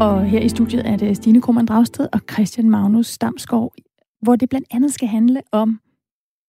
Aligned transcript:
Og 0.00 0.24
her 0.24 0.40
i 0.40 0.48
studiet 0.48 0.86
er 0.86 0.96
det 0.96 1.16
Stine 1.16 1.40
Krohmann 1.42 1.66
Dragsted 1.66 2.08
og 2.12 2.20
Christian 2.32 2.70
Magnus 2.70 3.06
Stamskov, 3.06 3.74
hvor 4.22 4.36
det 4.36 4.48
blandt 4.48 4.66
andet 4.70 4.94
skal 4.94 5.08
handle 5.08 5.42
om 5.52 5.80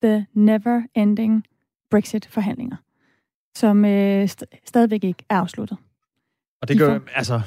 the 0.04 0.26
never-ending 0.34 1.44
Brexit-forhandlinger, 1.92 2.76
som 3.58 3.86
øh, 3.86 4.24
st- 4.24 4.62
stadigvæk 4.66 5.04
ikke 5.04 5.24
er 5.30 5.36
afsluttet. 5.38 5.78
Og 6.62 6.68
det 6.68 6.78
gør, 6.78 7.00
altså, 7.16 7.42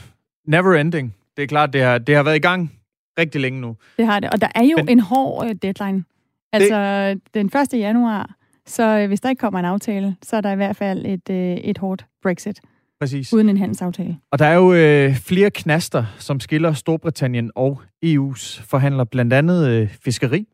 never 0.46 0.74
ending. 0.74 1.14
Det 1.36 1.42
er 1.42 1.46
klart, 1.46 1.72
det 1.72 1.82
har, 1.82 1.98
det 1.98 2.14
har 2.16 2.22
været 2.22 2.36
i 2.36 2.40
gang 2.40 2.72
rigtig 3.18 3.40
længe 3.40 3.60
nu. 3.60 3.76
Det 3.96 4.06
har 4.06 4.20
det, 4.20 4.30
og 4.30 4.40
der 4.40 4.48
er 4.54 4.62
jo 4.62 4.76
Men, 4.76 4.88
en 4.88 5.00
hård 5.00 5.46
øh, 5.46 5.54
deadline. 5.54 6.04
Altså 6.52 7.08
det, 7.34 7.34
den 7.34 7.46
1. 7.46 7.72
januar, 7.72 8.34
så 8.66 8.98
øh, 8.98 9.08
hvis 9.08 9.20
der 9.20 9.28
ikke 9.28 9.40
kommer 9.40 9.58
en 9.58 9.64
aftale, 9.64 10.16
så 10.22 10.36
er 10.36 10.40
der 10.40 10.52
i 10.52 10.56
hvert 10.56 10.76
fald 10.76 11.06
et, 11.06 11.30
øh, 11.30 11.56
et 11.56 11.78
hårdt 11.78 12.06
Brexit. 12.22 12.60
Præcis. 13.00 13.32
Uden 13.32 13.48
en 13.48 13.56
handelsaftale. 13.56 14.16
Og 14.30 14.38
der 14.38 14.46
er 14.46 14.54
jo 14.54 14.74
øh, 14.74 15.16
flere 15.16 15.50
knaster, 15.50 16.04
som 16.18 16.40
skiller 16.40 16.72
Storbritannien 16.72 17.50
og 17.54 17.82
EU's 18.06 18.62
forhandler, 18.62 19.04
blandt 19.04 19.32
andet 19.32 19.68
øh, 19.68 19.88
fiskeri. 20.04 20.46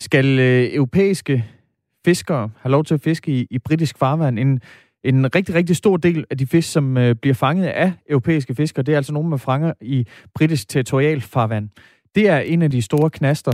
Skal 0.00 0.38
øh, 0.38 0.68
europæiske 0.72 1.44
fiskere 2.04 2.50
have 2.60 2.70
lov 2.70 2.84
til 2.84 2.94
at 2.94 3.00
fiske 3.00 3.32
i, 3.32 3.46
i 3.50 3.58
britisk 3.58 3.98
farvand? 3.98 4.38
En, 4.38 4.60
en 5.04 5.34
rigtig, 5.34 5.54
rigtig 5.54 5.76
stor 5.76 5.96
del 5.96 6.24
af 6.30 6.38
de 6.38 6.46
fisk, 6.46 6.72
som 6.72 6.96
øh, 6.96 7.14
bliver 7.14 7.34
fanget 7.34 7.66
af 7.66 7.92
europæiske 8.10 8.54
fiskere, 8.54 8.82
det 8.82 8.92
er 8.92 8.96
altså 8.96 9.12
nogle, 9.12 9.28
man 9.28 9.38
fanger 9.38 9.72
i 9.80 10.06
britisk 10.34 10.68
territorialfarvand. 10.68 11.68
Det 12.14 12.28
er 12.28 12.38
en 12.38 12.62
af 12.62 12.70
de 12.70 12.82
store 12.82 13.10
knaster, 13.10 13.52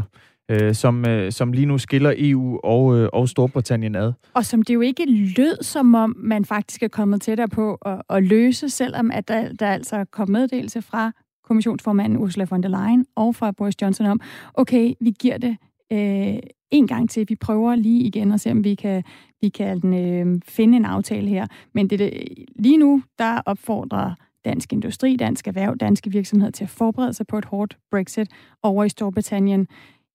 øh, 0.50 0.74
som, 0.74 1.06
øh, 1.06 1.32
som 1.32 1.52
lige 1.52 1.66
nu 1.66 1.78
skiller 1.78 2.12
EU 2.16 2.60
og, 2.64 2.96
øh, 2.98 3.09
og 3.12 3.28
Storbritannien 3.28 3.95
ad. 3.95 4.12
Og 4.34 4.45
som 4.45 4.62
det 4.62 4.74
jo 4.74 4.80
ikke 4.80 5.04
lød, 5.36 5.62
som 5.62 5.95
om 5.95 6.16
man 6.18 6.45
faktisk 6.45 6.82
er 6.82 6.88
kommet 6.88 7.23
tættere 7.23 7.48
på 7.48 7.74
at, 7.74 8.02
at 8.10 8.24
løse, 8.24 8.68
selvom 8.68 9.10
at 9.10 9.28
der, 9.28 9.52
der 9.52 9.66
altså 9.66 10.04
kom 10.04 10.30
meddelelse 10.30 10.82
fra 10.82 11.12
kommissionsformanden 11.45 12.18
Ursula 12.18 12.46
von 12.51 12.62
der 12.62 12.68
Leyen 12.68 13.06
og 13.16 13.34
fra 13.34 13.51
Boris 13.51 13.74
Johnson 13.82 14.06
om, 14.06 14.21
okay, 14.54 14.95
vi 15.01 15.10
giver 15.21 15.38
det 15.38 15.56
øh, 15.93 16.38
en 16.71 16.87
gang 16.87 17.10
til. 17.10 17.28
Vi 17.28 17.37
prøver 17.37 17.74
lige 17.74 18.01
igen 18.01 18.32
og 18.32 18.40
se, 18.40 18.51
om 18.51 18.65
vi 18.65 18.74
kan, 18.74 19.02
vi 19.40 19.48
kan 19.48 19.95
øh, 19.95 20.40
finde 20.48 20.76
en 20.76 20.84
aftale 20.84 21.28
her. 21.28 21.46
Men 21.74 21.90
det, 21.90 21.98
det, 21.98 22.12
lige 22.56 22.76
nu, 22.76 23.02
der 23.18 23.40
opfordrer 23.46 24.15
dansk 24.45 24.73
industri, 24.73 25.16
dansk 25.16 25.48
erhverv, 25.48 25.76
danske 25.76 26.10
virksomheder 26.10 26.51
til 26.51 26.65
at 26.65 26.71
forberede 26.71 27.12
sig 27.12 27.26
på 27.26 27.38
et 27.38 27.45
hårdt 27.45 27.78
Brexit 27.90 28.28
over 28.62 28.84
i 28.84 28.88
Storbritannien. 28.88 29.66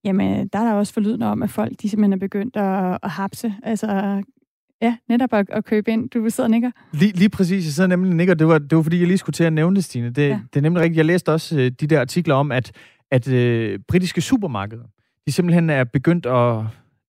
Jamen, 0.06 0.48
der 0.48 0.60
er 0.60 0.64
der 0.64 0.74
også 0.74 0.94
forlydende 0.94 1.26
om, 1.26 1.44
at 1.44 1.50
folk 1.50 1.72
de 1.82 1.90
simpelthen 1.90 2.14
er 2.14 2.18
begyndt 2.18 2.56
at, 2.56 2.98
at 3.04 3.10
hapse. 3.10 3.56
Altså, 3.64 4.22
ja, 4.82 4.98
netop 5.10 5.34
at, 5.34 5.50
at 5.50 5.66
købe 5.66 5.92
ind. 5.92 6.10
Du 6.10 6.30
sidder 6.30 6.48
og 6.48 6.52
nikker. 6.52 6.72
Lige, 6.94 7.12
lige 7.12 7.30
præcis, 7.30 7.66
jeg 7.66 7.74
sidder 7.74 7.90
nemlig 7.90 8.10
og 8.10 8.16
nikker. 8.16 8.34
Det 8.34 8.48
var, 8.48 8.58
det 8.58 8.76
var 8.76 8.82
fordi, 8.84 9.00
jeg 9.00 9.08
lige 9.08 9.18
skulle 9.18 9.34
til 9.34 9.44
at 9.44 9.54
nævne 9.54 9.76
det, 9.76 9.84
Stine. 9.84 10.10
Det, 10.10 10.30
ja. 10.30 10.40
det 10.54 10.60
er 10.60 10.62
nemlig 10.62 10.82
rigtigt. 10.82 10.98
Jeg 10.98 11.06
læste 11.06 11.32
også 11.32 11.56
uh, 11.56 11.62
de 11.62 11.88
der 11.88 12.02
artikler 12.02 12.36
om, 12.36 12.52
at, 12.52 12.72
at 13.12 13.28
uh, 13.28 13.80
britiske 13.88 14.22
supermarkeder, 14.22 14.84
de 15.28 15.32
simpelthen 15.32 15.70
er 15.70 15.84
begyndt 15.84 16.26
at... 16.26 16.64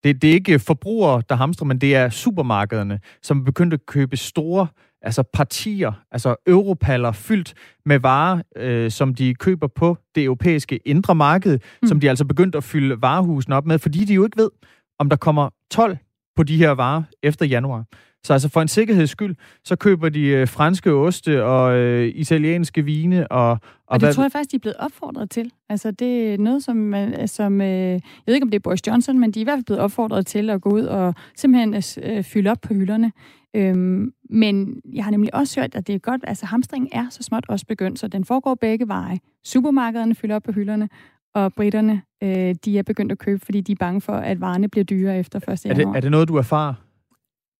Det, 0.04 0.22
det 0.22 0.30
er 0.30 0.34
ikke 0.34 0.58
forbrugere, 0.58 1.22
der 1.28 1.34
hamstrer, 1.34 1.66
men 1.66 1.78
det 1.78 1.96
er 1.96 2.08
supermarkederne, 2.08 3.00
som 3.22 3.40
er 3.40 3.44
begyndt 3.44 3.74
at 3.74 3.86
købe 3.86 4.16
store 4.16 4.66
altså 5.02 5.22
partier, 5.22 5.92
altså 6.10 6.36
europaller 6.46 7.12
fyldt 7.12 7.54
med 7.84 7.98
varer, 7.98 8.42
øh, 8.56 8.90
som 8.90 9.14
de 9.14 9.34
køber 9.34 9.66
på 9.66 9.98
det 10.14 10.24
europæiske 10.24 10.80
indre 10.84 11.14
marked, 11.14 11.58
mm. 11.82 11.88
som 11.88 12.00
de 12.00 12.08
altså 12.08 12.24
begyndt 12.24 12.54
at 12.54 12.64
fylde 12.64 13.02
varehusene 13.02 13.56
op 13.56 13.66
med, 13.66 13.78
fordi 13.78 14.04
de 14.04 14.14
jo 14.14 14.24
ikke 14.24 14.38
ved, 14.38 14.50
om 14.98 15.08
der 15.08 15.16
kommer 15.16 15.50
12 15.70 15.98
på 16.36 16.42
de 16.42 16.56
her 16.56 16.70
varer 16.70 17.02
efter 17.22 17.46
januar. 17.46 17.84
Så 18.26 18.32
altså 18.32 18.48
for 18.48 18.62
en 18.62 18.68
sikkerheds 18.68 19.10
skyld, 19.10 19.36
så 19.64 19.76
køber 19.76 20.08
de 20.08 20.26
øh, 20.26 20.48
franske 20.48 20.92
oste 20.92 21.44
og 21.44 21.76
øh, 21.76 22.08
italienske 22.14 22.84
vine. 22.84 23.32
Og, 23.32 23.50
og, 23.50 23.58
og 23.86 24.00
det 24.00 24.06
hvad... 24.06 24.14
tror 24.14 24.22
jeg 24.22 24.32
faktisk, 24.32 24.50
de 24.50 24.56
er 24.56 24.60
blevet 24.60 24.76
opfordret 24.76 25.30
til. 25.30 25.50
Altså 25.68 25.90
det 25.90 26.34
er 26.34 26.38
noget, 26.38 26.64
som, 26.64 26.94
som 27.26 27.60
øh, 27.60 27.68
jeg 27.68 28.00
ved 28.26 28.34
ikke, 28.34 28.44
om 28.44 28.50
det 28.50 28.58
er 28.58 28.62
Boris 28.62 28.86
Johnson, 28.86 29.18
men 29.18 29.30
de 29.30 29.38
er 29.38 29.42
i 29.42 29.44
hvert 29.44 29.56
fald 29.56 29.64
blevet 29.64 29.82
opfordret 29.82 30.26
til 30.26 30.50
at 30.50 30.60
gå 30.60 30.70
ud 30.70 30.82
og 30.82 31.14
simpelthen 31.36 31.82
øh, 32.02 32.24
fylde 32.24 32.50
op 32.50 32.58
på 32.62 32.74
hylderne. 32.74 33.12
Øhm, 33.56 34.12
men 34.30 34.80
jeg 34.94 35.04
har 35.04 35.10
nemlig 35.10 35.34
også 35.34 35.60
hørt, 35.60 35.74
at 35.74 35.86
det 35.86 35.94
er 35.94 35.98
godt, 35.98 36.24
altså 36.26 36.46
hamstringen 36.46 36.88
er 36.92 37.06
så 37.10 37.22
småt 37.22 37.44
også 37.48 37.66
begyndt, 37.66 37.98
så 37.98 38.08
den 38.08 38.24
foregår 38.24 38.54
begge 38.54 38.88
veje. 38.88 39.18
Supermarkederne 39.44 40.14
fylder 40.14 40.36
op 40.36 40.42
på 40.42 40.52
hylderne, 40.52 40.88
og 41.34 41.52
britterne, 41.52 42.02
øh, 42.22 42.54
de 42.64 42.78
er 42.78 42.82
begyndt 42.82 43.12
at 43.12 43.18
købe, 43.18 43.44
fordi 43.44 43.60
de 43.60 43.72
er 43.72 43.76
bange 43.76 44.00
for, 44.00 44.12
at 44.12 44.40
varerne 44.40 44.68
bliver 44.68 44.84
dyrere 44.84 45.18
efter 45.18 45.38
1. 45.38 45.64
januar. 45.64 45.80
Er 45.80 45.92
det, 45.92 45.96
er 45.96 46.00
det 46.00 46.10
noget, 46.10 46.28
du 46.28 46.36
erfarer? 46.36 46.74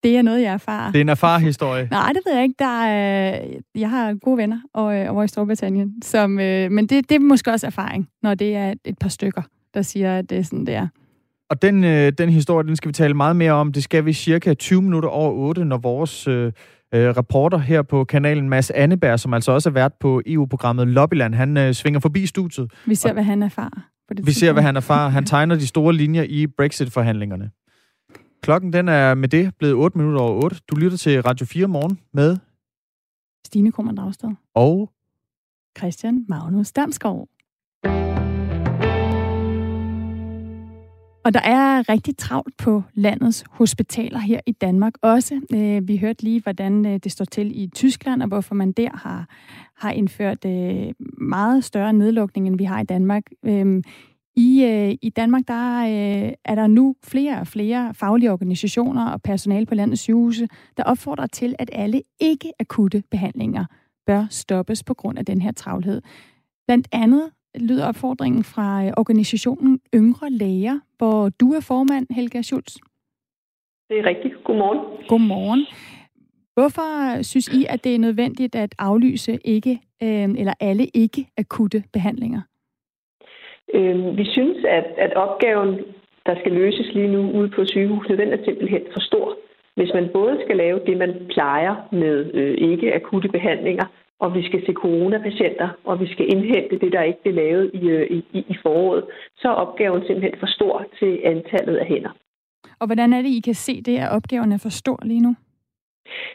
Det 0.03 0.17
er 0.17 0.23
noget, 0.23 0.43
jeg 0.43 0.53
erfarer. 0.53 0.93
Det 0.93 0.99
er 0.99 1.01
en 1.01 1.09
erfarhistorie? 1.09 1.89
Nej, 1.91 2.13
det 2.13 2.23
ved 2.27 2.35
jeg 2.35 2.43
ikke. 2.43 2.55
Der 2.59 2.83
er, 2.85 3.41
jeg 3.75 3.91
har 3.91 4.15
gode 4.15 4.37
venner 4.37 4.61
over, 4.75 5.09
over 5.09 5.23
i 5.23 5.29
Storbritannien, 5.29 6.03
som, 6.03 6.39
øh, 6.39 6.71
men 6.71 6.87
det, 6.87 7.09
det 7.09 7.15
er 7.15 7.19
måske 7.19 7.51
også 7.51 7.67
erfaring, 7.67 8.09
når 8.23 8.35
det 8.35 8.57
er 8.57 8.75
et 8.85 8.99
par 8.99 9.09
stykker, 9.09 9.43
der 9.75 9.83
siger, 9.83 10.19
at 10.19 10.31
det 10.31 10.39
er 10.39 10.43
sådan, 10.43 10.67
det 10.67 10.75
er. 10.75 10.89
Og 11.51 11.63
den, 11.63 11.85
øh, 11.85 12.13
den 12.19 12.29
historie, 12.29 12.67
den 12.67 12.77
skal 12.77 12.89
vi 12.89 12.93
tale 12.93 13.15
meget 13.15 13.37
mere 13.37 13.53
om. 13.53 13.73
Det 13.73 13.85
skal 13.85 14.05
vi 14.05 14.13
cirka 14.13 14.55
20 14.55 14.83
minutter 14.83 15.09
over 15.09 15.33
8, 15.33 15.65
når 15.65 15.79
vores 15.79 16.29
øh, 16.29 16.53
øh, 16.95 17.09
reporter 17.09 17.59
her 17.59 17.83
på 17.83 18.05
kanalen, 18.05 18.49
Mads 18.49 18.71
Anneberg, 18.71 19.21
som 19.21 19.35
altså 19.35 19.53
også 19.53 19.69
er 19.69 19.73
vært 19.73 19.93
på 20.01 20.23
EU-programmet 20.27 20.89
Lobbyland, 20.89 21.35
han 21.35 21.57
øh, 21.57 21.75
svinger 21.75 22.01
forbi 22.01 22.27
studiet. 22.27 22.73
Vi 22.87 22.95
ser, 22.95 23.09
og, 23.09 23.13
hvad 23.13 23.25
han 23.25 23.43
erfarer. 23.43 23.91
På 24.09 24.15
det 24.15 24.27
vi 24.27 24.33
ser, 24.33 24.53
hvad 24.53 24.63
han 24.63 24.77
erfarer. 24.77 25.09
Han 25.09 25.25
tegner 25.25 25.55
de 25.55 25.67
store 25.67 25.95
linjer 25.95 26.23
i 26.23 26.47
Brexit-forhandlingerne. 26.47 27.51
Klokken 28.43 28.73
den 28.73 28.89
er 28.89 29.15
med 29.15 29.29
det 29.29 29.53
blevet 29.59 29.75
8 29.75 29.99
minutter 29.99 30.21
over 30.21 30.45
8. 30.45 30.57
Du 30.71 30.77
lytter 30.77 30.99
til 30.99 31.23
Radio 31.23 31.47
4 31.47 31.69
morgen 31.69 31.99
med 32.13 32.37
Stine 33.47 33.73
Krummernd 33.73 33.97
Dragsted. 33.97 34.29
Og 34.55 34.91
Christian 35.79 36.25
Magnus 36.29 36.73
Damskov. 36.73 37.29
Og 41.27 41.35
der 41.35 41.41
er 41.41 41.89
rigtig 41.89 42.17
travlt 42.17 42.57
på 42.57 42.83
landets 42.95 43.45
hospitaler 43.51 44.19
her 44.19 44.41
i 44.47 44.53
Danmark 44.53 44.93
også. 45.03 45.41
Øh, 45.55 45.89
vi 45.89 45.97
hørte 45.97 46.23
lige, 46.23 46.43
hvordan 46.43 46.87
øh, 46.87 47.01
det 47.05 47.13
står 47.13 47.25
til 47.25 47.63
i 47.63 47.71
Tyskland, 47.75 48.23
og 48.23 48.29
hvorfor 48.29 48.55
man 48.55 48.73
der 48.73 48.89
har, 48.95 49.29
har 49.77 49.91
indført 49.91 50.45
øh, 50.45 50.93
meget 51.19 51.65
større 51.65 51.93
nedlukning, 51.93 52.47
end 52.47 52.59
vi 52.59 52.65
har 52.65 52.81
i 52.81 52.85
Danmark. 52.85 53.23
Øhm, 53.45 53.83
I, 54.37 54.65
I 55.03 55.11
Danmark 55.11 55.43
der 55.49 55.81
er 56.45 56.55
der 56.55 56.67
nu 56.67 56.97
flere 57.05 57.41
og 57.41 57.47
flere 57.47 57.95
faglige 57.95 58.33
organisationer 58.33 59.07
og 59.07 59.23
personale 59.23 59.67
på 59.67 59.75
landets 59.75 60.03
sygehuse, 60.03 60.49
der 60.77 60.83
opfordrer 60.83 61.27
til, 61.27 61.55
at 61.59 61.71
alle 61.73 62.03
ikke 62.21 62.53
akutte 62.61 63.03
behandlinger 63.11 63.65
bør 64.07 64.27
stoppes 64.31 64.85
på 64.85 64.95
grund 64.95 65.19
af 65.19 65.25
den 65.25 65.41
her 65.41 65.53
travlhed. 65.53 66.03
Blandt 66.67 66.89
andet 66.93 67.31
lyder 67.61 67.89
opfordringen 67.89 68.45
fra 68.45 68.85
øh, 68.85 68.93
organisationen 68.97 69.81
Yngre 69.95 70.31
Læger, 70.31 70.79
hvor 70.99 71.29
du 71.41 71.53
er 71.53 71.61
formand, 71.61 72.07
Helga 72.11 72.43
Schulz. 72.43 72.77
Det 73.89 73.99
er 73.99 74.07
rigtigt. 74.07 74.45
Godmorgen. 74.45 74.81
Godmorgen. 75.09 75.67
Hvorfor 76.55 77.23
synes 77.23 77.49
I, 77.49 77.67
at 77.69 77.85
det 77.85 77.95
er 77.95 77.99
nødvendigt 77.99 78.55
at 78.55 78.75
aflyse 78.79 79.39
ikke 79.45 79.81
øh, 80.03 80.29
eller 80.41 80.55
alle 80.61 80.85
ikke 80.95 81.27
akutte 81.39 81.85
behandlinger? 81.93 82.41
Øh, 83.75 84.17
vi 84.17 84.25
synes, 84.25 84.65
at, 84.65 84.87
at 84.99 85.15
opgaven, 85.15 85.79
der 86.27 86.35
skal 86.41 86.53
løses 86.53 86.95
lige 86.95 87.09
nu 87.09 87.31
ude 87.39 87.49
på 87.49 87.65
sygehusene, 87.65 88.17
den 88.17 88.33
er 88.33 88.45
simpelthen 88.45 88.83
for 88.93 89.01
stor. 89.01 89.37
Hvis 89.75 89.91
man 89.95 90.09
både 90.13 90.39
skal 90.45 90.57
lave 90.57 90.81
det, 90.87 90.97
man 90.97 91.13
plejer 91.31 91.75
med 91.93 92.35
øh, 92.35 92.71
ikke 92.71 92.95
akutte 92.95 93.29
behandlinger, 93.29 93.87
og 94.21 94.35
vi 94.35 94.43
skal 94.49 94.67
se 94.67 94.73
coronapatienter, 94.73 95.69
og 95.85 96.01
vi 96.01 96.07
skal 96.13 96.27
indhente 96.33 96.79
det, 96.79 96.93
der 96.93 97.03
ikke 97.03 97.23
blev 97.23 97.35
lavet 97.35 97.71
i, 97.75 97.89
øh, 97.89 98.11
i, 98.11 98.45
i 98.49 98.57
foråret, 98.63 99.05
så 99.37 99.49
er 99.49 99.53
opgaven 99.53 100.03
simpelthen 100.07 100.41
for 100.41 100.47
stor 100.47 100.85
til 100.99 101.21
antallet 101.25 101.77
af 101.77 101.87
hænder. 101.87 102.11
Og 102.81 102.87
hvordan 102.87 103.13
er 103.13 103.23
det, 103.23 103.29
I 103.29 103.41
kan 103.41 103.55
se 103.55 103.83
det, 103.83 103.99
at 103.99 104.13
opgaven 104.17 104.53
er 104.53 104.59
for 104.59 104.69
stor 104.69 104.99
lige 105.03 105.21
nu? 105.21 105.35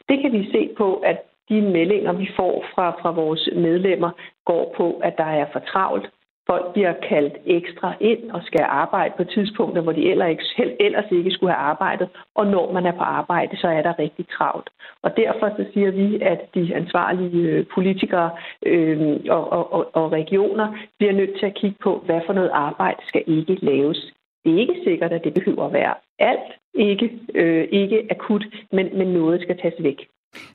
Det 0.10 0.22
kan 0.22 0.32
vi 0.32 0.52
se 0.52 0.70
på, 0.78 0.96
at 0.96 1.20
de 1.50 1.62
meldinger, 1.62 2.14
vi 2.14 2.30
får 2.36 2.66
fra, 2.76 2.90
fra 3.02 3.12
vores 3.12 3.50
medlemmer, 3.56 4.12
går 4.46 4.74
på, 4.78 5.00
at 5.04 5.14
der 5.18 5.30
er 5.42 5.46
for 5.54 5.60
travlt, 5.60 6.10
Folk 6.52 6.74
bliver 6.74 6.94
kaldt 7.10 7.36
ekstra 7.46 7.94
ind 8.00 8.32
og 8.32 8.42
skal 8.44 8.66
arbejde 8.84 9.14
på 9.18 9.24
tidspunkter, 9.24 9.82
hvor 9.82 9.92
de 9.92 10.10
ellers 10.12 11.12
ikke 11.12 11.32
skulle 11.32 11.54
have 11.54 11.66
arbejdet. 11.72 12.10
Og 12.36 12.46
når 12.48 12.74
man 12.74 12.86
er 12.86 12.92
på 12.92 13.04
arbejde, 13.20 13.58
så 13.58 13.68
er 13.68 13.82
der 13.82 14.00
rigtig 14.00 14.26
travlt. 14.38 14.70
Og 15.04 15.18
derfor 15.18 15.48
så 15.58 15.64
siger 15.74 15.92
vi, 15.92 16.22
at 16.22 16.40
de 16.56 16.76
ansvarlige 16.76 17.42
øh, 17.50 17.66
politikere 17.76 18.30
øh, 18.66 19.20
og, 19.30 19.74
og, 19.74 19.96
og 19.96 20.12
regioner 20.12 20.68
bliver 20.98 21.14
nødt 21.14 21.40
til 21.40 21.46
at 21.46 21.58
kigge 21.62 21.78
på, 21.84 22.04
hvad 22.06 22.22
for 22.26 22.34
noget 22.34 22.52
arbejde 22.54 23.02
skal 23.08 23.24
ikke 23.28 23.58
laves. 23.62 24.14
Det 24.44 24.54
er 24.54 24.60
ikke 24.60 24.82
sikkert, 24.84 25.12
at 25.12 25.24
det 25.24 25.34
behøver 25.34 25.66
at 25.66 25.74
være 25.74 25.94
alt 26.20 26.50
ikke, 26.74 27.12
øh, 27.36 27.68
ikke 27.72 28.08
akut, 28.12 28.46
men, 28.72 28.98
men 28.98 29.08
noget 29.08 29.42
skal 29.42 29.58
tages 29.58 29.84
væk. 29.84 30.00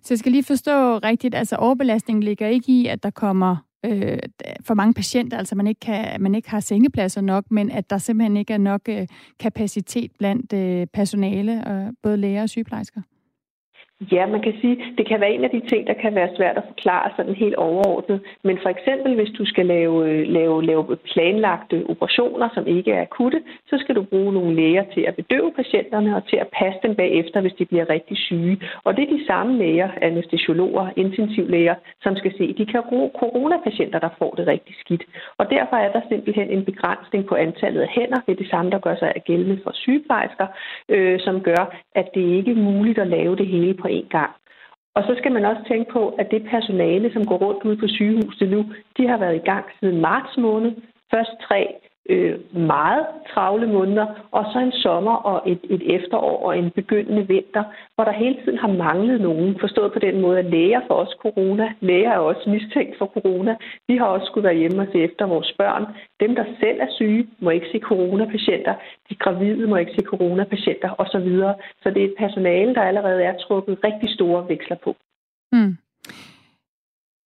Så 0.02 0.14
jeg 0.14 0.18
skal 0.18 0.32
lige 0.32 0.44
forstå 0.44 0.98
rigtigt, 0.98 1.34
altså 1.34 1.56
overbelastningen 1.56 2.22
ligger 2.22 2.48
ikke 2.48 2.72
i, 2.72 2.86
at 2.86 3.02
der 3.02 3.10
kommer 3.10 3.65
øh, 3.86 4.18
for 4.64 4.74
mange 4.74 4.94
patienter, 4.94 5.38
altså 5.38 5.54
man 5.54 5.66
ikke, 5.66 5.80
kan, 5.80 6.22
man 6.22 6.34
ikke 6.34 6.50
har 6.50 6.60
sengepladser 6.60 7.20
nok, 7.20 7.44
men 7.50 7.70
at 7.70 7.90
der 7.90 7.98
simpelthen 7.98 8.36
ikke 8.36 8.54
er 8.54 8.58
nok 8.58 8.80
øh, 8.88 9.06
kapacitet 9.38 10.10
blandt 10.18 10.52
øh, 10.52 10.86
personale, 10.86 11.70
øh, 11.70 11.92
både 12.02 12.16
læger 12.16 12.42
og 12.42 12.48
sygeplejersker? 12.48 13.00
Ja, 14.00 14.26
man 14.26 14.42
kan 14.42 14.54
sige, 14.60 14.76
det 14.98 15.08
kan 15.08 15.20
være 15.20 15.30
en 15.30 15.44
af 15.44 15.50
de 15.50 15.62
ting, 15.68 15.86
der 15.86 15.94
kan 15.94 16.14
være 16.14 16.36
svært 16.36 16.56
at 16.56 16.62
forklare 16.66 17.10
sådan 17.16 17.34
helt 17.34 17.54
overordnet. 17.54 18.20
Men 18.44 18.58
for 18.62 18.68
eksempel, 18.68 19.14
hvis 19.14 19.32
du 19.38 19.44
skal 19.46 19.66
lave, 19.66 20.08
øh, 20.10 20.28
lave, 20.28 20.64
lave 20.64 20.96
planlagte 20.96 21.84
operationer, 21.88 22.48
som 22.54 22.66
ikke 22.66 22.92
er 22.92 23.02
akutte, 23.02 23.40
så 23.66 23.78
skal 23.78 23.94
du 23.94 24.02
bruge 24.02 24.32
nogle 24.32 24.54
læger 24.54 24.84
til 24.94 25.00
at 25.00 25.16
bedøve 25.16 25.52
patienterne 25.52 26.16
og 26.16 26.28
til 26.28 26.36
at 26.36 26.48
passe 26.58 26.78
dem 26.82 26.94
bagefter, 26.94 27.40
hvis 27.40 27.52
de 27.58 27.64
bliver 27.64 27.90
rigtig 27.90 28.16
syge. 28.18 28.60
Og 28.84 28.96
det 28.96 29.02
er 29.02 29.16
de 29.16 29.26
samme 29.26 29.58
læger, 29.58 29.90
anestesiologer, 30.02 30.86
intensivlæger, 30.96 31.74
som 32.02 32.16
skal 32.16 32.32
se 32.38 32.54
de 32.58 32.66
kan 32.66 32.82
coronapatienter, 33.20 33.98
der 33.98 34.08
får 34.18 34.34
det 34.38 34.46
rigtig 34.46 34.74
skidt. 34.80 35.04
Og 35.38 35.50
derfor 35.50 35.76
er 35.76 35.92
der 35.92 36.00
simpelthen 36.08 36.48
en 36.50 36.64
begrænsning 36.64 37.26
på 37.26 37.34
antallet 37.34 37.80
af 37.80 37.88
hænder. 37.88 38.20
Det 38.26 38.32
er 38.32 38.42
det 38.42 38.50
samme, 38.50 38.70
der 38.70 38.78
gør 38.78 38.96
sig 38.96 39.12
gældende 39.26 39.60
for 39.64 39.72
sygeplejersker, 39.74 40.46
øh, 40.88 41.20
som 41.20 41.40
gør, 41.40 41.76
at 41.94 42.08
det 42.14 42.24
ikke 42.38 42.50
er 42.50 42.64
muligt 42.70 42.98
at 42.98 43.06
lave 43.06 43.36
det 43.36 43.46
hele 43.46 43.74
på 43.74 43.85
på 43.86 43.90
én 43.98 44.08
gang. 44.16 44.32
Og 44.96 45.02
så 45.06 45.12
skal 45.18 45.32
man 45.32 45.44
også 45.50 45.62
tænke 45.68 45.92
på, 45.92 46.02
at 46.20 46.30
det 46.30 46.42
personale, 46.54 47.08
som 47.12 47.26
går 47.30 47.38
rundt 47.44 47.64
ude 47.68 47.78
på 47.82 47.88
sygehuset 47.96 48.48
nu, 48.54 48.60
de 48.96 49.08
har 49.10 49.18
været 49.24 49.36
i 49.36 49.46
gang 49.50 49.64
siden 49.78 50.00
marts 50.00 50.36
måned. 50.46 50.72
Først 51.14 51.34
tre 51.48 51.60
øh, 52.08 52.56
meget 52.56 53.06
travle 53.34 53.66
måneder, 53.66 54.06
og 54.30 54.44
så 54.52 54.58
en 54.58 54.72
sommer 54.72 55.14
og 55.14 55.50
et, 55.50 55.60
et 55.70 55.94
efterår 55.96 56.46
og 56.46 56.58
en 56.58 56.70
begyndende 56.70 57.28
vinter, 57.28 57.64
hvor 57.94 58.04
der 58.04 58.12
hele 58.12 58.36
tiden 58.44 58.58
har 58.58 58.68
manglet 58.68 59.20
nogen, 59.20 59.56
forstået 59.60 59.92
på 59.92 59.98
den 59.98 60.20
måde, 60.20 60.38
at 60.38 60.44
læger 60.44 60.80
får 60.86 60.94
også 60.94 61.16
corona. 61.20 61.72
Læger 61.80 62.10
er 62.10 62.18
også 62.18 62.50
mistænkt 62.50 62.98
for 62.98 63.06
corona. 63.06 63.56
Vi 63.88 63.96
har 63.96 64.06
også 64.06 64.26
skulle 64.26 64.48
være 64.48 64.60
hjemme 64.62 64.82
og 64.82 64.88
se 64.92 64.98
efter 64.98 65.26
vores 65.26 65.52
børn. 65.58 65.84
Dem, 66.20 66.34
der 66.34 66.44
selv 66.60 66.78
er 66.80 66.90
syge, 66.90 67.28
må 67.40 67.50
ikke 67.50 67.68
se 67.72 67.78
coronapatienter. 67.78 68.74
De 69.10 69.14
gravide 69.14 69.66
må 69.66 69.76
ikke 69.76 69.96
se 69.98 70.04
coronapatienter 70.04 70.90
osv. 70.98 71.28
Så 71.82 71.90
det 71.90 72.00
er 72.02 72.08
et 72.08 72.14
personale, 72.18 72.74
der 72.74 72.82
allerede 72.82 73.22
er 73.22 73.36
trukket 73.36 73.78
rigtig 73.84 74.14
store 74.14 74.48
veksler 74.48 74.76
på. 74.84 74.96
Mm. 75.52 75.76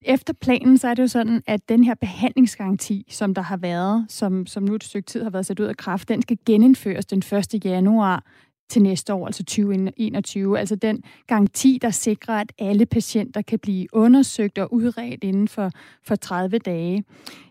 Efter 0.02 0.32
planen, 0.32 0.78
så 0.78 0.88
er 0.88 0.94
det 0.94 1.02
jo 1.02 1.08
sådan, 1.08 1.42
at 1.46 1.68
den 1.68 1.84
her 1.84 1.94
behandlingsgaranti, 1.94 3.06
som 3.10 3.34
der 3.34 3.42
har 3.42 3.56
været, 3.56 4.06
som, 4.08 4.46
som 4.46 4.62
nu 4.62 4.74
et 4.74 4.84
stykke 4.84 5.06
tid 5.06 5.22
har 5.22 5.30
været 5.30 5.46
sat 5.46 5.60
ud 5.60 5.66
af 5.66 5.76
kraft, 5.76 6.08
den 6.08 6.22
skal 6.22 6.38
genindføres 6.46 7.06
den 7.06 7.18
1. 7.18 7.64
januar 7.64 8.24
til 8.70 8.82
næste 8.82 9.14
år, 9.14 9.26
altså 9.26 9.44
2021. 9.44 10.58
Altså 10.58 10.76
den 10.76 11.02
garanti, 11.26 11.78
der 11.82 11.90
sikrer, 11.90 12.34
at 12.34 12.52
alle 12.58 12.86
patienter 12.86 13.42
kan 13.42 13.58
blive 13.58 13.86
undersøgt 13.92 14.58
og 14.58 14.72
udredt 14.72 15.24
inden 15.24 15.48
for, 15.48 15.70
for 16.04 16.14
30 16.14 16.58
dage. 16.58 17.04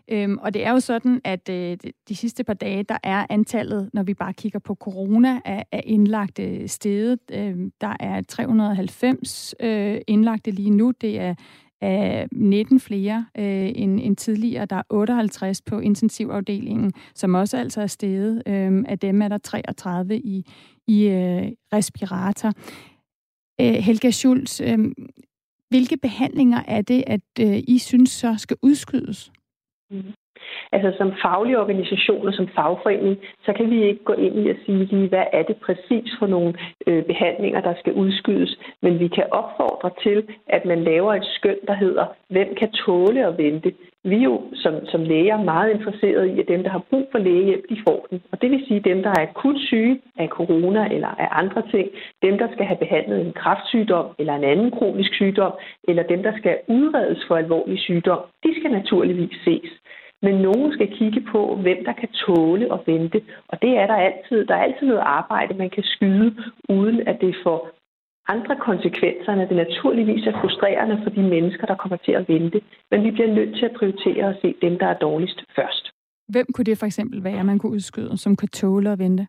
Øhm, 0.08 0.38
og 0.38 0.54
det 0.54 0.66
er 0.66 0.70
jo 0.70 0.80
sådan, 0.80 1.20
at 1.24 1.48
øh, 1.48 1.76
de 2.08 2.16
sidste 2.16 2.44
par 2.44 2.54
dage, 2.54 2.82
der 2.82 2.98
er 3.02 3.26
antallet, 3.30 3.90
når 3.92 4.02
vi 4.02 4.14
bare 4.14 4.32
kigger 4.32 4.58
på 4.58 4.74
corona, 4.74 5.40
af, 5.44 5.64
af 5.72 5.82
indlagte 5.86 6.68
stedet. 6.68 7.20
Øhm, 7.32 7.72
der 7.80 7.96
er 8.00 8.22
390 8.28 9.54
øh, 9.60 10.00
indlagte 10.06 10.50
lige 10.50 10.70
nu. 10.70 10.92
Det 11.00 11.20
er 11.20 11.34
af 11.80 12.26
19 12.32 12.80
flere 12.80 13.26
øh, 13.38 13.72
end, 13.74 14.00
end 14.02 14.16
tidligere. 14.16 14.66
Der 14.66 14.76
er 14.76 14.82
58 14.90 15.62
på 15.62 15.78
intensivafdelingen, 15.78 16.92
som 17.14 17.34
også 17.34 17.56
altså 17.56 17.80
er 17.80 17.86
steget. 17.86 18.42
Øh, 18.46 18.84
af 18.88 18.98
dem 18.98 19.22
er 19.22 19.28
der 19.28 19.38
33 19.38 20.18
i, 20.18 20.46
i 20.86 21.08
øh, 21.08 21.52
respirator. 21.72 22.52
Øh, 23.60 23.74
Helga 23.74 24.10
Schulz, 24.10 24.60
øh, 24.60 24.78
hvilke 25.68 25.96
behandlinger 25.96 26.62
er 26.68 26.82
det, 26.82 27.04
at 27.06 27.20
øh, 27.40 27.62
I 27.68 27.78
synes 27.78 28.10
så 28.10 28.34
skal 28.38 28.56
udskydes? 28.62 29.32
Mm-hmm. 29.90 30.12
Altså 30.72 30.92
som 30.98 31.12
faglig 31.22 31.58
organisation 31.58 32.28
og 32.28 32.34
som 32.34 32.48
fagforening, 32.48 33.18
så 33.44 33.52
kan 33.52 33.70
vi 33.70 33.84
ikke 33.84 34.04
gå 34.04 34.12
ind 34.12 34.38
i 34.38 34.48
at 34.48 34.56
sige 34.66 34.84
lige, 34.84 35.08
hvad 35.08 35.24
er 35.32 35.42
det 35.42 35.56
præcis 35.56 36.08
for 36.18 36.26
nogle 36.26 36.54
øh, 36.86 37.04
behandlinger, 37.04 37.60
der 37.60 37.74
skal 37.80 37.92
udskydes. 37.92 38.58
Men 38.82 38.98
vi 38.98 39.08
kan 39.08 39.26
opfordre 39.30 39.90
til, 40.02 40.18
at 40.48 40.64
man 40.64 40.84
laver 40.84 41.14
et 41.14 41.24
skøn, 41.24 41.58
der 41.68 41.74
hedder, 41.74 42.06
hvem 42.28 42.54
kan 42.54 42.70
tåle 42.72 43.26
at 43.26 43.38
vente. 43.38 43.72
Vi 44.04 44.16
er 44.16 44.22
jo 44.22 44.42
som, 44.54 44.74
som 44.86 45.02
læger 45.02 45.44
meget 45.44 45.70
interesserede 45.70 46.32
i, 46.32 46.40
at 46.40 46.48
dem, 46.48 46.62
der 46.62 46.70
har 46.70 46.82
brug 46.90 47.08
for 47.12 47.18
lægehjælp, 47.18 47.64
de 47.68 47.82
får 47.88 48.06
den. 48.10 48.22
Og 48.32 48.42
det 48.42 48.50
vil 48.50 48.64
sige, 48.68 48.80
dem, 48.80 49.02
der 49.02 49.10
er 49.10 49.26
akut 49.28 49.58
syge 49.58 50.00
af 50.16 50.28
corona 50.28 50.88
eller 50.94 51.08
af 51.08 51.28
andre 51.30 51.62
ting, 51.70 51.88
dem, 52.22 52.38
der 52.38 52.48
skal 52.52 52.66
have 52.66 52.78
behandlet 52.78 53.20
en 53.20 53.32
kræftsygdom 53.32 54.06
eller 54.18 54.34
en 54.34 54.44
anden 54.44 54.70
kronisk 54.70 55.14
sygdom, 55.14 55.52
eller 55.88 56.02
dem, 56.02 56.22
der 56.22 56.32
skal 56.38 56.58
udredes 56.68 57.24
for 57.28 57.36
alvorlig 57.36 57.78
sygdom, 57.78 58.20
de 58.44 58.60
skal 58.60 58.70
naturligvis 58.70 59.36
ses. 59.44 59.70
Men 60.22 60.34
nogen 60.34 60.72
skal 60.72 60.96
kigge 60.98 61.20
på, 61.32 61.56
hvem 61.56 61.84
der 61.84 61.92
kan 61.92 62.08
tåle 62.08 62.72
at 62.74 62.80
vente. 62.86 63.22
Og 63.48 63.62
det 63.62 63.72
er 63.78 63.86
der 63.86 63.94
altid. 63.94 64.46
Der 64.46 64.54
er 64.54 64.62
altid 64.62 64.86
noget 64.86 65.02
arbejde, 65.20 65.54
man 65.54 65.70
kan 65.70 65.82
skyde, 65.82 66.34
uden 66.68 67.08
at 67.08 67.20
det 67.20 67.36
får 67.44 67.70
andre 68.28 68.56
konsekvenser, 68.56 69.32
end 69.32 69.42
at 69.42 69.48
det 69.48 69.56
naturligvis 69.56 70.26
er 70.26 70.40
frustrerende 70.40 71.00
for 71.02 71.10
de 71.10 71.22
mennesker, 71.22 71.66
der 71.66 71.74
kommer 71.74 71.96
til 71.96 72.12
at 72.12 72.28
vente. 72.28 72.60
Men 72.90 73.04
vi 73.04 73.10
bliver 73.10 73.34
nødt 73.34 73.56
til 73.58 73.64
at 73.64 73.76
prioritere 73.78 74.24
og 74.24 74.34
se 74.42 74.54
dem, 74.62 74.78
der 74.78 74.86
er 74.86 74.98
dårligst 75.06 75.40
først. 75.56 75.84
Hvem 76.28 76.46
kunne 76.54 76.64
det 76.64 76.78
for 76.78 76.86
eksempel 76.86 77.24
være, 77.24 77.44
man 77.44 77.58
kunne 77.58 77.72
udskyde, 77.72 78.16
som 78.18 78.36
kan 78.36 78.48
tåle 78.48 78.92
at 78.92 78.98
vente? 78.98 79.26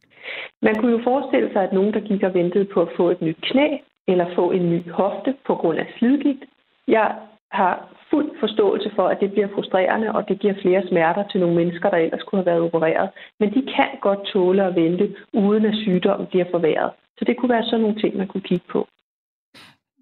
Man 0.61 0.75
kunne 0.75 0.91
jo 0.91 1.01
forestille 1.03 1.49
sig, 1.53 1.63
at 1.63 1.73
nogen, 1.73 1.93
der 1.93 1.99
gik 1.99 2.23
og 2.23 2.33
ventede 2.33 2.65
på 2.73 2.81
at 2.81 2.93
få 2.97 3.09
et 3.09 3.21
nyt 3.21 3.37
knæ, 3.41 3.67
eller 4.07 4.35
få 4.35 4.51
en 4.51 4.69
ny 4.69 4.91
hofte 4.91 5.35
på 5.47 5.55
grund 5.55 5.77
af 5.79 5.87
slidgigt. 5.97 6.43
Jeg 6.87 7.15
har 7.51 7.73
fuld 8.11 8.29
forståelse 8.39 8.89
for, 8.95 9.07
at 9.07 9.17
det 9.21 9.31
bliver 9.31 9.49
frustrerende, 9.55 10.11
og 10.17 10.21
det 10.29 10.39
giver 10.39 10.55
flere 10.61 10.87
smerter 10.87 11.23
til 11.27 11.39
nogle 11.39 11.55
mennesker, 11.55 11.89
der 11.89 11.97
ellers 11.97 12.23
kunne 12.23 12.39
have 12.39 12.51
været 12.51 12.61
opereret. 12.61 13.09
Men 13.39 13.49
de 13.55 13.61
kan 13.75 13.91
godt 14.01 14.21
tåle 14.33 14.63
at 14.63 14.75
vente, 14.75 15.15
uden 15.33 15.65
at 15.65 15.75
sygdommen 15.75 16.27
bliver 16.27 16.45
forværret. 16.51 16.91
Så 17.17 17.25
det 17.27 17.37
kunne 17.37 17.53
være 17.55 17.65
sådan 17.65 17.81
nogle 17.81 18.01
ting, 18.01 18.17
man 18.17 18.27
kunne 18.27 18.47
kigge 18.51 18.65
på. 18.71 18.87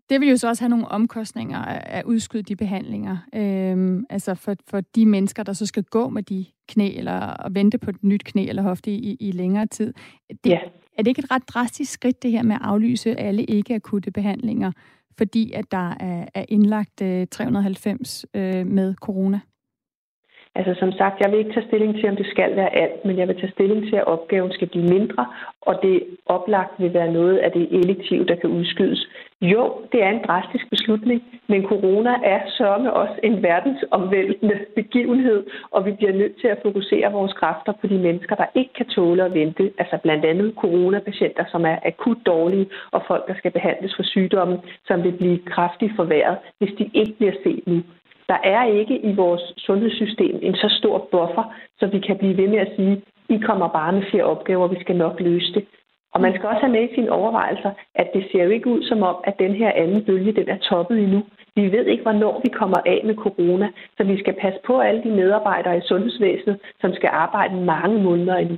Det 0.09 0.21
vil 0.21 0.29
jo 0.29 0.37
så 0.37 0.47
også 0.47 0.63
have 0.63 0.69
nogle 0.69 0.87
omkostninger 0.87 1.59
at 1.97 2.05
udskyde 2.05 2.43
de 2.43 2.55
behandlinger. 2.55 3.17
Øhm, 3.35 4.05
altså 4.09 4.35
for, 4.35 4.55
for 4.69 4.81
de 4.95 5.05
mennesker, 5.05 5.43
der 5.43 5.53
så 5.53 5.65
skal 5.65 5.83
gå 5.83 6.09
med 6.09 6.23
de 6.23 6.45
knæ, 6.69 6.97
eller 6.97 7.49
vente 7.51 7.77
på 7.77 7.89
et 7.89 8.03
nyt 8.03 8.23
knæ 8.23 8.45
eller 8.49 8.61
hofte 8.61 8.91
i, 8.91 9.17
i 9.19 9.31
længere 9.31 9.67
tid. 9.67 9.93
Det, 10.29 10.49
ja. 10.49 10.59
Er 10.97 11.03
det 11.03 11.07
ikke 11.07 11.19
et 11.19 11.31
ret 11.31 11.49
drastisk 11.49 11.91
skridt, 11.91 12.23
det 12.23 12.31
her 12.31 12.43
med 12.43 12.55
at 12.55 12.61
aflyse 12.63 13.19
alle 13.19 13.43
ikke-akutte 13.43 14.11
behandlinger? 14.11 14.71
Fordi 15.17 15.51
at 15.51 15.71
der 15.71 15.95
er, 15.99 16.25
er 16.33 16.45
indlagt 16.49 17.01
øh, 17.01 17.27
390 17.31 18.25
øh, 18.33 18.67
med 18.67 18.95
corona? 18.95 19.39
Altså 20.59 20.73
som 20.79 20.91
sagt, 20.91 21.21
jeg 21.21 21.31
vil 21.31 21.39
ikke 21.39 21.53
tage 21.53 21.67
stilling 21.67 21.95
til, 21.95 22.09
om 22.09 22.15
det 22.15 22.25
skal 22.25 22.55
være 22.55 22.75
alt, 22.83 23.05
men 23.05 23.17
jeg 23.17 23.27
vil 23.27 23.39
tage 23.39 23.51
stilling 23.51 23.81
til, 23.89 23.95
at 23.95 24.07
opgaven 24.07 24.51
skal 24.51 24.67
blive 24.67 24.87
mindre, 24.95 25.25
og 25.61 25.79
det 25.83 26.03
oplagt 26.25 26.73
vil 26.81 26.93
være 26.93 27.11
noget 27.13 27.37
af 27.37 27.51
det 27.51 27.67
elektive, 27.71 28.25
der 28.25 28.35
kan 28.35 28.49
udskydes. 28.49 29.07
Jo, 29.41 29.63
det 29.91 30.03
er 30.03 30.09
en 30.09 30.23
drastisk 30.27 30.69
beslutning, 30.69 31.23
men 31.47 31.63
corona 31.63 32.13
er 32.23 32.39
sørme 32.57 32.93
også 32.93 33.13
en 33.23 33.43
verdensomvæltende 33.43 34.57
begivenhed, 34.75 35.43
og 35.71 35.85
vi 35.85 35.91
bliver 35.91 36.13
nødt 36.13 36.35
til 36.41 36.47
at 36.47 36.59
fokusere 36.63 37.11
vores 37.11 37.33
kræfter 37.33 37.73
på 37.81 37.87
de 37.87 37.97
mennesker, 37.97 38.35
der 38.35 38.45
ikke 38.55 38.73
kan 38.73 38.85
tåle 38.85 39.25
at 39.25 39.33
vente, 39.33 39.71
altså 39.77 39.97
blandt 40.03 40.25
andet 40.25 40.53
coronapatienter, 40.57 41.45
som 41.51 41.65
er 41.65 41.77
akut 41.85 42.17
dårlige, 42.25 42.69
og 42.91 43.01
folk, 43.07 43.27
der 43.27 43.35
skal 43.37 43.51
behandles 43.51 43.95
for 43.95 44.03
sygdomme, 44.03 44.57
som 44.87 45.03
vil 45.03 45.11
blive 45.11 45.39
kraftigt 45.45 45.93
forværret, 45.95 46.37
hvis 46.57 46.73
de 46.79 46.89
ikke 46.93 47.13
bliver 47.17 47.33
set 47.43 47.63
nu. 47.67 47.81
Der 48.29 48.37
er 48.43 48.63
ikke 48.65 48.97
i 49.09 49.15
vores 49.15 49.41
sundhedssystem 49.57 50.39
en 50.41 50.55
så 50.55 50.69
stor 50.79 50.97
buffer, 51.11 51.53
så 51.79 51.87
vi 51.87 51.99
kan 51.99 52.17
blive 52.17 52.37
ved 52.37 52.47
med 52.47 52.59
at 52.59 52.71
sige, 52.75 53.01
I 53.29 53.37
kommer 53.37 53.67
bare 53.67 53.93
med 53.93 54.03
flere 54.09 54.23
opgaver, 54.23 54.67
vi 54.67 54.79
skal 54.79 54.95
nok 54.95 55.19
løse 55.19 55.53
det. 55.53 55.65
Og 56.13 56.21
man 56.21 56.33
skal 56.33 56.49
også 56.49 56.61
have 56.61 56.71
med 56.71 56.83
i 56.89 56.95
sine 56.95 57.11
overvejelser, 57.11 57.71
at 57.95 58.07
det 58.13 58.23
ser 58.31 58.43
jo 58.43 58.49
ikke 58.49 58.69
ud 58.69 58.83
som 58.83 59.03
om, 59.03 59.15
at 59.23 59.39
den 59.39 59.53
her 59.55 59.71
anden 59.75 60.05
bølge, 60.05 60.31
den 60.31 60.49
er 60.49 60.57
toppet 60.57 60.99
endnu. 60.99 61.21
Vi 61.55 61.71
ved 61.71 61.85
ikke, 61.85 62.03
hvornår 62.03 62.41
vi 62.43 62.49
kommer 62.49 62.77
af 62.85 63.01
med 63.05 63.15
corona, 63.15 63.69
så 63.97 64.03
vi 64.03 64.19
skal 64.19 64.35
passe 64.41 64.59
på 64.65 64.79
alle 64.79 65.03
de 65.03 65.09
medarbejdere 65.09 65.77
i 65.77 65.87
sundhedsvæsenet, 65.89 66.59
som 66.81 66.93
skal 66.93 67.09
arbejde 67.13 67.55
mange 67.55 68.03
måneder 68.03 68.35
endnu. 68.35 68.57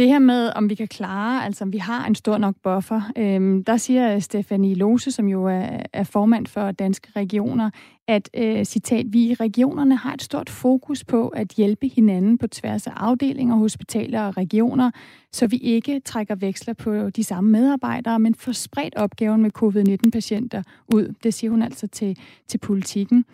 Det 0.00 0.08
her 0.08 0.18
med, 0.18 0.52
om 0.56 0.70
vi 0.70 0.74
kan 0.74 0.88
klare, 0.88 1.44
altså 1.44 1.64
om 1.64 1.72
vi 1.72 1.78
har 1.78 2.06
en 2.06 2.14
stor 2.14 2.38
nok 2.38 2.54
buffer, 2.62 3.00
øhm, 3.18 3.64
der 3.64 3.76
siger 3.76 4.14
øh, 4.14 4.20
Stefanie 4.20 4.74
Lose, 4.74 5.12
som 5.12 5.28
jo 5.28 5.46
er, 5.46 5.82
er 5.92 6.04
formand 6.04 6.46
for 6.46 6.70
Danske 6.70 7.08
Regioner, 7.16 7.70
at, 8.08 8.30
øh, 8.34 8.64
citat, 8.64 9.06
vi 9.08 9.22
i 9.22 9.34
regionerne 9.34 9.96
har 9.96 10.14
et 10.14 10.22
stort 10.22 10.50
fokus 10.50 11.04
på 11.04 11.28
at 11.28 11.48
hjælpe 11.48 11.88
hinanden 11.88 12.38
på 12.38 12.46
tværs 12.46 12.86
af 12.86 12.92
afdelinger, 12.96 13.56
hospitaler 13.56 14.22
og 14.22 14.36
regioner, 14.36 14.90
så 15.32 15.46
vi 15.46 15.56
ikke 15.56 16.00
trækker 16.00 16.34
veksler 16.34 16.74
på 16.74 17.10
de 17.10 17.24
samme 17.24 17.50
medarbejdere, 17.50 18.18
men 18.18 18.34
får 18.34 18.52
spredt 18.52 18.94
opgaven 18.94 19.42
med 19.42 19.50
covid-19-patienter 19.50 20.62
ud. 20.94 21.14
Det 21.22 21.34
siger 21.34 21.50
hun 21.50 21.62
altså 21.62 21.86
til, 21.86 22.18
til 22.48 22.58
politikken. 22.58 23.24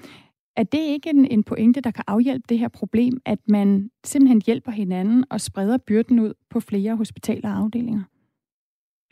Er 0.56 0.62
det 0.62 0.78
ikke 0.78 1.10
en, 1.10 1.25
en 1.25 1.42
pointe, 1.42 1.80
der 1.80 1.90
kan 1.90 2.04
afhjælpe 2.06 2.44
det 2.48 2.58
her 2.58 2.68
problem, 2.68 3.20
at 3.25 3.38
man 3.48 3.90
simpelthen 4.04 4.42
hjælper 4.46 4.72
hinanden 4.72 5.25
og 5.30 5.40
spreder 5.40 5.78
byrden 5.86 6.20
ud 6.20 6.34
på 6.50 6.60
flere 6.60 6.96
hospitaler 6.96 7.50
og 7.50 7.56
afdelinger? 7.56 8.02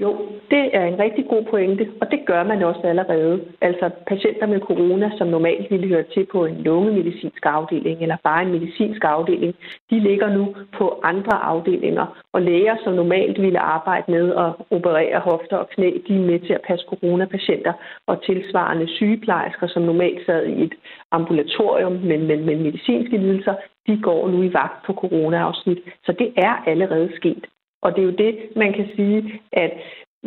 Jo, 0.00 0.10
det 0.50 0.76
er 0.76 0.84
en 0.84 0.98
rigtig 0.98 1.26
god 1.28 1.44
pointe, 1.44 1.88
og 2.00 2.10
det 2.10 2.26
gør 2.26 2.42
man 2.42 2.62
også 2.62 2.80
allerede. 2.84 3.44
Altså 3.60 3.90
patienter 4.06 4.46
med 4.46 4.60
corona, 4.60 5.10
som 5.18 5.28
normalt 5.28 5.70
ville 5.70 5.88
høre 5.88 6.04
til 6.14 6.26
på 6.32 6.44
en 6.44 6.56
lungemedicinsk 6.62 7.46
afdeling 7.46 8.02
eller 8.02 8.16
bare 8.24 8.42
en 8.42 8.52
medicinsk 8.52 9.04
afdeling, 9.04 9.54
de 9.90 10.00
ligger 10.00 10.28
nu 10.34 10.54
på 10.78 11.00
andre 11.02 11.36
afdelinger. 11.44 12.06
Og 12.32 12.42
læger, 12.42 12.76
som 12.84 12.92
normalt 12.92 13.42
ville 13.42 13.58
arbejde 13.58 14.12
med 14.12 14.34
at 14.34 14.52
operere 14.70 15.20
hofter 15.20 15.56
og 15.56 15.68
knæ, 15.68 15.90
de 16.08 16.16
er 16.16 16.26
med 16.30 16.40
til 16.40 16.52
at 16.52 16.66
passe 16.68 16.86
coronapatienter. 16.88 17.72
Og 18.06 18.22
tilsvarende 18.22 18.88
sygeplejersker, 18.88 19.66
som 19.66 19.82
normalt 19.82 20.26
sad 20.26 20.46
i 20.46 20.62
et 20.62 20.74
ambulatorium, 21.10 21.92
men 21.92 22.26
med, 22.26 22.36
med 22.36 22.56
medicinske 22.56 23.16
lidelser, 23.16 23.54
de 23.86 24.02
går 24.02 24.28
nu 24.28 24.42
i 24.42 24.52
vagt 24.52 24.86
på 24.86 24.92
coronaafsnit. 24.92 25.78
Så 26.04 26.12
det 26.12 26.32
er 26.36 26.54
allerede 26.66 27.10
sket. 27.16 27.46
Og 27.85 27.88
det 27.95 28.00
er 28.00 28.09
jo 28.11 28.17
det, 28.25 28.35
man 28.57 28.73
kan 28.73 28.87
sige, 28.97 29.19
at 29.53 29.73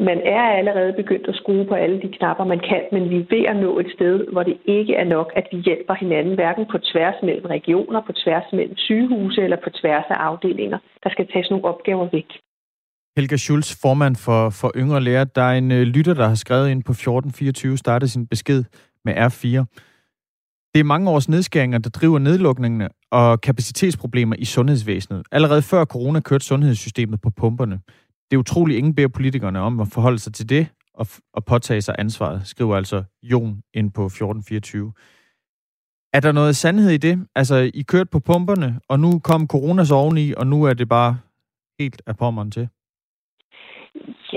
man 0.10 0.20
er 0.38 0.46
allerede 0.60 0.94
begyndt 0.94 1.28
at 1.28 1.36
skrue 1.36 1.66
på 1.66 1.76
alle 1.84 2.02
de 2.02 2.10
knapper, 2.18 2.46
man 2.46 2.62
kan, 2.70 2.84
men 2.92 3.10
vi 3.10 3.18
er 3.18 3.30
ved 3.36 3.44
at 3.52 3.56
nå 3.56 3.80
et 3.80 3.92
sted, 3.96 4.16
hvor 4.32 4.44
det 4.44 4.58
ikke 4.66 4.94
er 4.96 5.04
nok, 5.04 5.32
at 5.36 5.46
vi 5.52 5.58
hjælper 5.58 5.94
hinanden, 5.94 6.36
hverken 6.36 6.66
på 6.72 6.78
tværs 6.78 7.18
mellem 7.24 7.46
regioner, 7.46 8.02
på 8.08 8.14
tværs 8.24 8.48
mellem 8.54 8.78
sygehuse 8.78 9.42
eller 9.42 9.58
på 9.64 9.70
tværs 9.70 10.06
af 10.10 10.20
afdelinger. 10.30 10.80
Der 11.04 11.10
skal 11.10 11.28
tages 11.34 11.50
nogle 11.50 11.66
opgaver 11.66 12.08
væk. 12.12 12.30
Helga 13.18 13.38
Schulz, 13.38 13.82
formand 13.82 14.16
for, 14.26 14.50
for 14.50 14.72
Yngre 14.76 15.02
Lærer. 15.02 15.24
Der 15.24 15.42
er 15.42 15.58
en 15.58 15.72
øh, 15.72 15.82
lytter, 15.82 16.14
der 16.14 16.28
har 16.28 16.36
skrevet 16.36 16.70
ind 16.70 16.84
på 16.84 16.92
1424, 16.92 17.78
startede 17.78 18.12
sin 18.12 18.28
besked 18.28 18.64
med 19.06 19.14
R4. 19.14 19.66
Det 20.74 20.80
er 20.80 20.84
mange 20.84 21.10
års 21.10 21.30
nedskæringer, 21.30 21.78
der 21.78 21.90
driver 21.90 22.20
nedlukningene 22.20 22.90
og 23.12 23.42
kapacitetsproblemer 23.42 24.36
i 24.40 24.46
sundhedsvæsenet. 24.46 25.24
Allerede 25.32 25.62
før 25.62 25.86
corona 25.86 26.20
kørte 26.20 26.46
sundhedssystemet 26.46 27.22
på 27.22 27.30
pumperne. 27.30 27.80
Det 28.32 28.38
er 28.38 28.40
utroligt, 28.40 28.78
ingen 28.78 28.96
beder 28.96 29.08
politikerne 29.08 29.60
om 29.60 29.80
at 29.80 29.88
forholde 29.88 30.20
sig 30.20 30.34
til 30.34 30.50
det 30.50 30.68
og, 30.94 31.08
og 31.34 31.46
påtage 31.46 31.82
sig 31.82 31.96
ansvaret, 32.00 32.48
skriver 32.48 32.76
altså 32.76 33.04
Jon 33.24 33.62
ind 33.74 33.92
på 33.92 34.06
1424. 34.06 34.94
Er 36.14 36.20
der 36.20 36.32
noget 36.32 36.56
sandhed 36.56 36.90
i 36.90 36.98
det? 36.98 37.28
Altså, 37.36 37.72
I 37.74 37.82
kørte 37.82 38.10
på 38.12 38.20
pumperne, 38.20 38.80
og 38.90 39.00
nu 39.00 39.20
kom 39.20 39.48
corona 39.48 39.86
så 39.86 39.96
oveni, 39.96 40.34
og 40.34 40.48
nu 40.48 40.64
er 40.64 40.74
det 40.74 40.90
bare 40.90 41.18
helt 41.80 42.02
af 42.08 42.18
pommeren 42.18 42.52
til? 42.52 42.70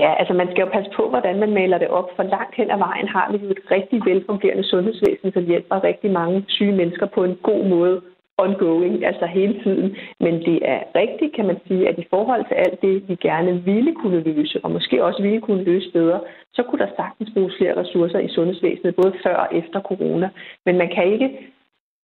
Ja, 0.03 0.11
altså 0.19 0.33
man 0.33 0.47
skal 0.51 0.63
jo 0.63 0.69
passe 0.75 0.91
på, 0.97 1.03
hvordan 1.09 1.39
man 1.39 1.53
maler 1.53 1.77
det 1.77 1.87
op, 1.87 2.09
for 2.15 2.23
langt 2.23 2.55
hen 2.55 2.71
ad 2.71 2.77
vejen 2.77 3.07
har 3.07 3.31
vi 3.31 3.37
jo 3.45 3.49
et 3.49 3.63
rigtig 3.71 4.01
velfungerende 4.05 4.63
sundhedsvæsen, 4.63 5.31
som 5.33 5.43
hjælper 5.45 5.83
rigtig 5.83 6.11
mange 6.11 6.45
syge 6.47 6.75
mennesker 6.79 7.05
på 7.05 7.23
en 7.23 7.35
god 7.43 7.63
måde 7.65 8.01
ongoing, 8.37 9.05
altså 9.05 9.25
hele 9.25 9.63
tiden. 9.63 9.95
Men 10.19 10.33
det 10.33 10.59
er 10.73 10.79
rigtigt, 10.95 11.35
kan 11.35 11.45
man 11.45 11.59
sige, 11.67 11.89
at 11.89 11.99
i 11.99 12.07
forhold 12.09 12.45
til 12.45 12.55
alt 12.55 12.81
det, 12.81 13.09
vi 13.09 13.15
gerne 13.15 13.63
ville 13.63 13.95
kunne 13.95 14.19
løse, 14.19 14.59
og 14.63 14.71
måske 14.71 15.03
også 15.03 15.21
ville 15.21 15.41
kunne 15.41 15.63
løse 15.63 15.91
bedre, 15.91 16.19
så 16.53 16.63
kunne 16.63 16.79
der 16.85 16.91
sagtens 16.95 17.29
bruges 17.33 17.55
flere 17.57 17.77
ressourcer 17.81 18.19
i 18.19 18.33
sundhedsvæsenet, 18.35 18.95
både 18.95 19.13
før 19.23 19.35
og 19.35 19.57
efter 19.57 19.81
corona. 19.81 20.29
Men 20.65 20.77
man 20.77 20.89
kan 20.95 21.05
ikke, 21.13 21.29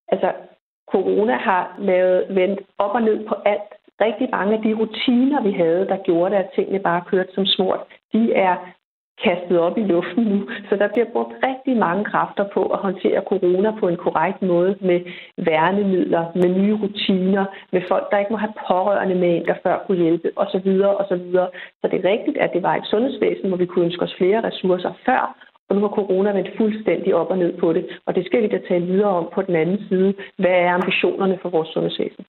altså 0.08 0.32
corona 0.92 1.34
har 1.34 1.76
lavet 1.80 2.26
vendt 2.30 2.60
op 2.78 2.96
og 2.96 3.02
ned 3.02 3.28
på 3.28 3.36
alt 3.46 3.72
rigtig 4.02 4.28
mange 4.32 4.54
af 4.54 4.62
de 4.62 4.74
rutiner, 4.74 5.42
vi 5.42 5.52
havde, 5.52 5.88
der 5.88 5.98
gjorde 5.98 6.32
det, 6.32 6.44
at 6.44 6.50
tingene 6.56 6.80
bare 6.80 7.02
kørte 7.10 7.34
som 7.34 7.46
smurt, 7.46 7.80
de 8.14 8.34
er 8.34 8.56
kastet 9.24 9.60
op 9.60 9.78
i 9.78 9.84
luften 9.84 10.24
nu. 10.24 10.40
Så 10.70 10.76
der 10.76 10.88
bliver 10.88 11.10
brugt 11.14 11.34
rigtig 11.48 11.78
mange 11.78 12.04
kræfter 12.04 12.46
på 12.54 12.62
at 12.66 12.80
håndtere 12.80 13.22
corona 13.22 13.72
på 13.80 13.88
en 13.88 13.98
korrekt 13.98 14.42
måde 14.42 14.76
med 14.82 15.00
værnemidler, 15.38 16.24
med 16.36 16.50
nye 16.60 16.76
rutiner, 16.82 17.46
med 17.72 17.82
folk, 17.88 18.12
der 18.12 18.18
ikke 18.18 18.34
må 18.34 18.38
have 18.38 18.54
pårørende 18.68 19.16
med 19.16 19.30
en, 19.36 19.46
der 19.46 19.56
før 19.64 19.84
kunne 19.88 20.02
hjælpe 20.04 20.32
osv. 20.36 20.70
osv. 21.02 21.26
Så 21.80 21.86
det 21.92 21.98
er 22.00 22.10
rigtigt, 22.14 22.38
at 22.38 22.54
det 22.54 22.64
var 22.64 22.76
et 22.76 22.90
sundhedsvæsen, 22.92 23.48
hvor 23.48 23.58
vi 23.58 23.66
kunne 23.66 23.86
ønske 23.86 24.04
os 24.04 24.16
flere 24.18 24.44
ressourcer 24.44 24.94
før, 25.06 25.36
og 25.70 25.76
nu 25.76 25.82
har 25.82 25.98
corona 26.00 26.32
vendt 26.32 26.58
fuldstændig 26.58 27.16
op 27.16 27.30
og 27.30 27.38
ned 27.38 27.58
på 27.58 27.74
det. 27.74 27.86
Og 28.06 28.16
det 28.16 28.26
skal 28.26 28.44
vi 28.44 28.48
da 28.48 28.60
tale 28.70 28.86
videre 28.86 29.10
om 29.10 29.30
på 29.34 29.42
den 29.42 29.56
anden 29.56 29.80
side. 29.90 30.14
Hvad 30.38 30.56
er 30.66 30.74
ambitionerne 30.74 31.40
for 31.42 31.50
vores 31.50 31.70
sundhedsvæsen? 31.70 32.26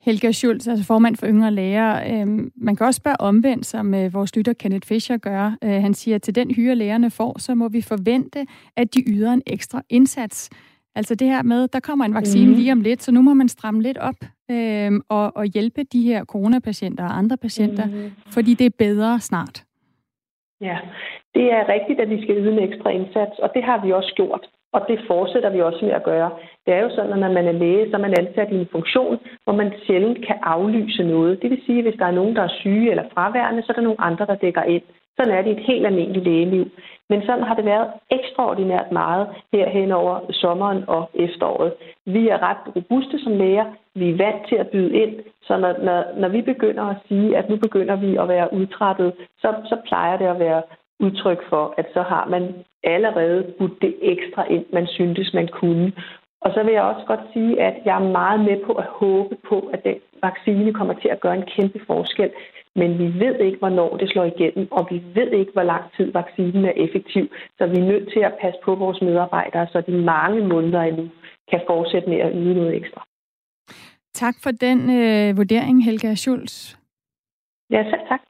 Helga 0.00 0.32
Schulz, 0.32 0.68
altså 0.68 0.84
formand 0.86 1.16
for 1.16 1.26
Yngre 1.26 1.50
Læger. 1.50 2.20
Øhm, 2.22 2.52
man 2.56 2.76
kan 2.76 2.86
også 2.86 2.98
spørge 2.98 3.20
omvendt, 3.20 3.66
som 3.66 3.94
øh, 3.94 4.14
vores 4.14 4.36
lytter 4.36 4.52
Kenneth 4.52 4.88
Fischer 4.88 5.16
gør. 5.16 5.56
Øh, 5.64 5.70
han 5.70 5.94
siger, 5.94 6.14
at 6.14 6.22
til 6.22 6.34
den 6.34 6.50
hyre 6.54 6.74
lægerne 6.74 7.10
får, 7.10 7.38
så 7.38 7.54
må 7.54 7.68
vi 7.68 7.82
forvente, 7.82 8.46
at 8.76 8.94
de 8.94 9.04
yder 9.06 9.32
en 9.32 9.42
ekstra 9.46 9.82
indsats. 9.90 10.50
Altså 10.94 11.14
det 11.14 11.28
her 11.28 11.42
med, 11.42 11.68
der 11.68 11.80
kommer 11.80 12.04
en 12.04 12.14
vaccine 12.14 12.50
mm. 12.50 12.56
lige 12.56 12.72
om 12.72 12.80
lidt, 12.80 13.02
så 13.02 13.12
nu 13.12 13.22
må 13.22 13.34
man 13.34 13.48
stramme 13.48 13.82
lidt 13.82 13.98
op 13.98 14.20
øh, 14.50 14.92
og, 15.08 15.36
og 15.36 15.44
hjælpe 15.44 15.82
de 15.82 16.02
her 16.02 16.24
coronapatienter 16.24 17.04
og 17.04 17.18
andre 17.18 17.36
patienter, 17.36 17.86
mm. 17.86 18.10
fordi 18.34 18.54
det 18.54 18.66
er 18.66 18.76
bedre 18.78 19.20
snart. 19.20 19.64
Ja, 20.60 20.78
det 21.34 21.52
er 21.52 21.68
rigtigt, 21.68 22.00
at 22.00 22.10
vi 22.10 22.22
skal 22.22 22.36
yde 22.36 22.52
en 22.52 22.72
ekstra 22.72 22.90
indsats, 22.90 23.38
og 23.38 23.50
det 23.54 23.64
har 23.64 23.84
vi 23.84 23.92
også 23.92 24.12
gjort. 24.16 24.48
Og 24.72 24.80
det 24.88 24.98
fortsætter 25.06 25.50
vi 25.50 25.60
også 25.60 25.84
med 25.84 25.92
at 25.92 26.02
gøre. 26.02 26.30
Det 26.66 26.74
er 26.74 26.82
jo 26.82 26.90
sådan, 26.90 27.12
at 27.12 27.18
når 27.18 27.32
man 27.32 27.46
er 27.48 27.52
læge, 27.52 27.90
så 27.90 27.96
er 27.96 28.00
man 28.00 28.18
ansat 28.18 28.52
i 28.52 28.60
en 28.60 28.68
funktion, 28.72 29.18
hvor 29.44 29.54
man 29.54 29.72
sjældent 29.86 30.26
kan 30.26 30.36
aflyse 30.42 31.02
noget. 31.02 31.42
Det 31.42 31.50
vil 31.50 31.62
sige, 31.66 31.78
at 31.78 31.84
hvis 31.84 31.98
der 31.98 32.06
er 32.06 32.18
nogen, 32.20 32.36
der 32.36 32.42
er 32.42 32.58
syge 32.60 32.90
eller 32.90 33.04
fraværende, 33.14 33.62
så 33.62 33.72
er 33.72 33.74
der 33.74 33.88
nogle 33.88 34.00
andre, 34.00 34.26
der 34.26 34.34
dækker 34.34 34.62
ind. 34.62 34.82
Sådan 35.16 35.34
er 35.34 35.42
det 35.42 35.52
et 35.52 35.66
helt 35.66 35.86
almindeligt 35.86 36.24
lægeliv. 36.24 36.70
Men 37.10 37.22
sådan 37.26 37.42
har 37.42 37.54
det 37.54 37.64
været 37.64 37.88
ekstraordinært 38.10 38.92
meget 38.92 39.28
her 39.52 39.68
hen 39.68 39.92
over 39.92 40.32
sommeren 40.32 40.84
og 40.88 41.10
efteråret. 41.14 41.72
Vi 42.06 42.28
er 42.28 42.42
ret 42.42 42.76
robuste 42.76 43.18
som 43.24 43.32
læger. 43.32 43.64
Vi 43.94 44.10
er 44.10 44.16
vant 44.16 44.48
til 44.48 44.56
at 44.56 44.68
byde 44.68 44.96
ind. 45.02 45.14
Så 45.42 45.56
når, 45.56 45.74
når, 45.82 46.04
når 46.16 46.28
vi 46.28 46.42
begynder 46.42 46.84
at 46.84 46.96
sige, 47.08 47.36
at 47.36 47.48
nu 47.50 47.56
begynder 47.56 47.96
vi 47.96 48.16
at 48.16 48.28
være 48.28 48.52
udtrættet, 48.52 49.12
så, 49.38 49.54
så 49.64 49.76
plejer 49.86 50.16
det 50.16 50.26
at 50.26 50.38
være 50.38 50.62
udtryk 51.00 51.40
for, 51.48 51.74
at 51.76 51.86
så 51.94 52.02
har 52.02 52.26
man 52.26 52.42
allerede 52.84 53.54
budt 53.58 53.82
det 53.82 53.94
ekstra 54.02 54.44
ind, 54.44 54.66
man 54.72 54.86
syntes, 54.86 55.34
man 55.34 55.48
kunne. 55.48 55.92
Og 56.40 56.52
så 56.54 56.62
vil 56.62 56.72
jeg 56.72 56.82
også 56.82 57.06
godt 57.06 57.20
sige, 57.32 57.60
at 57.60 57.74
jeg 57.84 57.94
er 57.96 58.12
meget 58.18 58.40
med 58.40 58.56
på 58.66 58.72
at 58.72 58.84
håbe 58.84 59.36
på, 59.48 59.70
at 59.72 59.84
den 59.84 59.96
vaccine 60.22 60.74
kommer 60.74 60.94
til 60.94 61.08
at 61.08 61.20
gøre 61.20 61.36
en 61.36 61.48
kæmpe 61.56 61.80
forskel. 61.86 62.30
Men 62.76 62.98
vi 62.98 63.18
ved 63.24 63.40
ikke, 63.40 63.58
hvornår 63.58 63.96
det 63.96 64.10
slår 64.10 64.24
igennem, 64.24 64.68
og 64.70 64.88
vi 64.90 65.02
ved 65.14 65.30
ikke, 65.32 65.52
hvor 65.52 65.62
lang 65.62 65.84
tid 65.96 66.12
vaccinen 66.12 66.64
er 66.64 66.72
effektiv. 66.76 67.24
Så 67.58 67.66
vi 67.66 67.76
er 67.76 67.90
nødt 67.92 68.12
til 68.12 68.20
at 68.20 68.34
passe 68.40 68.60
på 68.64 68.74
vores 68.74 69.00
medarbejdere, 69.00 69.66
så 69.72 69.80
de 69.80 69.92
mange 69.92 70.40
måneder 70.48 70.82
endnu 70.82 71.08
kan 71.50 71.60
fortsætte 71.66 72.08
med 72.08 72.18
at 72.18 72.32
yde 72.34 72.54
noget 72.54 72.76
ekstra. 72.76 73.06
Tak 74.14 74.34
for 74.42 74.50
den 74.50 74.78
øh, 74.90 75.36
vurdering, 75.36 75.84
Helga 75.84 76.14
Schulz. 76.14 76.76
Ja, 77.70 77.84
selv 77.90 78.08
tak 78.08 78.20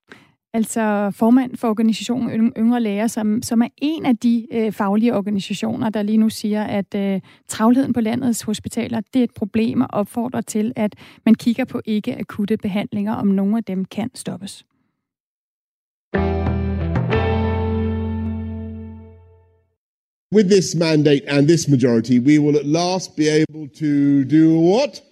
altså 0.58 1.10
formand 1.10 1.56
for 1.56 1.68
organisationen 1.68 2.52
Yngre 2.58 2.80
Læger, 2.80 3.06
som, 3.06 3.42
som 3.42 3.62
er 3.62 3.68
en 3.76 4.06
af 4.06 4.16
de 4.16 4.46
øh, 4.52 4.72
faglige 4.72 5.14
organisationer, 5.14 5.90
der 5.90 6.02
lige 6.02 6.18
nu 6.18 6.28
siger, 6.28 6.64
at 6.64 6.94
øh, 6.94 7.20
travlheden 7.48 7.92
på 7.92 8.00
landets 8.00 8.42
hospitaler, 8.42 9.00
det 9.14 9.20
er 9.20 9.24
et 9.24 9.34
problem 9.34 9.80
og 9.80 9.88
opfordrer 9.92 10.40
til, 10.40 10.72
at 10.76 10.94
man 11.26 11.34
kigger 11.34 11.64
på 11.64 11.80
ikke-akutte 11.84 12.56
behandlinger, 12.56 13.14
om 13.14 13.26
nogle 13.26 13.56
af 13.56 13.64
dem 13.64 13.84
kan 13.84 14.10
stoppes. 14.14 14.64
With 20.36 20.48
this 20.50 20.74
mandate 20.74 21.24
and 21.28 21.48
this 21.48 21.68
majority, 21.68 22.18
we 22.18 22.40
will 22.40 22.56
at 22.56 22.66
last 22.66 23.16
be 23.16 23.26
able 23.40 23.68
to 23.82 23.90
do 24.36 24.44
what? 24.70 25.02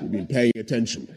We've 0.00 0.12
been 0.12 0.26
paying 0.26 0.56
attention. 0.58 1.08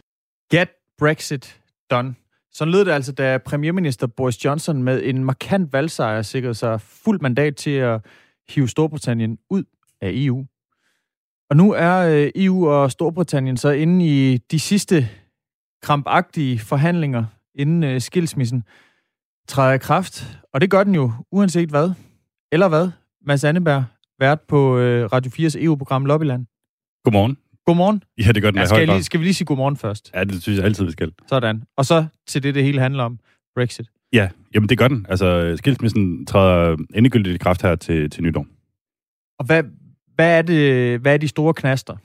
Get 0.50 0.77
Brexit 0.98 1.60
done. 1.90 2.14
Så 2.52 2.64
lød 2.64 2.84
det 2.84 2.92
altså, 2.92 3.12
da 3.12 3.38
premierminister 3.38 4.06
Boris 4.06 4.44
Johnson 4.44 4.82
med 4.82 5.02
en 5.04 5.24
markant 5.24 5.72
valgsejr 5.72 6.22
sikrede 6.22 6.54
sig 6.54 6.80
fuldt 6.80 7.22
mandat 7.22 7.56
til 7.56 7.70
at 7.70 8.00
hive 8.48 8.68
Storbritannien 8.68 9.38
ud 9.50 9.64
af 10.00 10.10
EU. 10.12 10.46
Og 11.50 11.56
nu 11.56 11.72
er 11.72 11.96
øh, 11.96 12.30
EU 12.34 12.68
og 12.68 12.90
Storbritannien 12.90 13.56
så 13.56 13.70
inde 13.70 14.06
i 14.06 14.38
de 14.38 14.60
sidste 14.60 15.08
krampagtige 15.82 16.58
forhandlinger 16.58 17.24
inden 17.54 17.84
øh, 17.84 18.00
skilsmissen 18.00 18.64
træder 19.48 19.72
i 19.72 19.78
kraft. 19.78 20.40
Og 20.52 20.60
det 20.60 20.70
gør 20.70 20.84
den 20.84 20.94
jo 20.94 21.12
uanset 21.32 21.68
hvad. 21.68 21.90
Eller 22.52 22.68
hvad? 22.68 22.90
Mads 23.26 23.44
Anneberg, 23.44 23.84
vært 24.18 24.40
på 24.40 24.78
øh, 24.78 25.08
Radio 25.12 25.30
4's 25.30 25.64
EU-program 25.64 26.04
Lobbyland. 26.04 26.46
Godmorgen. 27.04 27.36
Godmorgen. 27.68 28.02
Ja, 28.18 28.32
det 28.32 28.42
gør 28.42 28.50
den 28.50 28.58
ja, 28.58 28.66
skal, 28.66 28.88
lige, 28.88 29.04
skal 29.04 29.20
vi 29.20 29.24
lige 29.24 29.34
sige 29.34 29.46
godmorgen 29.46 29.76
først? 29.76 30.10
Ja, 30.14 30.24
det 30.24 30.42
synes 30.42 30.56
jeg 30.58 30.64
altid, 30.64 30.84
vi 30.84 30.92
skal. 30.92 31.12
Sådan. 31.28 31.62
Og 31.76 31.84
så 31.84 32.06
til 32.26 32.42
det, 32.42 32.54
det 32.54 32.64
hele 32.64 32.80
handler 32.80 33.04
om. 33.04 33.18
Brexit. 33.56 33.86
Ja, 34.12 34.28
jamen 34.54 34.68
det 34.68 34.78
gør 34.78 34.88
den. 34.88 35.06
Altså, 35.08 35.56
skilsmissen 35.56 36.26
træder 36.26 36.76
endegyldigt 36.94 37.34
i 37.34 37.38
kraft 37.38 37.62
her 37.62 37.74
til, 37.76 38.10
til 38.10 38.22
nytår. 38.22 38.46
Og 39.38 39.46
hvad, 39.46 39.62
hvad, 40.14 40.38
er 40.38 40.42
det, 40.42 41.00
hvad 41.00 41.14
er 41.14 41.16
de 41.16 41.28
store 41.28 41.54
knaster? 41.54 41.96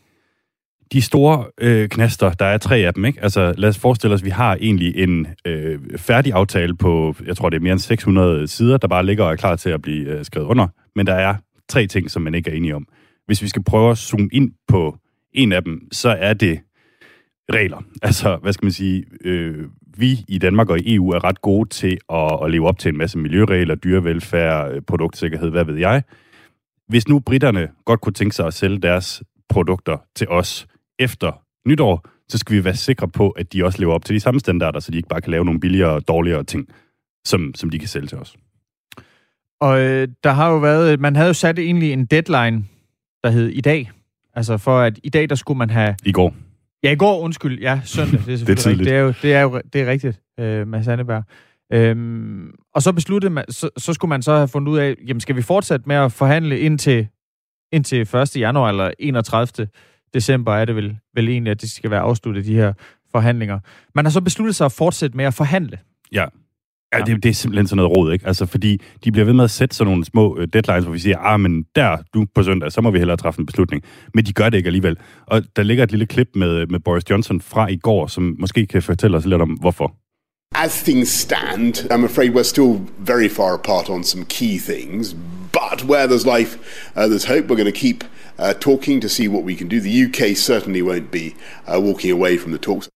De 0.93 1.01
store 1.01 1.46
øh, 1.62 1.89
knaster, 1.89 2.34
der 2.34 2.46
er 2.46 2.58
tre 2.58 2.77
af 2.77 2.93
dem, 2.93 3.05
ikke? 3.05 3.22
Altså, 3.22 3.53
lad 3.58 3.70
os 3.70 3.79
forestille 3.79 4.13
os, 4.13 4.22
at 4.22 4.25
vi 4.25 4.29
har 4.29 4.58
egentlig 4.62 4.96
en 4.98 5.27
øh, 5.46 5.79
færdig 5.98 6.34
aftale 6.34 6.75
på, 6.77 7.15
jeg 7.25 7.38
tror, 7.38 7.50
det 7.50 7.58
er 7.58 7.62
mere 7.62 7.74
end 7.74 7.79
600 7.79 8.48
sider, 8.48 8.77
der 8.77 8.88
bare 8.88 9.05
ligger 9.05 9.24
og 9.24 9.32
er 9.32 9.36
klar 9.36 9.55
til 9.55 9.70
at 9.70 9.82
blive 9.82 10.10
øh, 10.10 10.25
skrevet 10.25 10.48
under. 10.48 10.67
Men 10.96 11.08
der 11.08 11.13
er 11.13 11.36
tre 11.70 11.88
ting, 11.88 12.12
som 12.12 12.22
man 12.22 12.36
ikke 12.36 12.51
er 12.51 12.55
enige 12.55 12.75
om. 12.75 12.88
Hvis 13.25 13.41
vi 13.41 13.48
skal 13.48 13.63
prøve 13.63 13.91
at 13.91 13.98
zoome 13.98 14.29
ind 14.32 14.51
på 14.67 14.98
en 15.34 15.52
af 15.52 15.63
dem, 15.63 15.88
så 15.92 16.10
er 16.10 16.34
det 16.34 16.60
regler. 17.54 17.84
Altså, 18.02 18.38
hvad 18.42 18.54
skal 18.54 18.66
man 18.66 18.72
sige, 18.72 19.06
øh, 19.25 19.68
vi 19.98 20.20
i 20.28 20.38
Danmark 20.38 20.70
og 20.70 20.80
i 20.80 20.96
EU 20.96 21.10
er 21.10 21.24
ret 21.24 21.42
gode 21.42 21.70
til 21.70 21.98
at, 22.10 22.40
at 22.44 22.52
leve 22.52 22.68
op 22.68 22.80
til 22.80 22.90
en 22.90 22.98
masse 22.98 23.18
miljøregler, 23.18 23.75
dyrevelfærd, 23.75 24.72
øh, 24.72 24.82
produktsikkerhed, 24.82 25.50
hvad 25.50 25.66
ved 25.66 25.78
jeg. 25.78 26.04
Hvis 26.88 27.08
nu 27.08 27.20
britterne 27.20 27.70
godt 27.86 28.02
kunne 28.02 28.13
tænke 28.13 28.36
sig 28.36 28.48
at 28.48 28.54
sælge 28.54 28.80
deres 28.80 29.24
produkter 29.50 29.98
til 30.16 30.28
os 30.30 30.68
efter 31.00 31.42
nytår, 31.68 32.08
så 32.30 32.38
skal 32.38 32.56
vi 32.56 32.63
være 32.63 32.75
sikre 32.75 33.08
på, 33.08 33.30
at 33.30 33.54
de 33.54 33.66
også 33.66 33.80
lever 33.80 33.94
op 33.94 34.06
til 34.06 34.16
de 34.16 34.20
samme 34.20 34.40
standarder, 34.40 34.80
så 34.80 34.92
de 34.92 34.98
ikke 34.98 35.10
bare 35.10 35.22
kan 35.22 35.32
lave 35.32 35.46
nogle 35.46 35.60
billigere 35.60 35.92
og 35.92 36.08
dårligere 36.08 36.44
ting, 36.44 36.68
som, 37.25 37.54
som 37.56 37.70
de 37.70 37.80
kan 37.80 37.88
sælge 37.88 38.08
til 38.08 38.18
os. 38.18 38.36
Og 39.62 39.82
øh, 39.82 40.08
der 40.24 40.32
har 40.32 40.52
jo 40.52 40.58
været, 40.58 41.00
man 41.00 41.16
havde 41.16 41.28
jo 41.28 41.34
sat 41.34 41.60
egentlig 41.60 41.94
en 41.94 42.06
deadline, 42.06 42.66
der 43.24 43.30
hed 43.30 43.50
i 43.50 43.62
dag. 43.62 43.92
Altså 44.34 44.58
for 44.58 44.80
at 44.80 45.00
i 45.04 45.10
dag, 45.10 45.30
der 45.30 45.36
skulle 45.36 45.58
man 45.58 45.70
have... 45.70 45.96
I 46.06 46.12
går. 46.12 46.34
Ja, 46.84 46.92
i 46.92 46.96
går, 46.96 47.20
undskyld. 47.20 47.60
Ja, 47.60 47.82
søndag. 47.84 48.20
Det 48.25 48.42
er, 48.42 48.46
det 48.46 48.66
er 48.66 48.68
rigtigt. 48.68 48.86
Det 48.86 48.94
er 48.94 49.00
jo, 49.00 49.13
det 49.22 49.34
er 49.34 49.42
jo 49.42 49.62
det 49.74 49.82
er 49.82 49.86
rigtigt, 49.92 50.22
øh, 50.40 50.68
Mads 50.68 50.88
Anneberg. 50.88 51.24
Øhm, 51.74 52.52
og 52.75 52.82
så 52.82 52.92
besluttede 52.92 53.34
man, 53.34 53.46
så, 53.50 53.70
så 53.78 53.94
skulle 53.94 54.10
man 54.10 54.22
så 54.22 54.36
have 54.36 54.48
fundet 54.48 54.72
ud 54.72 54.78
af, 54.78 54.96
jamen 55.08 55.22
skal 55.22 55.36
vi 55.36 55.42
fortsætte 55.42 55.84
med 55.88 55.96
at 55.96 56.12
forhandle 56.12 56.60
indtil, 56.60 57.08
indtil 57.72 58.02
1. 58.02 58.38
januar 58.38 58.70
eller 58.70 58.92
31. 59.00 59.68
december 60.13 60.56
er 60.56 60.66
det 60.66 60.75
vel, 60.75 60.98
vel 61.16 61.30
egentlig, 61.30 61.52
at 61.52 61.62
det 61.62 61.72
skal 61.72 61.92
være 61.92 62.00
afsluttet, 62.00 62.46
de 62.46 62.56
her 62.56 62.74
forhandlinger. 63.12 63.60
Man 63.96 64.06
har 64.06 64.10
så 64.10 64.22
besluttet 64.22 64.56
sig 64.56 64.66
at 64.66 64.72
fortsætte 64.72 65.18
med 65.18 65.25
at 65.25 65.34
forhandle. 65.34 65.80
Ja. 66.12 66.25
Ja, 66.94 67.04
det, 67.04 67.24
det 67.24 67.30
er 67.30 67.34
simpelthen 67.34 67.68
sådan 67.68 67.78
noget 67.78 67.98
råd, 67.98 68.14
ikke? 68.14 68.28
Altså, 68.28 68.46
fordi 68.46 68.82
de 69.04 69.12
bliver 69.12 69.26
ved 69.26 69.34
med 69.34 69.44
at 69.44 69.52
sætte 69.52 69.76
sådan 69.76 69.92
nogle 69.92 70.06
små 70.06 70.38
øh, 70.40 70.48
deadlines, 70.54 70.84
hvor 70.84 70.94
vi 70.94 71.00
siger, 71.00 71.18
ah, 71.20 71.40
men 71.40 71.64
der, 71.76 71.98
du 72.14 72.26
på 72.36 72.44
søndag, 72.44 72.72
så 72.72 72.82
må 72.82 72.92
vi 72.92 72.98
hellere 72.98 73.18
træffe 73.18 73.40
en 73.40 73.46
beslutning. 73.46 73.84
Men 74.14 74.26
de 74.26 74.34
gør 74.34 74.50
det 74.50 74.58
ikke 74.58 74.68
alligevel. 74.68 74.98
Og 75.28 75.44
der 75.56 75.64
ligger 75.64 75.84
et 75.84 75.92
lille 75.92 76.06
klip 76.06 76.30
med, 76.36 76.68
med 76.68 76.80
Boris 76.80 77.10
Johnson 77.10 77.42
fra 77.42 77.68
i 77.68 77.78
går, 77.78 78.08
som 78.08 78.36
måske 78.40 78.66
kan 78.66 78.82
fortælle 78.82 79.18
os 79.18 79.26
lidt 79.26 79.42
om, 79.42 79.50
hvorfor. 79.50 79.96
As 80.56 80.84
things 80.84 81.10
stand, 81.10 81.92
I'm 81.92 82.06
afraid 82.06 82.30
we're 82.30 82.44
still 82.44 82.80
very 83.00 83.30
far 83.30 83.54
apart 83.54 83.90
on 83.90 84.04
some 84.04 84.26
key 84.26 84.60
things, 84.60 85.16
but 85.52 85.84
where 85.90 86.08
there's 86.08 86.38
life, 86.38 86.58
uh, 86.96 87.08
there's 87.08 87.26
hope. 87.26 87.44
We're 87.50 87.62
going 87.64 87.74
to 87.74 87.80
keep 87.80 88.04
uh, 88.38 88.54
talking 88.54 89.02
to 89.02 89.10
see 89.10 89.28
what 89.28 89.44
we 89.44 89.56
can 89.56 89.68
do. 89.68 89.80
The 89.80 90.06
UK 90.06 90.38
certainly 90.38 90.82
won't 90.82 91.12
be 91.12 91.36
uh, 91.68 91.80
walking 91.82 92.12
away 92.12 92.38
from 92.38 92.52
the 92.52 92.60
talks. 92.60 92.93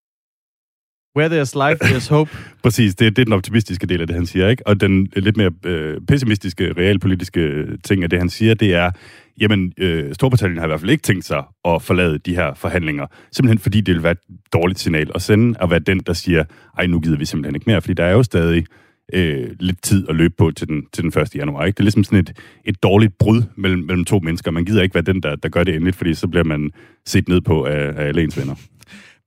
Where 1.17 1.29
there's 1.29 1.55
life, 1.67 1.79
there's 1.83 2.09
hope. 2.09 2.31
Præcis, 2.63 2.95
det, 2.95 3.15
det 3.15 3.21
er 3.21 3.25
den 3.25 3.33
optimistiske 3.33 3.87
del 3.87 4.01
af 4.01 4.07
det, 4.07 4.15
han 4.15 4.25
siger. 4.25 4.49
ikke. 4.49 4.67
Og 4.67 4.81
den 4.81 5.07
lidt 5.15 5.37
mere 5.37 5.51
øh, 5.65 6.01
pessimistiske, 6.07 6.73
realpolitiske 6.77 7.39
øh, 7.39 7.77
ting 7.83 8.03
af 8.03 8.09
det, 8.09 8.19
han 8.19 8.29
siger, 8.29 8.53
det 8.53 8.73
er, 8.73 8.91
jamen, 9.41 9.73
øh, 9.77 10.13
Storbritannien 10.13 10.57
har 10.57 10.65
i 10.65 10.67
hvert 10.67 10.79
fald 10.79 10.91
ikke 10.91 11.01
tænkt 11.01 11.25
sig 11.25 11.43
at 11.65 11.81
forlade 11.81 12.17
de 12.17 12.35
her 12.35 12.53
forhandlinger, 12.53 13.05
simpelthen 13.31 13.59
fordi 13.59 13.81
det 13.81 13.95
vil 13.95 14.03
være 14.03 14.11
et 14.11 14.17
dårligt 14.53 14.79
signal 14.79 15.11
at 15.15 15.21
sende, 15.21 15.57
at 15.61 15.69
være 15.69 15.79
den, 15.79 15.99
der 15.99 16.13
siger, 16.13 16.43
ej, 16.77 16.87
nu 16.87 16.99
gider 16.99 17.17
vi 17.17 17.25
simpelthen 17.25 17.55
ikke 17.55 17.69
mere, 17.69 17.81
fordi 17.81 17.93
der 17.93 18.03
er 18.03 18.11
jo 18.11 18.23
stadig 18.23 18.65
øh, 19.13 19.49
lidt 19.59 19.81
tid 19.81 20.05
at 20.09 20.15
løbe 20.15 20.33
på 20.37 20.51
til 20.51 20.67
den, 20.67 20.85
til 20.93 21.03
den 21.03 21.21
1. 21.21 21.35
januar. 21.35 21.65
Ikke? 21.65 21.75
Det 21.75 21.79
er 21.79 21.83
ligesom 21.83 22.03
sådan 22.03 22.19
et, 22.19 22.33
et 22.65 22.83
dårligt 22.83 23.17
brud 23.17 23.43
mellem, 23.55 23.83
mellem 23.83 24.05
to 24.05 24.19
mennesker. 24.19 24.51
Man 24.51 24.65
gider 24.65 24.81
ikke 24.81 24.95
være 24.95 25.03
den, 25.03 25.23
der, 25.23 25.35
der 25.35 25.49
gør 25.49 25.63
det 25.63 25.75
endeligt, 25.75 25.95
fordi 25.95 26.13
så 26.13 26.27
bliver 26.27 26.43
man 26.43 26.71
set 27.05 27.27
ned 27.27 27.41
på 27.41 27.65
af, 27.65 27.93
af 27.97 28.07
alle 28.07 28.23
ens 28.23 28.37
venner. 28.37 28.55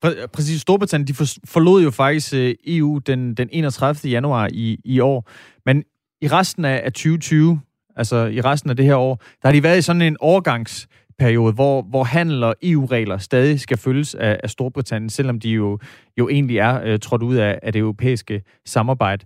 Præ- 0.06 0.26
præcis, 0.26 0.60
Storbritannien 0.60 1.08
de 1.08 1.14
forlod 1.44 1.82
jo 1.82 1.90
faktisk 1.90 2.34
øh, 2.34 2.54
EU 2.66 2.98
den, 2.98 3.34
den 3.34 3.48
31. 3.52 4.10
januar 4.10 4.48
i, 4.52 4.78
i 4.84 5.00
år, 5.00 5.30
men 5.66 5.84
i 6.22 6.28
resten 6.28 6.64
af, 6.64 6.80
af 6.84 6.92
2020, 6.92 7.60
altså 7.96 8.16
i 8.16 8.40
resten 8.40 8.70
af 8.70 8.76
det 8.76 8.84
her 8.84 8.96
år, 8.96 9.14
der 9.16 9.48
har 9.48 9.52
de 9.52 9.62
været 9.62 9.78
i 9.78 9.82
sådan 9.82 10.02
en 10.02 10.16
overgangsperiode, 10.20 11.52
hvor, 11.52 11.82
hvor 11.82 12.04
handel 12.04 12.44
og 12.44 12.54
EU-regler 12.62 13.18
stadig 13.18 13.60
skal 13.60 13.76
følges 13.76 14.14
af, 14.14 14.40
af 14.42 14.50
Storbritannien, 14.50 15.10
selvom 15.10 15.40
de 15.40 15.50
jo, 15.50 15.78
jo 16.18 16.28
egentlig 16.28 16.58
er 16.58 16.80
øh, 16.84 16.98
trådt 16.98 17.22
ud 17.22 17.36
af, 17.36 17.58
af 17.62 17.72
det 17.72 17.80
europæiske 17.80 18.42
samarbejde. 18.66 19.24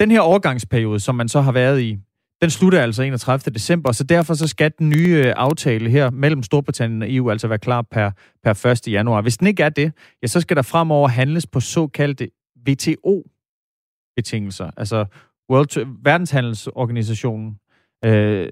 Den 0.00 0.10
her 0.10 0.20
overgangsperiode, 0.20 1.00
som 1.00 1.14
man 1.14 1.28
så 1.28 1.40
har 1.40 1.52
været 1.52 1.80
i, 1.80 1.98
den 2.42 2.50
slutter 2.50 2.82
altså 2.82 3.02
31. 3.02 3.54
december, 3.54 3.92
så 3.92 4.04
derfor 4.04 4.34
så 4.34 4.48
skal 4.48 4.72
den 4.78 4.88
nye 4.88 5.22
øh, 5.26 5.32
aftale 5.36 5.90
her 5.90 6.10
mellem 6.10 6.42
Storbritannien 6.42 7.02
og 7.02 7.12
EU 7.12 7.30
altså 7.30 7.48
være 7.48 7.58
klar 7.58 7.82
per, 7.82 8.10
per 8.44 8.66
1. 8.66 8.88
januar. 8.88 9.20
Hvis 9.20 9.36
den 9.36 9.46
ikke 9.46 9.62
er 9.62 9.68
det, 9.68 9.92
ja, 10.22 10.26
så 10.26 10.40
skal 10.40 10.56
der 10.56 10.62
fremover 10.62 11.08
handles 11.08 11.46
på 11.46 11.60
såkaldte 11.60 12.28
WTO-betingelser, 12.68 14.70
altså 14.76 15.04
World 15.50 15.86
Verdenshandelsorganisationen. 16.02 17.58
Øh, 18.04 18.48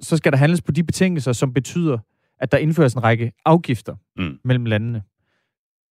så 0.00 0.16
skal 0.16 0.32
der 0.32 0.38
handles 0.38 0.62
på 0.62 0.72
de 0.72 0.84
betingelser, 0.84 1.32
som 1.32 1.52
betyder, 1.52 1.98
at 2.40 2.52
der 2.52 2.58
indføres 2.58 2.94
en 2.94 3.02
række 3.02 3.32
afgifter 3.44 3.94
mm. 4.16 4.38
mellem 4.44 4.64
landene. 4.64 5.02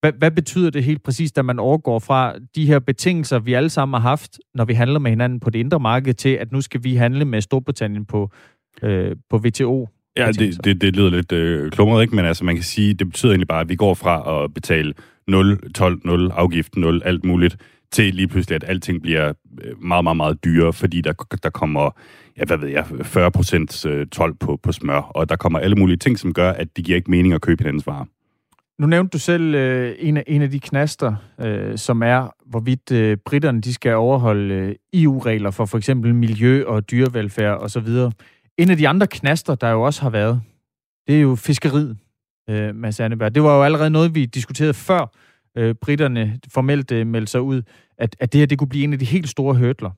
Hvad, 0.06 0.13
hvad 0.18 0.32
betyder 0.32 0.70
det 0.70 0.84
helt 0.84 1.04
præcist, 1.04 1.38
at 1.38 1.46
man 1.46 1.60
overgår 1.60 2.00
fra 2.00 2.34
de 2.56 2.65
her 2.65 2.80
betingelser, 2.80 3.39
vi 3.39 3.54
alle 3.54 3.70
sammen 3.70 4.02
har 4.02 4.10
haft, 4.10 4.39
når 4.56 4.65
vi 4.65 4.74
handler 4.74 5.00
med 5.00 5.12
hinanden 5.12 5.39
på 5.39 5.50
det 5.50 5.60
indre 5.60 5.80
marked, 5.80 6.13
til 6.13 6.30
at 6.30 6.52
nu 6.52 6.62
skal 6.62 6.84
vi 6.84 6.96
handle 6.96 7.26
med 7.26 7.41
Storbritannien 7.41 8.06
på, 8.06 8.32
øh, 8.84 9.15
på 9.30 9.38
WTO? 9.38 9.89
Ja, 10.18 10.32
det, 10.32 10.65
det, 10.65 10.82
det 10.82 10.96
lyder 10.96 11.10
lidt 11.10 11.32
øh, 11.32 11.72
klumret, 11.72 12.02
ikke? 12.02 12.15
Men 12.15 12.26
altså, 12.26 12.46
man 12.46 12.56
kan 12.56 12.63
sige, 12.63 12.94
det 12.94 13.08
betyder 13.08 13.32
egentlig 13.32 13.48
bare, 13.48 13.62
at 13.62 13.70
vi 13.70 13.76
går 13.76 13.94
fra 13.94 14.44
at 14.44 14.54
betale 14.54 14.94
0, 15.28 15.72
12, 15.74 16.02
0, 16.06 16.32
afgift 16.32 16.76
0, 16.76 17.02
alt 17.06 17.26
muligt, 17.26 17.58
til 17.91 18.15
lige 18.15 18.28
pludselig, 18.28 18.56
at 18.56 18.63
alting 18.68 19.02
bliver 19.02 19.34
øh, 19.63 19.84
meget, 19.84 20.04
meget, 20.04 20.18
meget 20.18 20.44
dyrere, 20.44 20.74
fordi 20.74 21.02
der, 21.02 21.13
der 21.44 21.50
kommer, 21.50 21.89
ja, 22.38 22.46
hvad 22.46 22.58
ved 22.58 22.70
jeg, 22.70 22.86
40 23.04 23.32
procent 23.32 23.86
øh, 23.86 24.08
12 24.08 24.34
på, 24.34 24.60
på 24.63 24.72
smør, 24.72 25.02
og 25.02 25.30
der 25.30 25.36
kommer 25.36 25.60
alle 25.60 25.76
mulige 25.76 25.98
ting, 25.98 26.20
som 26.20 26.34
gør, 26.34 26.52
at 26.52 26.68
det 26.78 26.86
giver 26.86 26.96
ikke 26.96 27.12
mening 27.12 27.34
at 27.34 27.41
købe 27.41 27.63
hinandens 27.63 27.88
varer. 27.88 28.06
Nu 28.80 28.88
nævnte 28.88 29.10
du 29.14 29.20
selv 29.20 29.56
øh, 29.56 29.96
en, 30.00 30.18
af, 30.18 30.24
en 30.28 30.42
af 30.42 30.52
de 30.52 30.60
knaster, 30.60 31.16
øh, 31.42 31.78
som 31.78 32.04
er, 32.04 32.36
hvorvidt 32.46 32.92
øh, 32.92 33.18
britterne 33.18 33.62
de 33.62 33.74
skal 33.74 33.96
overholde 33.96 34.54
øh, 34.54 34.76
EU-regler 34.94 35.52
for 35.52 35.66
for 35.66 35.78
eksempel 35.78 36.16
miljø 36.16 36.66
og 36.66 36.92
dyrevelfærd 36.92 37.58
osv. 37.58 37.88
En 38.58 38.70
af 38.72 38.78
de 38.78 38.88
andre 38.88 39.08
knaster, 39.08 39.56
der 39.56 39.70
jo 39.70 39.82
også 39.82 40.02
har 40.02 40.10
været, 40.10 40.42
det 41.08 41.16
er 41.16 41.22
jo 41.22 41.36
fiskeriet, 41.36 41.98
øh, 42.50 42.76
Mads 42.76 43.00
Anneberg. 43.00 43.36
Det 43.36 43.44
var 43.44 43.56
jo 43.58 43.64
allerede 43.64 43.90
noget, 43.90 44.16
vi 44.16 44.26
diskuterede 44.26 44.74
før 44.74 45.12
øh, 45.58 45.76
britterne 45.76 46.40
formelt 46.54 46.92
øh, 46.92 47.08
meldte 47.08 47.32
sig 47.32 47.42
ud, 47.42 47.62
at, 47.98 48.16
at 48.20 48.34
det 48.34 48.40
her 48.40 48.46
det 48.46 48.58
kunne 48.58 48.70
blive 48.70 48.84
en 48.84 48.94
af 48.94 49.00
de 49.00 49.06
helt 49.06 49.30
store 49.30 49.56
hørtler. 49.56 49.92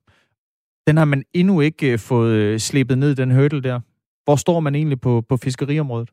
Den 0.87 0.97
har 0.97 1.05
man 1.05 1.23
endnu 1.33 1.61
ikke 1.61 1.91
øh, 1.91 1.99
fået 1.99 2.33
øh, 2.33 2.59
slippet 2.59 2.97
ned, 2.97 3.15
den 3.15 3.31
hørtel 3.31 3.63
der. 3.63 3.79
Hvor 4.23 4.35
står 4.35 4.59
man 4.59 4.75
egentlig 4.75 5.01
på, 5.01 5.23
på 5.29 5.37
fiskeriområdet? 5.37 6.09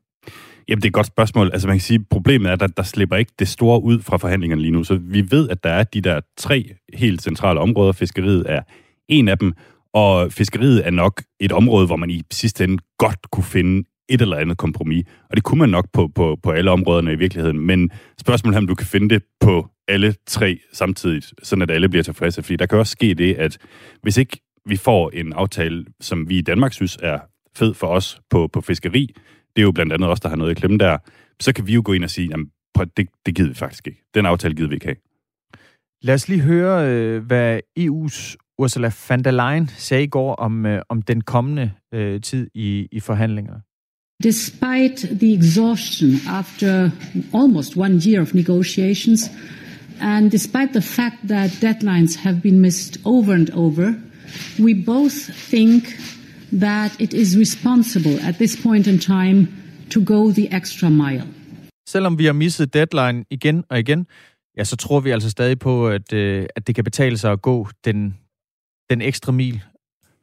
Jamen, 0.67 0.81
det 0.81 0.85
er 0.85 0.89
et 0.89 0.93
godt 0.93 1.07
spørgsmål. 1.07 1.49
Altså, 1.53 1.67
man 1.67 1.77
kan 1.77 1.81
sige, 1.81 2.05
problemet 2.09 2.49
er, 2.49 2.53
at 2.53 2.59
der, 2.59 2.67
der 2.67 2.83
slipper 2.83 3.15
ikke 3.15 3.31
det 3.39 3.47
store 3.47 3.83
ud 3.83 4.01
fra 4.01 4.17
forhandlingerne 4.17 4.61
lige 4.61 4.71
nu. 4.71 4.83
Så 4.83 4.95
vi 5.01 5.31
ved, 5.31 5.49
at 5.49 5.63
der 5.63 5.69
er 5.69 5.83
de 5.83 6.01
der 6.01 6.19
tre 6.37 6.75
helt 6.93 7.21
centrale 7.21 7.59
områder. 7.59 7.91
Fiskeriet 7.91 8.45
er 8.47 8.61
en 9.09 9.27
af 9.27 9.37
dem, 9.37 9.53
og 9.93 10.31
fiskeriet 10.31 10.87
er 10.87 10.91
nok 10.91 11.21
et 11.39 11.51
område, 11.51 11.85
hvor 11.85 11.95
man 11.95 12.09
i 12.09 12.21
sidste 12.31 12.63
ende 12.63 12.77
godt 12.97 13.31
kunne 13.31 13.43
finde 13.43 13.83
et 14.09 14.21
eller 14.21 14.37
andet 14.37 14.57
kompromis. 14.57 15.05
Og 15.29 15.35
det 15.35 15.43
kunne 15.43 15.59
man 15.59 15.69
nok 15.69 15.85
på, 15.93 16.07
på, 16.15 16.37
på 16.43 16.51
alle 16.51 16.71
områderne 16.71 17.13
i 17.13 17.15
virkeligheden. 17.15 17.59
Men 17.59 17.91
spørgsmålet 18.19 18.55
er, 18.55 18.59
om 18.59 18.67
du 18.67 18.75
kan 18.75 18.87
finde 18.87 19.09
det 19.09 19.23
på 19.39 19.67
alle 19.87 20.15
tre 20.27 20.59
samtidig, 20.73 21.23
sådan 21.43 21.63
at 21.63 21.71
alle 21.71 21.89
bliver 21.89 22.03
tilfredse. 22.03 22.43
Fordi 22.43 22.55
der 22.55 22.65
kan 22.65 22.79
også 22.79 22.91
ske 22.91 23.13
det, 23.13 23.33
at 23.33 23.57
hvis 24.01 24.17
ikke 24.17 24.39
vi 24.65 24.77
får 24.77 25.09
en 25.13 25.33
aftale, 25.33 25.85
som 26.01 26.29
vi 26.29 26.37
i 26.37 26.41
Danmark 26.41 26.73
synes 26.73 26.97
er 27.01 27.19
fed 27.57 27.73
for 27.73 27.87
os 27.87 28.19
på, 28.29 28.47
på 28.53 28.61
fiskeri, 28.61 29.15
det 29.55 29.61
er 29.61 29.63
jo 29.63 29.71
blandt 29.71 29.93
andet 29.93 30.09
også 30.09 30.21
der 30.23 30.29
har 30.29 30.35
noget 30.35 30.51
i 30.51 30.53
klemme 30.53 30.77
der, 30.77 30.97
så 31.39 31.53
kan 31.53 31.67
vi 31.67 31.73
jo 31.73 31.81
gå 31.85 31.93
ind 31.93 32.03
og 32.03 32.09
sige, 32.09 32.27
jamen, 32.27 32.49
det, 32.97 33.07
det 33.25 33.35
gider 33.35 33.49
vi 33.49 33.55
faktisk 33.55 33.87
ikke. 33.87 34.01
Den 34.13 34.25
aftale 34.25 34.55
gider 34.55 34.69
vi 34.69 34.75
ikke 34.75 34.85
have. 34.85 34.95
Lad 36.01 36.15
os 36.15 36.27
lige 36.27 36.41
høre, 36.41 36.89
øh, 36.89 37.25
hvad 37.25 37.59
EU's 37.79 38.35
Ursula 38.57 38.91
von 39.09 39.23
der 39.23 39.31
Leyen 39.31 39.67
sagde 39.67 40.03
i 40.03 40.07
går 40.07 40.35
om, 40.35 40.65
øh, 40.65 40.81
om 40.89 41.01
den 41.01 41.21
kommende 41.21 41.71
øh, 41.93 42.21
tid 42.21 42.47
i, 42.53 42.87
i 42.91 42.99
forhandlinger. 42.99 43.53
Despite 44.23 45.17
the 45.17 45.33
exhaustion 45.33 46.11
after 46.27 46.89
almost 47.33 47.77
one 47.77 47.99
year 48.07 48.21
of 48.21 48.33
negotiations, 48.33 49.31
and 50.01 50.31
despite 50.31 50.69
the 50.71 50.81
fact 50.81 51.15
that 51.27 51.49
deadlines 51.61 52.15
have 52.15 52.41
been 52.41 52.59
missed 52.59 53.01
over 53.05 53.33
and 53.33 53.49
over, 53.49 53.93
we 54.59 54.83
both 54.85 55.15
think 55.49 55.83
that 56.59 56.91
it 56.99 57.13
is 57.13 57.37
responsible 57.37 58.27
at 58.27 58.35
this 58.35 58.63
point 58.63 58.87
in 58.87 58.99
time 58.99 59.47
to 59.93 59.99
go 60.05 60.31
the 60.31 60.55
extra 60.55 60.89
mile. 60.89 61.23
Selvom 61.87 62.17
vi 62.17 62.25
har 62.25 62.33
misset 62.33 62.73
deadline 62.73 63.25
igen 63.29 63.63
og 63.69 63.79
igen, 63.79 64.07
ja, 64.57 64.63
så 64.63 64.75
tror 64.75 64.99
vi 64.99 65.09
altså 65.09 65.29
stadig 65.29 65.59
på, 65.59 65.89
at, 65.89 66.13
øh, 66.13 66.45
at 66.55 66.67
det 66.67 66.75
kan 66.75 66.83
betale 66.83 67.17
sig 67.17 67.31
at 67.31 67.41
gå 67.41 67.67
den, 67.85 68.17
den 68.89 69.01
ekstra 69.01 69.31
mil 69.31 69.63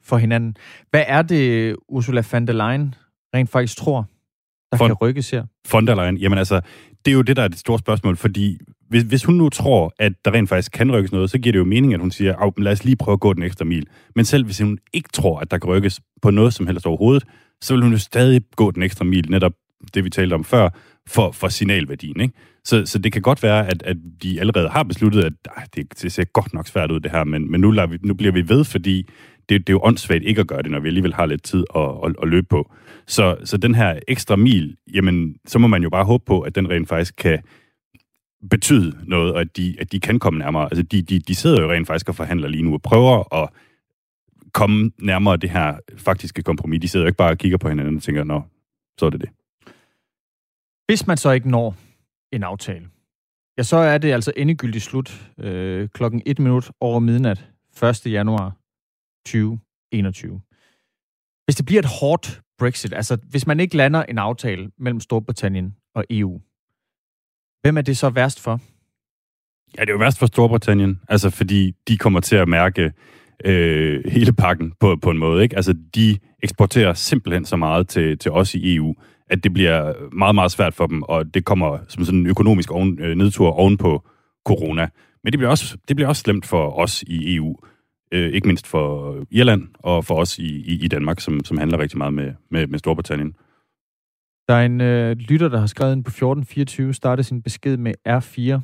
for 0.02 0.16
hinanden. 0.16 0.56
Hvad 0.90 1.04
er 1.06 1.22
det, 1.22 1.76
Ursula 1.88 2.22
von 2.32 2.46
der 2.46 2.52
Leyen 2.52 2.94
rent 3.34 3.50
faktisk 3.50 3.76
tror, 3.76 4.06
der 4.72 4.78
von, 4.78 4.88
kan 4.88 4.94
rykkes 4.94 5.30
her? 5.30 5.44
Von 5.72 5.86
der 5.86 5.94
Leyen, 5.94 6.16
jamen 6.16 6.38
altså, 6.38 6.60
det 7.04 7.10
er 7.10 7.14
jo 7.14 7.22
det, 7.22 7.36
der 7.36 7.42
er 7.42 7.48
det 7.48 7.58
store 7.58 7.78
spørgsmål, 7.78 8.16
fordi 8.16 8.58
hvis, 8.88 9.02
hvis 9.02 9.24
hun 9.24 9.34
nu 9.34 9.48
tror, 9.48 9.94
at 9.98 10.12
der 10.24 10.30
rent 10.30 10.48
faktisk 10.48 10.72
kan 10.72 10.92
rykkes 10.92 11.12
noget, 11.12 11.30
så 11.30 11.38
giver 11.38 11.52
det 11.52 11.58
jo 11.58 11.64
mening, 11.64 11.94
at 11.94 12.00
hun 12.00 12.10
siger, 12.10 12.60
lad 12.60 12.72
os 12.72 12.84
lige 12.84 12.96
prøve 12.96 13.12
at 13.12 13.20
gå 13.20 13.32
den 13.32 13.42
ekstra 13.42 13.64
mil. 13.64 13.86
Men 14.16 14.24
selv 14.24 14.44
hvis 14.44 14.60
hun 14.60 14.78
ikke 14.92 15.08
tror, 15.12 15.38
at 15.38 15.50
der 15.50 15.58
kan 15.58 15.70
rykkes 15.70 16.00
på 16.22 16.30
noget 16.30 16.54
som 16.54 16.66
helst 16.66 16.86
overhovedet, 16.86 17.24
så 17.60 17.74
vil 17.74 17.82
hun 17.82 17.92
jo 17.92 17.98
stadig 17.98 18.42
gå 18.56 18.70
den 18.70 18.82
ekstra 18.82 19.04
mil, 19.04 19.30
netop 19.30 19.52
det 19.94 20.04
vi 20.04 20.10
talte 20.10 20.34
om 20.34 20.44
før, 20.44 20.68
for, 21.08 21.32
for 21.32 21.48
signalværdien. 21.48 22.20
Ikke? 22.20 22.34
Så, 22.64 22.86
så 22.86 22.98
det 22.98 23.12
kan 23.12 23.22
godt 23.22 23.42
være, 23.42 23.66
at, 23.66 23.82
at 23.82 23.96
de 24.22 24.40
allerede 24.40 24.68
har 24.68 24.82
besluttet, 24.82 25.24
at 25.24 25.32
ej, 25.56 25.64
det, 25.74 26.02
det 26.02 26.12
ser 26.12 26.24
godt 26.24 26.54
nok 26.54 26.66
svært 26.66 26.90
ud, 26.90 27.00
det 27.00 27.10
her, 27.10 27.24
men, 27.24 27.50
men 27.50 27.60
nu, 27.60 27.70
lader 27.70 27.88
vi, 27.88 27.98
nu 28.04 28.14
bliver 28.14 28.32
vi 28.32 28.48
ved, 28.48 28.64
fordi 28.64 29.08
det, 29.52 29.66
det 29.66 29.72
er 29.72 29.74
jo 29.74 29.80
åndssvagt 29.82 30.24
ikke 30.24 30.40
at 30.40 30.46
gøre 30.46 30.62
det, 30.62 30.70
når 30.70 30.80
vi 30.80 30.88
alligevel 30.88 31.14
har 31.14 31.26
lidt 31.26 31.42
tid 31.42 31.64
at, 31.76 31.90
at, 32.04 32.14
at 32.22 32.28
løbe 32.28 32.46
på. 32.50 32.72
Så, 33.06 33.36
så 33.44 33.56
den 33.56 33.74
her 33.74 33.98
ekstra 34.08 34.36
mil, 34.36 34.76
jamen, 34.94 35.36
så 35.46 35.58
må 35.58 35.66
man 35.66 35.82
jo 35.82 35.90
bare 35.90 36.04
håbe 36.04 36.24
på, 36.26 36.40
at 36.40 36.54
den 36.54 36.70
rent 36.70 36.88
faktisk 36.88 37.14
kan 37.16 37.42
betyde 38.50 38.98
noget, 39.06 39.32
og 39.32 39.40
at 39.40 39.56
de, 39.56 39.76
at 39.78 39.92
de 39.92 40.00
kan 40.00 40.18
komme 40.18 40.38
nærmere. 40.38 40.64
Altså, 40.64 40.82
de, 40.82 41.02
de, 41.02 41.18
de 41.18 41.34
sidder 41.34 41.62
jo 41.62 41.72
rent 41.72 41.86
faktisk 41.86 42.08
og 42.08 42.14
forhandler 42.14 42.48
lige 42.48 42.62
nu 42.62 42.74
og 42.74 42.82
prøver 42.82 43.34
at 43.42 43.48
komme 44.52 44.90
nærmere 44.98 45.36
det 45.36 45.50
her 45.50 45.76
faktiske 45.96 46.42
kompromis. 46.42 46.80
De 46.80 46.88
sidder 46.88 47.04
jo 47.04 47.08
ikke 47.08 47.16
bare 47.16 47.30
og 47.30 47.38
kigger 47.38 47.58
på 47.58 47.68
hinanden 47.68 47.96
og 47.96 48.02
tænker, 48.02 48.24
nå, 48.24 48.42
så 48.98 49.06
er 49.06 49.10
det 49.10 49.20
det. 49.20 49.28
Hvis 50.86 51.06
man 51.06 51.16
så 51.16 51.30
ikke 51.30 51.50
når 51.50 51.76
en 52.32 52.42
aftale, 52.42 52.86
ja, 53.58 53.62
så 53.62 53.76
er 53.76 53.98
det 53.98 54.12
altså 54.12 54.32
endegyldigt 54.36 54.84
slut 54.84 55.30
øh, 55.38 55.88
klokken 55.88 56.22
1 56.26 56.38
minut 56.38 56.70
over 56.80 56.98
midnat 56.98 57.44
1. 57.82 58.06
januar 58.06 58.61
2021. 59.26 60.40
Hvis 61.44 61.56
det 61.56 61.66
bliver 61.66 61.82
et 61.82 61.88
hårdt 62.00 62.40
Brexit, 62.58 62.92
altså 62.92 63.18
hvis 63.30 63.46
man 63.46 63.60
ikke 63.60 63.76
lander 63.76 64.02
en 64.02 64.18
aftale 64.18 64.70
mellem 64.78 65.00
Storbritannien 65.00 65.74
og 65.94 66.04
EU, 66.10 66.40
hvem 67.62 67.76
er 67.76 67.82
det 67.82 67.96
så 67.96 68.10
værst 68.10 68.40
for? 68.40 68.60
Ja, 69.78 69.80
det 69.80 69.88
er 69.88 69.92
jo 69.92 69.98
værst 69.98 70.18
for 70.18 70.26
Storbritannien, 70.26 71.00
altså 71.08 71.30
fordi 71.30 71.72
de 71.88 71.98
kommer 71.98 72.20
til 72.20 72.36
at 72.36 72.48
mærke 72.48 72.92
øh, 73.44 74.04
hele 74.12 74.32
pakken 74.32 74.72
på, 74.80 74.96
på 75.02 75.10
en 75.10 75.18
måde. 75.18 75.42
Ikke? 75.42 75.56
Altså 75.56 75.74
de 75.94 76.18
eksporterer 76.42 76.94
simpelthen 76.94 77.44
så 77.44 77.56
meget 77.56 77.88
til, 77.88 78.18
til 78.18 78.30
os 78.30 78.54
i 78.54 78.76
EU, 78.76 78.94
at 79.30 79.44
det 79.44 79.52
bliver 79.52 79.94
meget, 80.12 80.34
meget 80.34 80.52
svært 80.52 80.74
for 80.74 80.86
dem, 80.86 81.02
og 81.02 81.34
det 81.34 81.44
kommer 81.44 81.78
som 81.88 82.04
sådan 82.04 82.20
en 82.20 82.26
økonomisk 82.26 82.70
oven, 82.70 82.98
øh, 82.98 83.16
nedtur 83.16 83.50
oven 83.50 83.76
på 83.76 84.08
corona. 84.46 84.88
Men 85.24 85.32
det 85.32 85.38
bliver, 85.38 85.50
også, 85.50 85.76
det 85.88 85.96
bliver 85.96 86.08
også 86.08 86.22
slemt 86.22 86.46
for 86.46 86.78
os 86.78 87.02
i 87.02 87.36
EU, 87.36 87.56
øh, 88.12 88.30
ikke 88.32 88.46
mindst 88.46 88.66
for 88.66 89.16
Irland 89.30 89.68
og 89.74 90.04
for 90.04 90.14
os 90.14 90.38
i, 90.38 90.72
i, 90.72 90.84
i 90.84 90.88
Danmark, 90.88 91.20
som, 91.20 91.44
som 91.44 91.58
handler 91.58 91.78
rigtig 91.78 91.98
meget 91.98 92.14
med, 92.14 92.32
med, 92.50 92.66
med 92.66 92.78
Storbritannien. 92.78 93.34
Der 94.48 94.54
er 94.54 94.66
en 94.66 94.80
øh, 94.80 95.16
lytter, 95.16 95.48
der 95.48 95.58
har 95.58 95.66
skrevet 95.66 95.92
ind 95.92 96.04
på 96.04 96.08
1424, 96.08 96.94
startede 96.94 97.26
sin 97.26 97.42
besked 97.42 97.76
med 97.76 97.94
R4. 98.08 98.60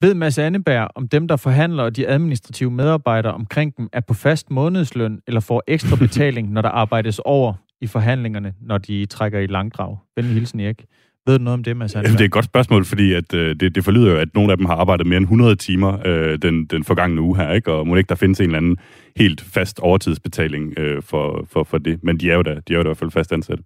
Ved 0.00 0.14
Mads 0.14 0.38
Anneberg, 0.38 0.88
om 0.94 1.08
dem, 1.08 1.28
der 1.28 1.36
forhandler 1.36 1.82
og 1.82 1.96
de 1.96 2.08
administrative 2.08 2.70
medarbejdere 2.70 3.34
omkring 3.34 3.76
dem, 3.76 3.88
er 3.92 4.00
på 4.00 4.14
fast 4.14 4.50
månedsløn 4.50 5.20
eller 5.26 5.40
får 5.40 5.62
ekstra 5.66 5.96
betaling, 5.96 6.52
når 6.52 6.62
der 6.62 6.68
arbejdes 6.68 7.18
over 7.18 7.54
i 7.80 7.86
forhandlingerne, 7.86 8.54
når 8.60 8.78
de 8.78 9.06
trækker 9.06 9.38
i 9.38 9.46
langdrag? 9.46 9.96
Venlig 10.16 10.34
hilsen, 10.34 10.60
Erik. 10.60 10.84
Ved 11.26 11.38
du 11.38 11.44
noget 11.44 11.54
om 11.54 11.64
det, 11.64 11.76
Mads 11.76 11.94
Anneberg? 11.94 12.12
Det 12.12 12.20
er 12.20 12.24
et 12.24 12.30
godt 12.32 12.44
spørgsmål, 12.44 12.84
fordi 12.84 13.12
at, 13.12 13.34
øh, 13.34 13.56
det, 13.60 13.74
det 13.74 13.84
forlyder 13.84 14.10
jo, 14.10 14.18
at 14.18 14.34
nogle 14.34 14.52
af 14.52 14.56
dem 14.56 14.66
har 14.66 14.74
arbejdet 14.74 15.06
mere 15.06 15.16
end 15.16 15.24
100 15.24 15.56
timer 15.56 15.98
øh, 16.06 16.38
den, 16.38 16.66
den 16.66 16.84
forgangne 16.84 17.20
uge 17.20 17.36
her, 17.36 17.52
ikke? 17.52 17.72
og 17.72 17.86
må 17.86 17.96
ikke 17.96 18.08
der 18.08 18.14
findes 18.14 18.40
en 18.40 18.44
eller 18.44 18.58
anden 18.58 18.76
helt 19.16 19.40
fast 19.40 19.78
overtidsbetaling 19.80 20.78
øh, 20.78 21.02
for, 21.02 21.46
for, 21.50 21.64
for 21.64 21.78
det. 21.78 22.04
Men 22.04 22.20
de 22.20 22.30
er 22.30 22.34
jo 22.34 22.42
da, 22.42 22.54
de 22.68 22.72
er 22.72 22.76
jo 22.76 22.82
da 22.82 22.88
i 22.88 22.88
hvert 22.88 22.96
fald 22.96 23.10
fast 23.10 23.32
ansat. 23.32 23.58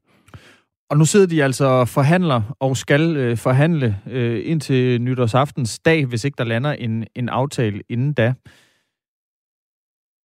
Og 0.90 0.98
nu 0.98 1.04
sidder 1.04 1.26
de 1.26 1.44
altså 1.44 1.64
og 1.64 1.88
forhandler 1.88 2.56
og 2.60 2.76
skal 2.76 3.16
øh, 3.16 3.36
forhandle 3.36 3.96
øh, 4.10 4.50
indtil 4.50 5.00
nytårsaftens 5.02 5.78
dag, 5.78 6.06
hvis 6.06 6.24
ikke 6.24 6.34
der 6.38 6.44
lander 6.44 6.72
en, 6.72 7.06
en 7.14 7.28
aftale 7.28 7.82
inden 7.88 8.12
da. 8.12 8.34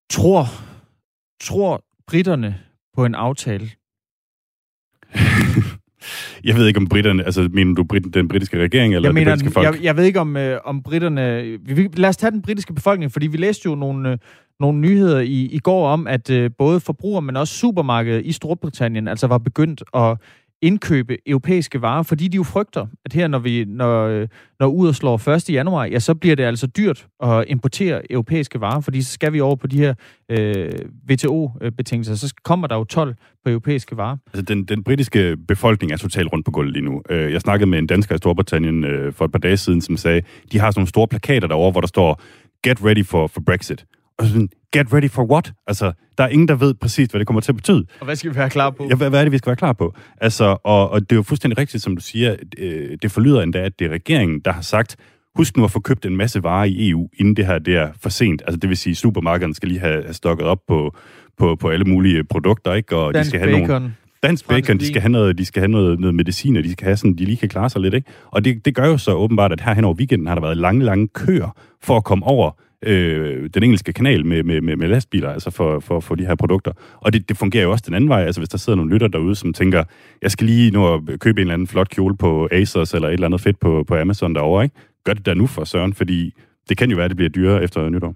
Tror, 0.10 0.46
tror 1.42 1.84
britterne 2.08 2.60
på 2.96 3.06
en 3.06 3.16
aftale? 3.16 3.70
Jeg 6.44 6.56
ved 6.56 6.68
ikke 6.68 6.78
om 6.78 6.88
britterne, 6.88 7.26
altså 7.26 7.50
mener 7.54 7.76
du 7.76 7.84
Brit, 7.84 8.14
den 8.14 8.28
britiske 8.28 8.60
regering 8.64 8.96
eller 8.96 9.10
jeg 9.10 9.14
mener, 9.14 9.32
det 9.32 9.40
britiske 9.40 9.54
folk? 9.54 9.76
Jeg, 9.76 9.84
jeg 9.84 9.98
ved 9.98 10.04
ikke 10.04 10.20
om, 10.20 10.38
øh, 10.38 10.60
om 10.66 10.84
britterne... 10.84 11.44
Vi, 11.66 11.90
lad 11.94 12.10
os 12.10 12.18
tage 12.18 12.32
den 12.32 12.42
britiske 12.42 12.74
befolkning, 12.74 13.12
fordi 13.12 13.28
vi 13.28 13.38
læste 13.38 13.62
jo 13.66 13.76
nogle, 13.76 14.12
øh, 14.12 14.18
nogle 14.60 14.80
nyheder 14.80 15.20
i, 15.20 15.50
i 15.52 15.60
går 15.60 15.88
om, 15.88 16.08
at 16.08 16.30
øh, 16.30 16.52
både 16.58 16.80
forbrugere, 16.80 17.22
men 17.22 17.38
også 17.38 17.54
supermarkedet 17.54 18.26
i 18.26 18.32
Storbritannien 18.32 19.08
altså 19.08 19.28
var 19.28 19.38
begyndt 19.38 19.84
at 19.96 20.18
indkøbe 20.64 21.18
europæiske 21.26 21.82
varer, 21.82 22.04
fordi 22.04 22.28
de 22.28 22.36
jo 22.36 22.44
frygter, 22.44 22.88
at 23.06 23.14
her, 23.14 23.28
når 23.28 23.40
vi 23.40 23.66
når, 23.68 24.28
når 24.60 24.68
ud 24.68 24.94
slår 24.94 25.30
1. 25.30 25.50
januar, 25.50 25.86
ja, 25.86 26.00
så 26.00 26.16
bliver 26.16 26.36
det 26.36 26.44
altså 26.44 26.68
dyrt 26.68 27.08
at 27.24 27.46
importere 27.48 28.12
europæiske 28.12 28.62
varer, 28.62 28.82
fordi 28.82 29.02
så 29.02 29.12
skal 29.12 29.34
vi 29.34 29.40
over 29.40 29.56
på 29.56 29.68
de 29.68 29.78
her 29.78 29.94
øh, 30.30 30.72
WTO-betingelser, 31.12 32.16
så 32.16 32.34
kommer 32.44 32.68
der 32.68 32.76
jo 32.76 32.84
12 32.84 33.16
på 33.44 33.50
europæiske 33.50 33.98
varer. 33.98 34.18
Altså, 34.34 34.42
den, 34.42 34.64
den 34.64 34.84
britiske 34.84 35.38
befolkning 35.48 35.92
er 35.92 35.98
totalt 35.98 36.34
rundt 36.34 36.46
på 36.46 36.52
gulvet 36.52 36.74
lige 36.74 36.86
nu. 36.86 37.02
Øh, 37.10 37.32
jeg 37.32 37.42
snakkede 37.42 37.70
med 37.70 37.80
en 37.80 37.88
dansker 37.88 38.16
i 38.16 38.18
Storbritannien 38.18 38.84
øh, 38.84 39.14
for 39.14 39.26
et 39.26 39.32
par 39.32 39.40
dage 39.40 39.58
siden, 39.58 39.82
som 39.82 39.98
sagde, 39.98 40.22
de 40.52 40.60
har 40.60 40.72
sådan 40.72 40.80
nogle 40.80 40.88
store 40.88 41.08
plakater 41.08 41.48
derovre, 41.48 41.72
hvor 41.72 41.82
der 41.82 41.88
står, 41.88 42.22
get 42.64 42.86
ready 42.86 43.06
for, 43.06 43.28
for 43.28 43.42
Brexit. 43.42 43.86
Og 44.20 44.26
sådan, 44.26 44.50
get 44.74 44.94
ready 44.94 45.10
for 45.10 45.24
what? 45.32 45.54
Altså, 45.68 45.92
der 46.18 46.24
er 46.24 46.28
ingen, 46.28 46.48
der 46.48 46.56
ved 46.56 46.74
præcis, 46.74 47.08
hvad 47.08 47.20
det 47.20 47.28
kommer 47.28 47.42
til 47.42 47.52
at 47.52 47.56
betyde. 47.56 47.86
Og 48.00 48.06
hvad 48.06 48.16
skal 48.16 48.32
vi 48.32 48.36
være 48.36 48.50
klar 48.50 48.70
på? 48.70 48.88
Ja, 48.90 48.96
hvad, 48.96 49.10
hvad 49.10 49.20
er 49.20 49.24
det, 49.24 49.32
vi 49.32 49.38
skal 49.38 49.50
være 49.50 49.56
klar 49.56 49.74
på? 49.74 49.94
Altså, 50.22 50.58
og, 50.64 50.90
og 50.90 51.02
det 51.02 51.12
er 51.12 51.16
jo 51.16 51.24
fuldstændig 51.24 51.58
rigtigt, 51.58 51.84
som 51.84 51.96
du 51.96 52.02
siger. 52.02 52.36
Øh, 52.58 52.98
det 53.02 53.12
forlyder 53.12 53.42
endda, 53.42 53.60
at 53.60 53.80
det 53.80 53.88
er 53.88 53.92
regeringen, 53.92 54.40
der 54.40 54.52
har 54.52 54.62
sagt, 54.62 54.96
husk 55.36 55.58
nu 55.58 55.64
at 55.64 55.72
få 55.72 55.80
købt 55.80 56.06
en 56.06 56.18
masse 56.18 56.44
varer 56.44 56.66
i 56.66 56.90
EU, 56.90 57.10
inden 57.20 57.36
det 57.36 57.46
her 57.46 57.60
det 57.60 57.76
er 57.76 57.90
for 58.02 58.10
sent. 58.10 58.42
Altså, 58.46 58.58
det 58.58 58.70
vil 58.70 58.78
sige, 58.78 58.96
supermarkederne 58.96 59.56
skal 59.56 59.70
lige 59.70 59.80
have, 59.80 60.04
have 60.04 60.14
stokket 60.14 60.48
op 60.48 60.60
på, 60.68 60.96
på, 61.38 61.56
på 61.56 61.70
alle 61.70 61.86
mulige 61.86 62.24
produkter, 62.24 62.74
ikke? 62.74 62.96
Og 62.96 63.14
Dansk 63.14 63.26
de 63.26 63.30
skal 63.30 63.40
have 63.40 63.62
bacon. 63.62 63.82
nogle 63.82 63.94
dansk 64.24 64.48
bacon, 64.48 64.78
de 64.78 64.88
skal 64.88 65.02
have 65.02 65.12
noget, 65.12 65.38
de 65.38 65.46
skal 65.46 65.62
have 65.62 65.72
noget, 65.72 66.00
noget 66.00 66.16
medicin, 66.16 66.58
og 66.58 66.64
de 66.64 66.72
skal 66.72 66.86
have 66.86 66.98
sådan, 66.98 67.14
de 67.14 67.26
lige 67.26 67.38
kan 67.38 67.50
klare 67.50 67.70
sig 67.70 67.82
lidt, 67.82 67.94
ikke? 67.94 68.08
Og 68.32 68.46
det, 68.46 68.66
det 68.66 68.76
gør 68.76 68.88
jo 68.88 68.98
så 68.98 69.14
åbenbart, 69.14 69.52
at 69.52 69.62
her 69.62 69.74
hen 69.74 69.84
over 69.84 69.96
weekenden 69.96 70.28
har 70.28 70.36
der 70.36 70.42
været 70.42 70.58
lange, 70.58 70.86
lange 70.86 71.08
køer 71.08 71.58
for 71.84 71.98
at 71.98 72.04
komme 72.04 72.26
over 72.26 72.52
øh, 72.86 73.50
den 73.54 73.64
engelske 73.64 73.94
kanal 73.94 74.26
med, 74.26 74.44
med, 74.44 74.62
med, 74.62 74.76
med 74.76 74.88
lastbiler, 74.88 75.30
altså 75.30 75.52
for, 75.52 75.80
for, 75.80 76.00
for 76.00 76.16
de 76.16 76.26
her 76.26 76.36
produkter. 76.36 76.72
Og 76.98 77.14
det, 77.14 77.30
det 77.30 77.38
fungerer 77.38 77.64
jo 77.64 77.72
også 77.72 77.84
den 77.88 77.94
anden 77.94 78.10
vej, 78.10 78.24
altså 78.24 78.42
hvis 78.42 78.50
der 78.50 78.58
sidder 78.58 78.78
nogle 78.78 78.92
lytter 78.94 79.08
derude, 79.08 79.36
som 79.36 79.54
tænker, 79.54 79.84
jeg 80.22 80.32
skal 80.32 80.48
lige 80.48 80.72
nå 80.72 80.94
at 80.94 81.20
købe 81.20 81.42
en 81.42 81.42
eller 81.42 81.54
anden 81.54 81.68
flot 81.68 81.90
kjole 81.90 82.18
på 82.18 82.48
Asos 82.52 82.94
eller 82.94 83.08
et 83.08 83.14
eller 83.14 83.28
andet 83.28 83.42
fedt 83.42 83.60
på, 83.60 83.84
på 83.88 83.96
Amazon 83.96 84.36
derovre, 84.36 84.64
ikke? 84.64 84.76
Gør 85.04 85.14
det 85.14 85.26
der 85.26 85.34
nu 85.34 85.48
for 85.48 85.64
Søren, 85.64 85.94
fordi 85.94 86.34
det 86.70 86.78
kan 86.78 86.90
jo 86.90 86.96
være, 86.96 87.06
at 87.06 87.10
det 87.10 87.18
bliver 87.18 87.30
dyrere 87.30 87.64
efter 87.64 87.90
nytår. 87.90 88.16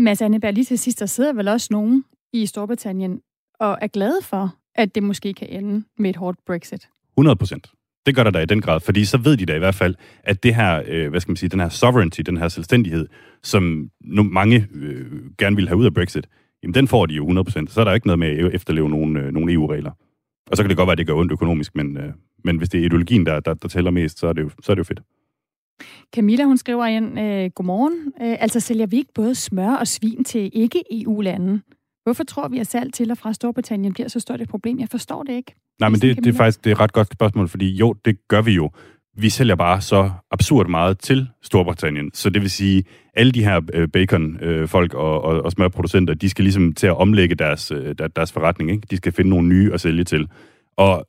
Mads 0.00 0.22
Anneberg, 0.22 0.54
lige 0.54 0.64
til 0.64 0.78
sidst, 0.78 1.00
der 1.00 1.06
sidder 1.06 1.32
vel 1.32 1.48
også 1.48 1.68
nogen 1.70 2.04
i 2.32 2.46
Storbritannien 2.46 3.20
og 3.60 3.78
er 3.80 3.86
glade 3.86 4.18
for, 4.22 4.54
at 4.74 4.94
det 4.94 5.02
måske 5.02 5.34
kan 5.34 5.48
ende 5.48 5.84
med 5.98 6.10
et 6.10 6.16
hårdt 6.16 6.38
Brexit. 6.46 6.88
100 7.16 7.36
procent. 7.36 7.70
Det 8.08 8.16
gør 8.16 8.24
der 8.24 8.30
da 8.30 8.38
i 8.38 8.46
den 8.46 8.60
grad, 8.60 8.80
fordi 8.80 9.04
så 9.04 9.18
ved 9.18 9.36
de 9.36 9.46
da 9.46 9.54
i 9.54 9.58
hvert 9.58 9.74
fald, 9.74 9.94
at 10.24 10.42
det 10.42 10.54
her, 10.54 10.82
øh, 10.86 11.10
hvad 11.10 11.20
skal 11.20 11.30
man 11.30 11.36
sige, 11.36 11.48
den 11.48 11.60
her 11.60 11.68
sovereignty, 11.68 12.20
den 12.20 12.36
her 12.36 12.48
selvstændighed, 12.48 13.06
som 13.42 13.90
nu 14.00 14.22
mange 14.22 14.68
øh, 14.74 15.06
gerne 15.38 15.56
vil 15.56 15.68
have 15.68 15.78
ud 15.78 15.86
af 15.86 15.94
Brexit, 15.94 16.26
jamen 16.62 16.74
den 16.74 16.88
får 16.88 17.06
de 17.06 17.14
jo 17.14 17.42
100%. 17.42 17.66
Så 17.68 17.80
er 17.80 17.84
der 17.84 17.92
ikke 17.92 18.06
noget 18.06 18.18
med 18.18 18.28
at 18.28 18.54
efterleve 18.54 18.90
nogle, 18.90 19.20
øh, 19.20 19.32
nogle 19.32 19.52
EU-regler. 19.52 19.90
Og 20.50 20.56
så 20.56 20.62
kan 20.62 20.68
det 20.68 20.76
godt 20.76 20.86
være, 20.86 20.92
at 20.92 20.98
det 20.98 21.06
gør 21.06 21.14
ondt 21.14 21.32
økonomisk, 21.32 21.76
men, 21.76 21.96
øh, 21.96 22.12
men 22.44 22.56
hvis 22.56 22.68
det 22.68 22.80
er 22.80 22.84
ideologien, 22.84 23.26
der, 23.26 23.40
der, 23.40 23.54
der 23.54 23.68
tæller 23.68 23.90
mest, 23.90 24.18
så 24.18 24.26
er 24.26 24.32
det 24.32 24.42
jo, 24.42 24.50
så 24.62 24.72
er 24.72 24.74
det 24.74 24.78
jo 24.78 24.84
fedt. 24.84 25.00
Camilla, 26.14 26.44
hun 26.44 26.58
skriver 26.58 26.86
ind, 26.86 27.20
øh, 27.20 27.50
godmorgen. 27.54 28.12
Øh, 28.22 28.36
altså 28.40 28.60
sælger 28.60 28.86
vi 28.86 28.96
ikke 28.96 29.12
både 29.14 29.34
smør 29.34 29.74
og 29.74 29.86
svin 29.86 30.24
til 30.24 30.50
ikke-EU-lande? 30.52 31.60
Hvorfor 32.08 32.24
tror 32.24 32.48
vi, 32.48 32.58
at 32.58 32.66
salg 32.66 32.92
til 32.94 33.10
og 33.10 33.18
fra 33.18 33.32
Storbritannien 33.32 33.92
bliver 33.92 34.08
så 34.08 34.20
stort 34.20 34.40
et 34.40 34.48
problem? 34.48 34.78
Jeg 34.78 34.88
forstår 34.88 35.22
det 35.22 35.32
ikke. 35.32 35.54
Nej, 35.80 35.88
men 35.88 36.00
det, 36.00 36.16
det 36.16 36.26
er 36.26 36.32
faktisk 36.32 36.64
det 36.64 36.70
er 36.70 36.74
et 36.74 36.80
ret 36.80 36.92
godt 36.92 37.12
spørgsmål, 37.12 37.48
fordi 37.48 37.76
jo, 37.76 37.92
det 38.04 38.28
gør 38.28 38.42
vi 38.42 38.52
jo. 38.52 38.70
Vi 39.16 39.30
sælger 39.30 39.54
bare 39.54 39.80
så 39.80 40.10
absurd 40.30 40.68
meget 40.68 40.98
til 40.98 41.28
Storbritannien. 41.42 42.10
Så 42.14 42.30
det 42.30 42.42
vil 42.42 42.50
sige, 42.50 42.84
alle 43.14 43.32
de 43.32 43.44
her 43.44 43.60
øh, 43.72 43.88
bacon-folk 43.88 44.94
og, 44.94 45.22
og, 45.24 45.42
og 45.42 45.52
smørproducenter, 45.52 46.14
de 46.14 46.28
skal 46.30 46.42
ligesom 46.42 46.72
til 46.72 46.86
at 46.86 46.96
omlægge 46.96 47.34
deres, 47.34 47.70
øh, 47.70 47.94
deres 48.16 48.32
forretning. 48.32 48.70
Ikke? 48.70 48.86
De 48.90 48.96
skal 48.96 49.12
finde 49.12 49.30
nogle 49.30 49.48
nye 49.48 49.72
at 49.74 49.80
sælge 49.80 50.04
til. 50.04 50.28
Og 50.76 51.06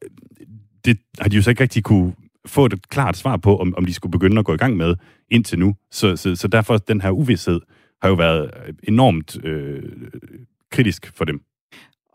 det 0.85 0.97
har 1.19 1.29
de 1.29 1.35
jo 1.35 1.41
så 1.41 1.49
ikke 1.49 1.63
rigtig 1.63 1.83
kunne 1.83 2.13
få 2.45 2.65
et 2.65 2.89
klart 2.89 3.17
svar 3.17 3.37
på, 3.37 3.57
om, 3.57 3.73
om 3.77 3.85
de 3.85 3.93
skulle 3.93 4.11
begynde 4.11 4.39
at 4.39 4.45
gå 4.45 4.53
i 4.53 4.57
gang 4.57 4.77
med 4.77 4.95
indtil 5.31 5.59
nu. 5.59 5.75
Så, 5.91 6.15
så, 6.15 6.35
så 6.35 6.47
derfor 6.47 6.77
den 6.77 7.01
her 7.01 7.09
uvidshed 7.09 7.59
har 8.01 8.09
jo 8.09 8.15
været 8.15 8.51
enormt 8.83 9.45
øh, 9.45 9.83
kritisk 10.79 11.11
for 11.15 11.25
dem. 11.25 11.41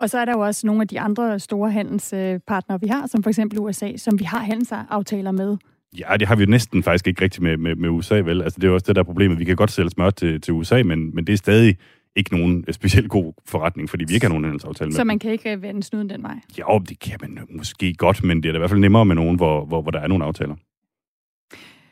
Og 0.00 0.10
så 0.10 0.18
er 0.18 0.24
der 0.24 0.32
jo 0.32 0.40
også 0.40 0.66
nogle 0.66 0.82
af 0.82 0.88
de 0.88 1.00
andre 1.00 1.38
store 1.38 1.70
handelspartnere, 1.70 2.80
vi 2.80 2.86
har, 2.86 3.06
som 3.06 3.22
for 3.22 3.30
eksempel 3.30 3.58
USA, 3.58 3.96
som 3.96 4.18
vi 4.18 4.24
har 4.24 4.38
handelsaftaler 4.38 5.30
med. 5.30 5.56
Ja, 5.98 6.16
det 6.16 6.28
har 6.28 6.36
vi 6.36 6.44
jo 6.44 6.50
næsten 6.50 6.82
faktisk 6.82 7.06
ikke 7.06 7.22
rigtigt 7.24 7.42
med, 7.42 7.56
med, 7.56 7.74
med 7.74 7.88
USA, 7.88 8.14
vel? 8.14 8.42
Altså, 8.42 8.56
det 8.56 8.64
er 8.64 8.68
jo 8.68 8.74
også 8.74 8.84
det, 8.86 8.96
der 8.96 9.02
er 9.02 9.04
problemet. 9.04 9.38
Vi 9.38 9.44
kan 9.44 9.56
godt 9.56 9.70
sælge 9.70 9.90
smør 9.90 10.10
til, 10.10 10.40
til 10.40 10.54
USA, 10.54 10.82
men, 10.82 11.14
men 11.14 11.26
det 11.26 11.32
er 11.32 11.36
stadig 11.36 11.76
ikke 12.16 12.36
nogen 12.36 12.64
specielt 12.72 13.08
god 13.08 13.32
forretning, 13.46 13.90
fordi 13.90 14.04
vi 14.08 14.14
ikke 14.14 14.26
har 14.26 14.28
nogen 14.28 14.44
handelsaftale 14.44 14.88
med 14.88 14.94
Så 14.94 15.04
man 15.04 15.18
kan 15.18 15.32
ikke 15.32 15.62
vende 15.62 15.82
snuden 15.82 16.10
den 16.10 16.22
vej? 16.22 16.36
Ja, 16.58 16.78
det 16.88 16.98
kan 16.98 17.18
man 17.20 17.38
måske 17.50 17.94
godt, 17.94 18.24
men 18.24 18.42
det 18.42 18.48
er 18.48 18.52
da 18.52 18.56
i 18.56 18.60
hvert 18.60 18.70
fald 18.70 18.80
nemmere 18.80 19.04
med 19.04 19.14
nogen, 19.14 19.36
hvor, 19.36 19.64
hvor, 19.64 19.82
hvor 19.82 19.90
der 19.90 20.00
er 20.00 20.06
nogle 20.06 20.24
aftaler. 20.24 20.54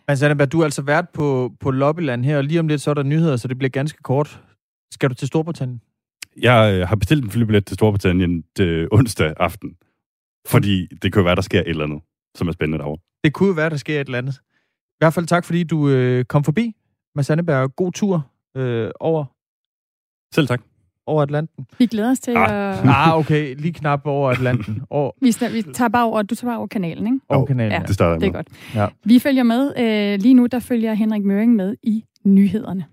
Altså, 0.09 0.25
Annabelle, 0.25 0.51
du 0.51 0.61
er 0.61 0.65
altså 0.65 0.83
vært 0.83 1.09
på, 1.09 1.53
på 1.61 1.71
Lobbyland 1.71 2.25
her, 2.25 2.37
og 2.37 2.45
lige 2.45 2.61
om 2.61 2.69
lidt 2.69 2.81
så 2.81 2.91
er 2.91 2.95
der 2.95 3.03
nyheder, 3.03 3.37
så 3.37 3.49
det 3.49 3.59
bliver 3.59 3.71
ganske 3.71 4.03
kort. 4.03 4.41
Skal 4.91 5.09
du 5.09 5.15
til 5.15 5.29
Storbritannien? 5.29 5.81
Jeg 6.41 6.75
øh, 6.81 6.89
har 6.89 6.97
bestilt 6.97 7.25
en 7.25 7.31
flybillet 7.31 7.67
til 7.67 7.75
Storbritannien 7.75 8.45
til 8.57 8.89
onsdag 8.93 9.35
aften. 9.37 9.77
Fordi 10.47 10.87
det 11.03 11.13
kan 11.13 11.21
jo 11.21 11.25
være, 11.25 11.35
der 11.35 11.43
sker 11.43 11.61
et 11.61 11.69
eller 11.69 11.85
andet. 11.85 12.01
som 12.35 12.49
er 12.49 12.53
spændende 12.53 12.79
derovre. 12.79 13.01
Det 13.25 13.33
kunne 13.33 13.47
jo 13.47 13.53
være, 13.55 13.71
der 13.71 13.77
sker 13.77 14.01
et 14.01 14.07
eller 14.07 14.19
andet. 14.19 14.35
I 14.91 14.97
hvert 15.01 15.15
fald 15.15 15.27
tak, 15.27 15.45
fordi 15.45 15.65
du 15.65 15.89
øh, 15.89 16.25
kom 16.25 16.45
forbi, 16.45 16.73
Mads 17.15 17.31
Anneberg. 17.31 17.77
God 17.77 17.93
tur 17.93 18.27
øh, 18.57 18.91
over, 19.01 19.25
Selv 20.35 20.47
tak. 20.47 20.63
over 21.07 21.23
Atlanten. 21.23 21.67
Vi 21.79 21.87
glæder 21.87 22.11
os 22.11 22.21
til 22.21 22.35
Ah. 22.37 22.79
at... 22.79 22.85
Ah, 23.09 23.19
okay. 23.19 23.57
Lige 23.59 23.73
knap 23.73 24.07
over 24.07 24.31
Atlanten. 24.31 24.83
Over, 24.91 25.11
Vi, 25.21 25.33
snak, 25.33 25.53
vi 25.53 25.63
tager 25.63 25.89
bare 25.89 26.05
over, 26.07 26.23
du 26.23 26.35
tager 26.35 26.51
bare 26.51 26.59
over 26.59 26.67
kanalen, 26.67 27.07
ikke? 27.07 27.19
over 27.29 27.47
kanalen. 27.47 27.73
Ja. 27.73 27.79
Ja. 27.81 27.87
Det 27.87 27.95
starter 27.95 28.13
jeg 28.13 28.21
Det 28.21 28.27
er 28.27 28.33
med. 28.33 28.35
godt. 28.35 28.75
Ja. 28.75 28.89
Vi 29.05 29.19
følger 29.19 29.43
med. 29.43 29.73
Øh, 29.79 30.21
lige 30.23 30.35
nu, 30.35 30.47
der 30.47 30.59
følger 30.59 30.95
Henrik 30.95 31.23
Møring 31.23 31.57
med 31.57 31.77
i 31.83 32.05
nyhederne. 32.25 32.85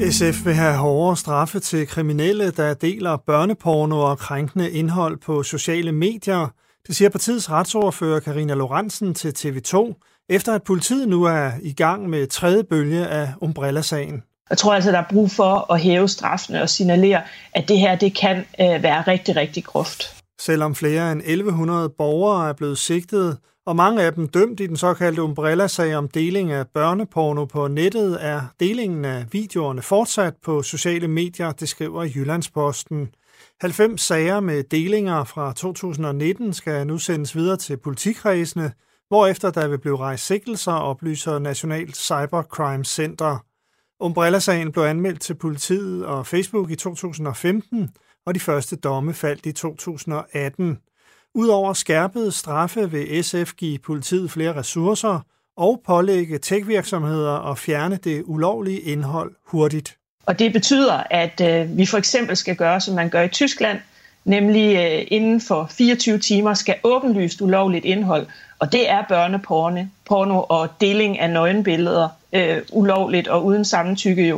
SF 0.00 0.44
vil 0.44 0.54
have 0.54 0.74
hårdere 0.74 1.16
straffe 1.16 1.60
til 1.60 1.86
kriminelle, 1.86 2.50
der 2.50 2.74
deler 2.74 3.16
børneporno 3.16 4.00
og 4.00 4.18
krænkende 4.18 4.70
indhold 4.70 5.18
på 5.18 5.42
sociale 5.42 5.92
medier. 5.92 6.48
Det 6.86 6.96
siger 6.96 7.08
partiets 7.08 7.50
retsordfører 7.50 8.20
Karina 8.20 8.54
Lorentzen 8.54 9.14
til 9.14 9.28
TV2, 9.38 9.94
efter 10.28 10.54
at 10.54 10.62
politiet 10.62 11.08
nu 11.08 11.24
er 11.24 11.50
i 11.62 11.72
gang 11.72 12.10
med 12.10 12.26
tredje 12.26 12.64
bølge 12.64 13.06
af 13.06 13.28
Umbrella-sagen. 13.40 14.22
Jeg 14.50 14.58
tror 14.58 14.74
altså, 14.74 14.92
der 14.92 14.98
er 14.98 15.08
brug 15.10 15.30
for 15.30 15.72
at 15.72 15.80
hæve 15.80 16.08
straffene 16.08 16.62
og 16.62 16.68
signalere, 16.68 17.22
at 17.54 17.68
det 17.68 17.78
her 17.78 17.96
det 17.96 18.16
kan 18.16 18.36
øh, 18.36 18.82
være 18.82 19.02
rigtig, 19.02 19.36
rigtig 19.36 19.64
groft. 19.64 20.16
Selvom 20.40 20.74
flere 20.74 21.12
end 21.12 21.20
1100 21.20 21.88
borgere 21.98 22.48
er 22.48 22.52
blevet 22.52 22.78
sigtet, 22.78 23.38
og 23.66 23.76
mange 23.76 24.02
af 24.02 24.12
dem 24.12 24.28
dømt 24.28 24.60
i 24.60 24.66
den 24.66 24.76
såkaldte 24.76 25.22
Umbrella-sag 25.22 25.96
om 25.96 26.08
deling 26.08 26.52
af 26.52 26.68
børneporno 26.68 27.44
på 27.44 27.68
nettet, 27.68 28.18
er 28.20 28.42
delingen 28.60 29.04
af 29.04 29.26
videoerne 29.32 29.82
fortsat 29.82 30.34
på 30.44 30.62
sociale 30.62 31.08
medier, 31.08 31.52
det 31.52 31.68
skriver 31.68 32.04
Jyllandsposten. 32.04 33.08
90 33.60 34.00
sager 34.00 34.40
med 34.40 34.64
delinger 34.64 35.24
fra 35.24 35.52
2019 35.52 36.52
skal 36.52 36.86
nu 36.86 36.98
sendes 36.98 37.36
videre 37.36 37.56
til 37.56 37.76
politikredsene, 37.76 38.72
hvorefter 39.08 39.50
der 39.50 39.68
vil 39.68 39.78
blive 39.78 39.96
rejst 39.96 40.26
sigtelser, 40.26 40.72
oplyser 40.72 41.38
Nationalt 41.38 41.96
Cybercrime 41.96 42.84
Center. 42.84 43.44
Umbrella-sagen 44.00 44.72
blev 44.72 44.84
anmeldt 44.84 45.20
til 45.20 45.34
politiet 45.34 46.06
og 46.06 46.26
Facebook 46.26 46.70
i 46.70 46.76
2015, 46.76 47.90
og 48.26 48.34
de 48.34 48.40
første 48.40 48.76
domme 48.76 49.14
faldt 49.14 49.46
i 49.46 49.52
2018. 49.52 50.78
Udover 51.36 51.72
skærpede 51.72 52.32
straffe 52.32 52.90
vil 52.90 53.24
SF 53.24 53.52
give 53.56 53.78
politiet 53.78 54.30
flere 54.30 54.56
ressourcer 54.56 55.20
og 55.56 55.82
pålægge 55.86 56.38
tech-virksomheder 56.38 57.50
at 57.50 57.58
fjerne 57.58 57.98
det 58.04 58.22
ulovlige 58.26 58.80
indhold 58.80 59.32
hurtigt. 59.46 59.96
Og 60.26 60.38
det 60.38 60.52
betyder, 60.52 61.02
at 61.10 61.40
øh, 61.40 61.78
vi 61.78 61.86
for 61.86 61.98
eksempel 61.98 62.36
skal 62.36 62.56
gøre, 62.56 62.80
som 62.80 62.94
man 62.94 63.10
gør 63.10 63.22
i 63.22 63.28
Tyskland, 63.28 63.78
nemlig 64.24 64.76
øh, 64.76 65.06
inden 65.08 65.40
for 65.40 65.66
24 65.70 66.18
timer 66.18 66.54
skal 66.54 66.74
åbenlyst 66.84 67.40
ulovligt 67.40 67.84
indhold, 67.84 68.26
og 68.58 68.72
det 68.72 68.90
er 68.90 69.02
børneporne 69.08 69.90
porno 70.04 70.42
og 70.48 70.68
deling 70.80 71.18
af 71.18 71.30
nøgenbilleder 71.30 72.08
øh, 72.32 72.62
ulovligt 72.72 73.28
og 73.28 73.44
uden 73.44 73.64
samtykke 73.64 74.28
jo, 74.28 74.36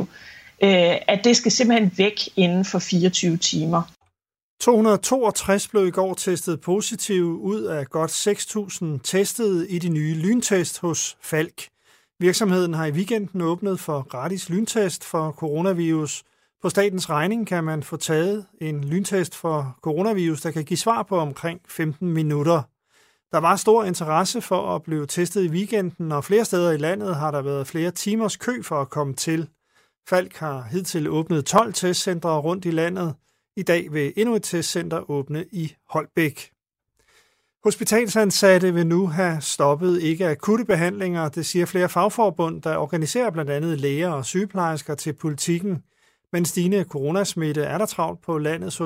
øh, 0.63 0.95
at 1.07 1.19
det 1.23 1.37
skal 1.37 1.51
simpelthen 1.51 1.91
væk 1.97 2.19
inden 2.35 2.65
for 2.65 2.79
24 2.79 3.37
timer. 3.37 3.81
262 4.61 5.67
blev 5.67 5.87
i 5.87 5.91
går 5.91 6.13
testet 6.13 6.61
positive 6.61 7.25
ud 7.25 7.61
af 7.61 7.87
godt 7.87 8.27
6.000 8.27 8.99
testede 9.03 9.69
i 9.69 9.79
de 9.79 9.89
nye 9.89 10.13
lyntest 10.13 10.79
hos 10.79 11.17
Falk. 11.21 11.67
Virksomheden 12.19 12.73
har 12.73 12.85
i 12.85 12.91
weekenden 12.91 13.41
åbnet 13.41 13.79
for 13.79 14.07
gratis 14.09 14.49
lyntest 14.49 15.05
for 15.05 15.31
coronavirus. 15.31 16.23
På 16.61 16.69
statens 16.69 17.09
regning 17.09 17.47
kan 17.47 17.63
man 17.63 17.83
få 17.83 17.97
taget 17.97 18.45
en 18.61 18.83
lyntest 18.83 19.35
for 19.35 19.77
coronavirus, 19.81 20.41
der 20.41 20.51
kan 20.51 20.65
give 20.65 20.77
svar 20.77 21.03
på 21.03 21.17
omkring 21.17 21.61
15 21.67 22.13
minutter. 22.13 22.61
Der 23.31 23.37
var 23.37 23.55
stor 23.55 23.83
interesse 23.83 24.41
for 24.41 24.75
at 24.75 24.83
blive 24.83 25.05
testet 25.05 25.43
i 25.43 25.49
weekenden, 25.49 26.11
og 26.11 26.23
flere 26.23 26.45
steder 26.45 26.71
i 26.71 26.77
landet 26.77 27.15
har 27.15 27.31
der 27.31 27.41
været 27.41 27.67
flere 27.67 27.91
timers 27.91 28.37
kø 28.37 28.61
for 28.63 28.81
at 28.81 28.89
komme 28.89 29.13
til. 29.13 29.49
Falk 30.09 30.35
har 30.35 30.67
hidtil 30.71 31.09
åbnet 31.09 31.45
12 31.45 31.73
testcentre 31.73 32.39
rundt 32.39 32.65
i 32.65 32.71
landet. 32.71 33.15
I 33.59 33.63
dag 33.63 33.93
vil 33.93 34.13
endnu 34.15 34.35
et 34.35 34.43
testcenter 34.43 35.11
åbne 35.11 35.45
i 35.51 35.75
Holbæk. 35.89 36.51
Hospitalsansatte 37.63 38.73
vil 38.73 38.87
nu 38.87 39.07
have 39.07 39.41
stoppet 39.41 40.01
ikke 40.01 40.27
akutte 40.27 40.65
behandlinger, 40.65 41.29
det 41.29 41.45
siger 41.45 41.65
flere 41.65 41.89
fagforbund, 41.89 42.61
der 42.61 42.77
organiserer 42.77 43.29
blandt 43.29 43.51
andet 43.51 43.79
læger 43.79 44.09
og 44.09 44.25
sygeplejersker 44.25 44.95
til 44.95 45.13
politikken. 45.13 45.83
Men 46.31 46.45
stigende 46.45 46.83
coronasmitte 46.83 47.61
er 47.61 47.77
der 47.77 47.85
travlt 47.85 48.21
på 48.21 48.37
landets 48.37 48.81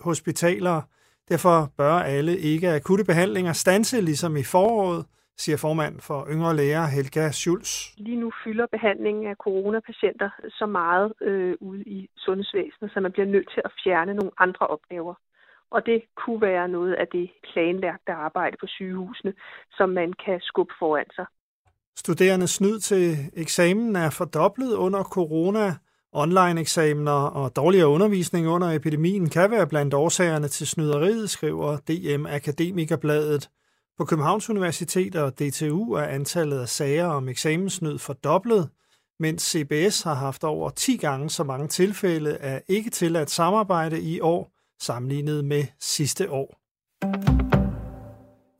hospitaler. 0.00 0.82
Derfor 1.28 1.72
bør 1.76 1.92
alle 1.92 2.38
ikke 2.38 2.70
akutte 2.70 3.04
behandlinger 3.04 3.52
stanse 3.52 4.00
ligesom 4.00 4.36
i 4.36 4.42
foråret, 4.42 5.04
siger 5.38 5.56
formand 5.56 6.00
for 6.00 6.26
yngre 6.30 6.56
læger 6.56 6.86
Helga 6.86 7.30
Schulz. 7.30 7.70
Lige 7.96 8.20
nu 8.20 8.32
fylder 8.44 8.66
behandlingen 8.66 9.26
af 9.26 9.36
coronapatienter 9.36 10.30
så 10.58 10.66
meget 10.66 11.12
øh, 11.20 11.54
ude 11.60 11.82
i 11.82 12.08
sundhedsvæsenet, 12.16 12.90
så 12.92 13.00
man 13.00 13.12
bliver 13.12 13.26
nødt 13.26 13.48
til 13.54 13.62
at 13.64 13.72
fjerne 13.84 14.14
nogle 14.14 14.32
andre 14.38 14.66
opgaver. 14.66 15.14
Og 15.70 15.86
det 15.86 16.02
kunne 16.16 16.40
være 16.40 16.68
noget 16.68 16.94
af 16.94 17.06
det 17.12 17.30
planlagte 17.52 18.12
arbejde 18.12 18.56
på 18.60 18.66
sygehusene, 18.66 19.32
som 19.76 19.88
man 19.88 20.12
kan 20.24 20.38
skubbe 20.40 20.74
foran 20.78 21.10
sig. 21.14 21.26
Studerendes 21.96 22.50
snyd 22.50 22.78
til 22.78 23.16
eksamen 23.36 23.96
er 23.96 24.10
fordoblet 24.10 24.74
under 24.74 25.02
corona. 25.02 25.66
Online-eksamener 26.12 27.20
og 27.40 27.56
dårligere 27.56 27.88
undervisning 27.88 28.48
under 28.48 28.68
epidemien 28.70 29.28
kan 29.30 29.50
være 29.50 29.66
blandt 29.66 29.94
årsagerne 29.94 30.48
til 30.48 30.66
snyderiet, 30.66 31.30
skriver 31.30 31.76
DM 31.76 32.26
Akademikerbladet. 32.26 33.48
På 33.98 34.04
Københavns 34.04 34.50
Universitet 34.50 35.16
og 35.16 35.38
DTU 35.38 35.92
er 35.92 36.02
antallet 36.02 36.60
af 36.60 36.68
sager 36.68 37.06
om 37.06 37.28
eksamensnyd 37.28 37.98
fordoblet, 37.98 38.68
mens 39.20 39.42
CBS 39.42 40.02
har 40.02 40.14
haft 40.14 40.44
over 40.44 40.70
10 40.70 40.96
gange 40.96 41.30
så 41.30 41.44
mange 41.44 41.68
tilfælde 41.68 42.36
af 42.36 42.62
ikke 42.68 42.90
tilladt 42.90 43.30
samarbejde 43.30 44.00
i 44.00 44.20
år, 44.20 44.52
sammenlignet 44.80 45.44
med 45.44 45.64
sidste 45.80 46.30
år. 46.30 46.60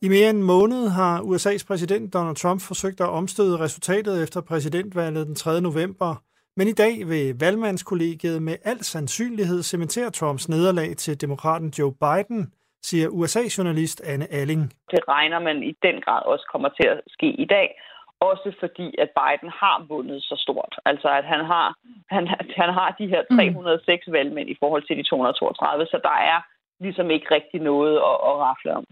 I 0.01 0.09
mere 0.09 0.29
end 0.29 0.37
en 0.37 0.43
måned 0.43 0.87
har 0.87 1.21
USA's 1.21 1.65
præsident 1.67 2.13
Donald 2.13 2.35
Trump 2.35 2.61
forsøgt 2.61 3.01
at 3.01 3.09
omstøde 3.09 3.59
resultatet 3.59 4.23
efter 4.23 4.41
præsidentvalget 4.41 5.27
den 5.27 5.35
3. 5.35 5.61
november, 5.61 6.15
men 6.57 6.67
i 6.67 6.73
dag 6.73 7.09
vil 7.09 7.39
valgmandskollegiet 7.39 8.43
med 8.43 8.55
al 8.63 8.83
sandsynlighed 8.83 9.63
cementere 9.63 10.11
Trumps 10.11 10.49
nederlag 10.49 10.97
til 10.97 11.21
demokraten 11.21 11.73
Joe 11.79 11.93
Biden, 11.93 12.53
siger 12.81 13.07
USA-journalist 13.07 14.01
Anne 14.01 14.27
Alling. 14.31 14.73
Det 14.91 14.99
regner 15.07 15.39
man 15.39 15.63
i 15.63 15.73
den 15.83 16.01
grad 16.01 16.21
også 16.25 16.45
kommer 16.51 16.69
til 16.69 16.87
at 16.87 17.01
ske 17.07 17.27
i 17.27 17.45
dag. 17.45 17.81
Også 18.19 18.49
fordi, 18.59 18.87
at 19.03 19.09
Biden 19.19 19.49
har 19.61 19.85
vundet 19.87 20.23
så 20.23 20.35
stort. 20.45 20.73
Altså, 20.85 21.09
at 21.19 21.25
han 21.25 21.45
har, 21.45 21.67
han, 22.09 22.27
han 22.61 22.69
har 22.73 22.95
de 22.99 23.07
her 23.07 23.23
306 23.35 24.07
mm. 24.07 24.13
valgmænd 24.13 24.49
i 24.49 24.57
forhold 24.59 24.83
til 24.87 24.97
de 24.97 25.03
232, 25.03 25.85
så 25.85 25.99
der 26.03 26.17
er 26.33 26.39
ligesom 26.79 27.11
ikke 27.11 27.27
rigtig 27.31 27.59
noget 27.61 27.95
at, 27.95 28.17
at 28.29 28.35
rafle 28.45 28.75
om. 28.75 28.85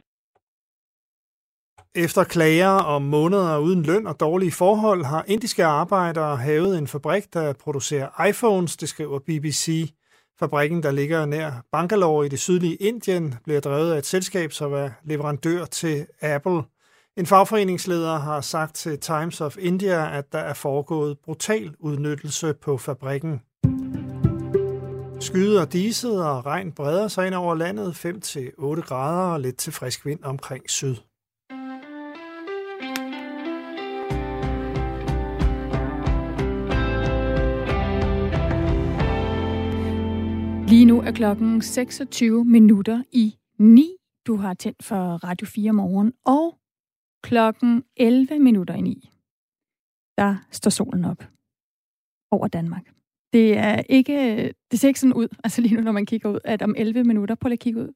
Efter 2.05 2.23
klager 2.23 2.75
om 2.95 3.01
måneder 3.01 3.57
uden 3.57 3.83
løn 3.83 4.07
og 4.07 4.19
dårlige 4.19 4.51
forhold 4.51 5.05
har 5.05 5.23
indiske 5.27 5.65
arbejdere 5.65 6.37
havet 6.37 6.77
en 6.77 6.87
fabrik, 6.87 7.33
der 7.33 7.53
producerer 7.63 8.25
iPhones, 8.29 8.77
det 8.77 8.89
skriver 8.89 9.19
BBC. 9.19 9.67
Fabrikken, 10.39 10.83
der 10.83 10.91
ligger 10.91 11.25
nær 11.25 11.51
Bangalore 11.71 12.25
i 12.25 12.29
det 12.29 12.39
sydlige 12.39 12.75
Indien, 12.75 13.35
bliver 13.43 13.59
drevet 13.59 13.93
af 13.93 13.97
et 13.97 14.05
selskab, 14.05 14.51
som 14.51 14.73
er 14.73 14.89
leverandør 15.03 15.65
til 15.65 16.07
Apple. 16.21 16.63
En 17.17 17.25
fagforeningsleder 17.25 18.17
har 18.17 18.41
sagt 18.41 18.75
til 18.75 18.99
Times 18.99 19.41
of 19.41 19.57
India, 19.59 20.17
at 20.17 20.31
der 20.31 20.39
er 20.39 20.53
foregået 20.53 21.17
brutal 21.23 21.75
udnyttelse 21.79 22.53
på 22.53 22.77
fabrikken. 22.77 23.41
Skyde 25.19 25.61
og 25.61 25.73
diset 25.73 26.25
og 26.25 26.45
regn 26.45 26.71
breder 26.71 27.07
sig 27.07 27.27
ind 27.27 27.35
over 27.35 27.55
landet 27.55 28.05
5-8 28.05 28.81
grader 28.81 29.33
og 29.33 29.39
lidt 29.39 29.57
til 29.57 29.73
frisk 29.73 30.05
vind 30.05 30.23
omkring 30.23 30.69
syd. 30.69 30.95
Lige 40.69 40.85
nu 40.85 41.01
er 41.01 41.11
klokken 41.11 41.61
26 41.61 42.45
minutter 42.45 43.03
i 43.11 43.35
9. 43.59 43.87
Du 44.27 44.35
har 44.35 44.53
tændt 44.53 44.83
for 44.83 44.95
Radio 45.23 45.47
4 45.47 45.73
morgen, 45.73 46.13
og 46.25 46.57
klokken 47.23 47.83
11 47.97 48.39
minutter 48.39 48.73
i 48.73 48.81
9. 48.81 49.09
Der 50.17 50.35
står 50.51 50.69
solen 50.69 51.05
op 51.05 51.23
over 52.31 52.47
Danmark. 52.47 52.83
Det 53.33 53.57
er 53.57 53.81
ikke, 53.89 54.53
det 54.71 54.79
ser 54.79 54.87
ikke 54.87 54.99
sådan 54.99 55.13
ud, 55.13 55.27
altså 55.43 55.61
lige 55.61 55.75
nu, 55.75 55.81
når 55.81 55.91
man 55.91 56.05
kigger 56.05 56.29
ud, 56.29 56.39
at 56.43 56.61
om 56.61 56.73
11 56.77 57.03
minutter, 57.03 57.35
prøv 57.35 57.47
lige 57.47 57.53
at 57.53 57.59
kigge 57.59 57.81
ud, 57.81 57.93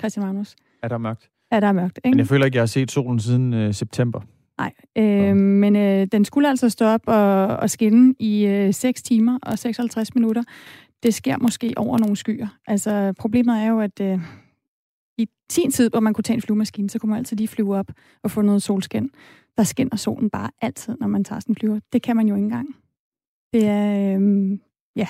Christian 0.00 0.26
Magnus. 0.26 0.56
Er 0.82 0.88
der 0.88 0.98
mørkt? 0.98 1.30
Er 1.50 1.60
der 1.60 1.72
mørkt, 1.72 1.98
ikke? 2.04 2.10
Men 2.10 2.18
jeg 2.18 2.26
føler 2.26 2.44
ikke, 2.44 2.56
jeg 2.56 2.62
har 2.62 2.66
set 2.66 2.90
solen 2.90 3.20
siden 3.20 3.54
øh, 3.54 3.74
september. 3.74 4.20
Nej, 4.58 4.72
øh, 4.98 5.36
men 5.36 5.76
øh, 5.76 6.06
den 6.12 6.24
skulle 6.24 6.48
altså 6.48 6.68
stå 6.68 6.84
op 6.84 7.02
og, 7.06 7.46
og 7.46 7.70
skinne 7.70 8.14
i 8.18 8.46
øh, 8.46 8.74
6 8.74 9.02
timer 9.02 9.38
og 9.42 9.58
56 9.58 10.14
minutter 10.14 10.42
det 11.02 11.14
sker 11.14 11.38
måske 11.38 11.72
over 11.76 11.98
nogle 11.98 12.16
skyer. 12.16 12.48
Altså, 12.66 13.14
problemet 13.18 13.62
er 13.62 13.66
jo, 13.66 13.80
at 13.80 14.00
øh, 14.00 14.20
i 15.18 15.28
sin 15.50 15.70
tid, 15.70 15.90
hvor 15.90 16.00
man 16.00 16.14
kunne 16.14 16.22
tage 16.22 16.34
en 16.34 16.42
flyvemaskine, 16.42 16.90
så 16.90 16.98
kunne 16.98 17.10
man 17.10 17.18
altid 17.18 17.36
lige 17.36 17.48
flyve 17.48 17.76
op 17.76 17.92
og 18.22 18.30
få 18.30 18.42
noget 18.42 18.62
solskin. 18.62 19.10
Der 19.56 19.62
skinner 19.62 19.96
solen 19.96 20.30
bare 20.30 20.50
altid, 20.62 20.96
når 21.00 21.06
man 21.06 21.24
tager 21.24 21.40
sådan 21.40 21.52
en 21.52 21.56
flyver. 21.56 21.80
Det 21.92 22.02
kan 22.02 22.16
man 22.16 22.28
jo 22.28 22.34
ikke 22.34 22.44
engang. 22.44 22.76
Det 23.52 23.66
er, 23.66 24.18
øh, 24.18 24.58
ja, 24.96 25.08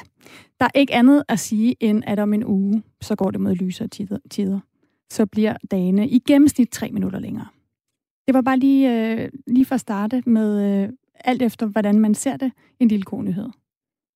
der 0.60 0.66
er 0.66 0.78
ikke 0.78 0.94
andet 0.94 1.24
at 1.28 1.38
sige, 1.38 1.76
end 1.80 2.02
at 2.06 2.18
om 2.18 2.32
en 2.32 2.44
uge, 2.44 2.82
så 3.00 3.16
går 3.16 3.30
det 3.30 3.40
mod 3.40 3.54
lysere 3.54 3.88
tider. 4.30 4.60
Så 5.10 5.26
bliver 5.26 5.56
dagene 5.70 6.08
i 6.08 6.18
gennemsnit 6.18 6.70
tre 6.70 6.90
minutter 6.90 7.18
længere. 7.18 7.46
Det 8.26 8.34
var 8.34 8.40
bare 8.40 8.58
lige, 8.58 9.12
øh, 9.12 9.28
lige 9.46 9.64
for 9.64 9.74
at 9.74 9.80
starte 9.80 10.22
med, 10.26 10.82
øh, 10.82 10.88
alt 11.14 11.42
efter 11.42 11.66
hvordan 11.66 11.98
man 11.98 12.14
ser 12.14 12.36
det, 12.36 12.52
en 12.80 12.88
lille 12.88 13.04
god 13.04 13.22
nyhed. 13.22 13.48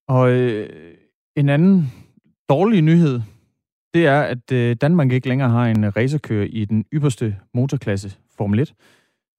Og 0.09 0.33
øh, 0.33 0.95
en 1.37 1.49
anden 1.49 1.93
dårlig 2.49 2.83
nyhed, 2.83 3.21
det 3.95 4.07
er, 4.07 4.23
at 4.23 4.53
øh, 4.53 4.77
Danmark 4.77 5.13
ikke 5.13 5.29
længere 5.29 5.51
har 5.51 5.67
en 5.67 5.85
øh, 5.85 5.93
racerkører 5.97 6.47
i 6.51 6.65
den 6.65 6.85
ypperste 6.93 7.37
motorklasse, 7.55 8.17
Formel 8.37 8.61
1. 8.61 8.75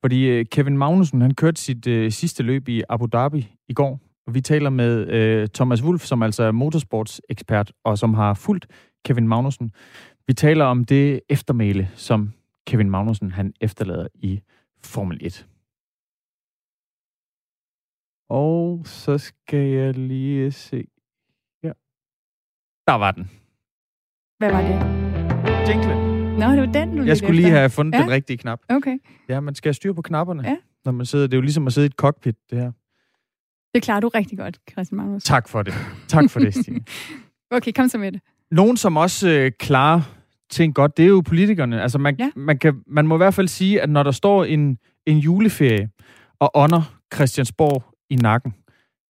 Fordi 0.02 0.28
øh, 0.28 0.46
Kevin 0.46 0.78
Magnussen, 0.78 1.22
han 1.22 1.34
kørte 1.34 1.62
sit 1.62 1.88
øh, 1.88 2.12
sidste 2.12 2.44
løb 2.44 2.68
i 2.68 2.84
Abu 2.90 3.06
Dhabi 3.14 3.52
i 3.68 3.74
går, 3.74 4.00
og 4.28 4.34
vi 4.34 4.42
taler 4.42 4.70
med 4.70 5.08
øh, 5.08 5.48
Thomas 5.48 5.84
Wolf, 5.84 6.02
som 6.02 6.24
altså 6.24 6.44
er 6.44 6.52
motorsportsekspert, 6.52 7.72
og 7.84 7.98
som 7.98 8.14
har 8.14 8.34
fulgt 8.34 8.68
Kevin 9.06 9.28
Magnussen. 9.28 9.72
Vi 10.28 10.34
taler 10.34 10.66
om 10.66 10.84
det 10.84 11.22
eftermæle, 11.30 11.90
som 11.96 12.34
Kevin 12.68 12.90
Magnussen 12.90 13.32
han 13.32 13.54
efterlader 13.62 14.08
i 14.14 14.42
Formel 14.84 15.20
1. 15.22 15.48
Og 18.30 18.82
så 18.86 19.18
skal 19.18 19.68
jeg 19.68 19.94
lige 19.94 20.52
se. 20.52 20.88
Der 22.88 22.94
var 22.94 23.12
den. 23.12 23.30
Hvad 24.38 24.52
var 24.52 24.62
det? 24.62 25.70
Jinglen. 25.70 25.98
Nå, 26.40 26.52
det 26.52 26.60
var 26.60 26.72
den, 26.74 26.98
du 26.98 27.04
Jeg 27.04 27.18
skulle 27.18 27.36
lige 27.36 27.50
have 27.50 27.70
fundet 27.70 27.94
ja. 27.94 28.04
den 28.04 28.12
rigtige 28.12 28.38
knap. 28.38 28.60
Okay. 28.70 28.98
Ja, 29.30 29.40
man 29.40 29.56
skal 29.56 29.70
have 29.70 29.74
styr 29.74 29.94
på 29.94 30.02
knapperne, 30.02 30.44
ja. 30.50 30.56
når 30.86 30.92
man 30.92 31.06
sidder. 31.06 31.28
Det 31.28 31.34
er 31.34 31.38
jo 31.38 31.42
ligesom 31.42 31.68
at 31.68 31.74
sidde 31.74 31.86
i 31.86 31.90
et 31.90 31.94
cockpit, 31.94 32.36
det 32.50 32.58
her. 32.58 32.72
Det 33.74 33.84
klarer 33.84 34.00
du 34.00 34.08
rigtig 34.08 34.38
godt, 34.38 34.60
Christian 34.72 34.98
Magnus. 34.98 35.24
Tak 35.24 35.50
for 35.50 35.64
det. 35.64 35.74
Tak 36.08 36.30
for 36.30 36.40
det, 36.40 36.56
Stine. 36.56 36.80
okay, 37.58 37.72
kom 37.72 37.88
så 37.88 37.98
med 37.98 38.12
det. 38.12 38.22
Nogen, 38.52 38.78
som 38.78 38.98
også 38.98 39.30
øh, 39.30 39.52
klarer 39.60 40.02
ting 40.50 40.76
godt, 40.76 40.98
det 40.98 41.04
er 41.06 41.10
jo 41.10 41.22
politikerne. 41.22 41.82
Altså, 41.82 41.98
man, 41.98 42.16
ja. 42.20 42.30
man, 42.36 42.58
kan, 42.58 42.82
man 42.88 43.08
må 43.08 43.16
i 43.16 43.18
hvert 43.18 43.34
fald 43.34 43.48
sige, 43.48 43.82
at 43.82 43.90
når 43.90 44.04
der 44.04 44.12
står 44.12 44.44
en, 44.44 44.78
en 45.06 45.18
juleferie 45.18 45.90
og 46.40 46.52
ånder 46.54 46.98
Christiansborg 47.14 47.84
i 48.10 48.16
nakken, 48.16 48.54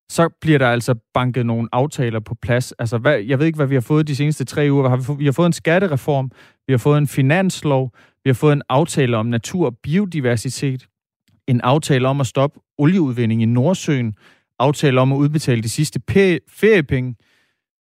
så 0.10 0.30
bliver 0.42 0.58
der 0.58 0.68
altså 0.68 0.96
banket 1.14 1.46
nogle 1.46 1.70
aftaler 1.72 2.20
på 2.20 2.36
plads. 2.42 2.72
Altså, 2.72 2.98
hvad, 2.98 3.20
jeg 3.20 3.40
ved 3.40 3.46
ikke, 3.46 3.56
hvad 3.56 3.68
vi 3.68 3.76
har 3.76 3.82
fået 3.82 4.08
de 4.08 4.16
seneste 4.16 4.46
tre 4.46 4.68
uger. 4.72 4.90
Har 4.90 4.98
vi, 4.98 5.04
fået, 5.04 5.20
vi 5.20 5.26
har 5.26 5.32
fået 5.32 5.46
en 5.46 5.54
skattereform, 5.54 6.32
vi 6.68 6.74
har 6.74 6.78
fået 6.78 6.98
en 6.98 7.08
finanslov, 7.08 7.92
vi 8.24 8.30
har 8.30 8.34
fået 8.34 8.54
en 8.54 8.62
aftale 8.70 9.18
om 9.18 9.26
natur 9.26 9.66
og 9.66 9.78
biodiversitet, 9.84 10.88
en 11.48 11.62
aftale 11.62 12.08
om 12.08 12.22
at 12.22 12.28
stoppe 12.28 12.60
olieudvinding 12.78 13.42
i 13.42 13.46
Nordsøen, 13.46 14.16
aftale 14.60 15.02
om 15.02 15.14
at 15.14 15.18
udbetale 15.18 15.62
de 15.62 15.70
sidste 15.70 16.02
feriepenge. 16.50 17.16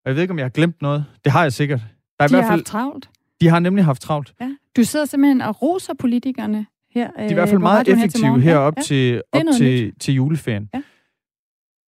Og 0.05 0.09
jeg 0.09 0.15
ved 0.15 0.21
ikke, 0.21 0.31
om 0.31 0.37
jeg 0.37 0.45
har 0.45 0.49
glemt 0.49 0.81
noget. 0.81 1.05
Det 1.23 1.31
har 1.31 1.41
jeg 1.41 1.53
sikkert. 1.53 1.79
Der 2.19 2.23
er 2.23 2.27
de 2.27 2.33
i 2.33 2.35
hvert 2.35 2.43
fald, 2.43 2.49
har 2.49 2.51
haft 2.51 2.65
travlt. 2.65 3.09
De 3.41 3.47
har 3.47 3.59
nemlig 3.59 3.85
haft 3.85 4.01
travlt. 4.01 4.33
Ja. 4.41 4.49
Du 4.75 4.83
sidder 4.83 5.05
simpelthen 5.05 5.41
og 5.41 5.61
roser 5.61 5.93
politikerne 5.99 6.65
her. 6.93 7.07
De 7.07 7.13
er 7.17 7.29
i 7.29 7.33
hvert 7.33 7.49
fald 7.49 7.59
øh, 7.59 7.61
meget 7.61 7.87
effektive 7.87 8.41
her 8.41 8.51
herop 8.51 8.73
ja. 8.77 8.81
til, 8.81 9.21
op 9.31 9.41
til, 9.57 9.93
til 9.99 10.13
juleferien. 10.13 10.69
Ja. 10.73 10.81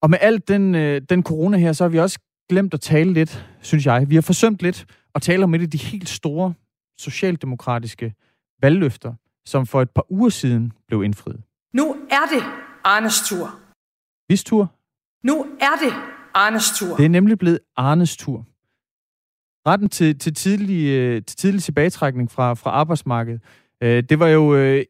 Og 0.02 0.10
med 0.10 0.18
alt 0.22 0.48
den, 0.48 0.76
øh, 0.76 1.02
den 1.10 1.24
corona 1.24 1.58
her, 1.58 1.74
så 1.74 1.84
har 1.84 1.90
vi 1.90 2.00
også 2.00 2.20
glemt 2.50 2.74
at 2.74 2.82
tale 2.82 3.14
lidt, 3.14 3.48
synes 3.62 3.86
jeg. 3.86 4.10
Vi 4.10 4.16
har 4.16 4.22
forsømt 4.22 4.62
lidt 4.62 4.86
at 5.16 5.22
tale 5.22 5.44
om 5.44 5.54
et 5.54 5.62
af 5.62 5.70
de 5.70 5.78
helt 5.78 6.10
store 6.10 6.54
socialdemokratiske 6.98 8.14
valgløfter, 8.62 9.14
som 9.46 9.66
for 9.66 9.82
et 9.82 9.90
par 9.90 10.12
uger 10.12 10.30
siden 10.30 10.72
blev 10.88 11.04
indfriet. 11.04 11.42
Nu 11.74 11.96
er 12.10 12.26
det 12.34 12.44
Arnes 12.84 13.30
tur. 13.30 13.60
Hvis 14.28 14.44
tur? 14.44 14.74
Nu 15.24 15.46
er 15.60 15.76
det 15.86 15.94
Arnes 16.34 16.80
tur. 16.80 16.96
Det 16.96 17.06
er 17.06 17.10
nemlig 17.10 17.38
blevet 17.38 17.60
Arnes 17.76 18.18
tur. 18.18 18.46
Retten 19.68 19.90
til, 19.90 20.20
til, 20.20 20.34
tidlig, 20.34 20.88
øh, 20.88 21.22
til 21.26 21.38
tidlig 21.38 21.64
tilbagetrækning 21.64 22.32
fra, 22.32 22.54
fra 22.54 22.70
arbejdsmarkedet, 22.70 23.42
øh, 23.84 24.04
det 24.10 24.20
var 24.20 24.28
jo 24.28 24.56
øh, 24.56 24.86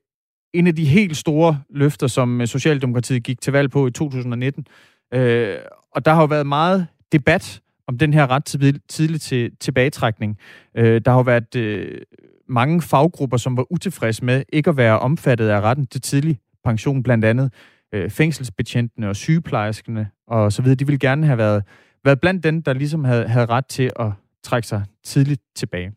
en 0.53 0.67
af 0.67 0.75
de 0.75 0.85
helt 0.85 1.17
store 1.17 1.61
løfter, 1.69 2.07
som 2.07 2.45
Socialdemokratiet 2.45 3.23
gik 3.23 3.41
til 3.41 3.53
valg 3.53 3.71
på 3.71 3.87
i 3.87 3.91
2019. 3.91 4.65
Øh, 5.13 5.57
og 5.91 6.05
der 6.05 6.13
har 6.13 6.21
jo 6.21 6.25
været 6.25 6.47
meget 6.47 6.87
debat 7.11 7.61
om 7.87 7.97
den 7.97 8.13
her 8.13 8.27
ret 8.31 8.45
til 8.45 8.81
tidlig 8.87 9.21
til 9.21 9.55
tilbagetrækning. 9.59 10.37
Øh, 10.77 11.01
der 11.05 11.11
har 11.11 11.17
jo 11.17 11.23
været 11.23 11.55
øh, 11.55 12.01
mange 12.49 12.81
faggrupper, 12.81 13.37
som 13.37 13.57
var 13.57 13.71
utilfredse 13.71 14.25
med 14.25 14.43
ikke 14.53 14.69
at 14.69 14.77
være 14.77 14.99
omfattet 14.99 15.49
af 15.49 15.61
retten 15.61 15.87
til 15.87 16.01
tidlig 16.01 16.39
pension, 16.63 17.03
blandt 17.03 17.25
andet 17.25 17.53
øh, 17.93 18.09
fængselsbetjentene 18.09 19.09
og 19.09 19.15
sygeplejerskerne 19.15 20.09
og 20.27 20.53
så 20.53 20.61
videre. 20.61 20.75
De 20.75 20.85
ville 20.85 20.99
gerne 20.99 21.25
have 21.25 21.37
været, 21.37 21.63
været 22.03 22.21
blandt 22.21 22.43
dem, 22.43 22.63
der 22.63 22.73
ligesom 22.73 23.03
havde, 23.03 23.27
havde 23.27 23.45
ret 23.45 23.65
til 23.65 23.91
at 23.99 24.11
trække 24.43 24.67
sig 24.67 24.85
tidligt 25.03 25.41
tilbage. 25.55 25.91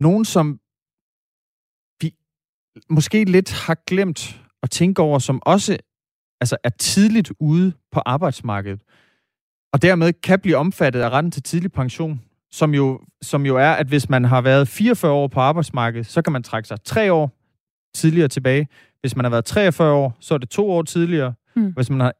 Nogen, 0.00 0.24
som 0.24 0.60
vi 2.00 2.14
måske 2.88 3.24
lidt 3.24 3.52
har 3.52 3.78
glemt 3.86 4.42
at 4.62 4.70
tænke 4.70 5.02
over, 5.02 5.18
som 5.18 5.42
også 5.42 5.78
altså 6.40 6.56
er 6.64 6.68
tidligt 6.68 7.32
ude 7.40 7.72
på 7.92 8.00
arbejdsmarkedet, 8.06 8.80
og 9.72 9.82
dermed 9.82 10.12
kan 10.12 10.40
blive 10.40 10.56
omfattet 10.56 11.00
af 11.00 11.10
retten 11.10 11.30
til 11.30 11.42
tidlig 11.42 11.72
pension, 11.72 12.20
som 12.50 12.74
jo, 12.74 13.00
som 13.22 13.46
jo 13.46 13.56
er, 13.56 13.70
at 13.70 13.86
hvis 13.86 14.08
man 14.08 14.24
har 14.24 14.40
været 14.40 14.68
44 14.68 15.12
år 15.12 15.28
på 15.28 15.40
arbejdsmarkedet, 15.40 16.06
så 16.06 16.22
kan 16.22 16.32
man 16.32 16.42
trække 16.42 16.68
sig 16.68 16.78
tre 16.84 17.12
år 17.12 17.36
tidligere 17.94 18.28
tilbage. 18.28 18.68
Hvis 19.00 19.16
man 19.16 19.24
har 19.24 19.30
været 19.30 19.44
43 19.44 19.92
år, 19.92 20.16
så 20.20 20.34
er 20.34 20.38
det 20.38 20.50
to 20.50 20.70
år 20.70 20.82
tidligere. 20.82 21.34
Mm. 21.56 21.72
Hvis 21.72 21.90
man 21.90 22.00
har 22.00 22.12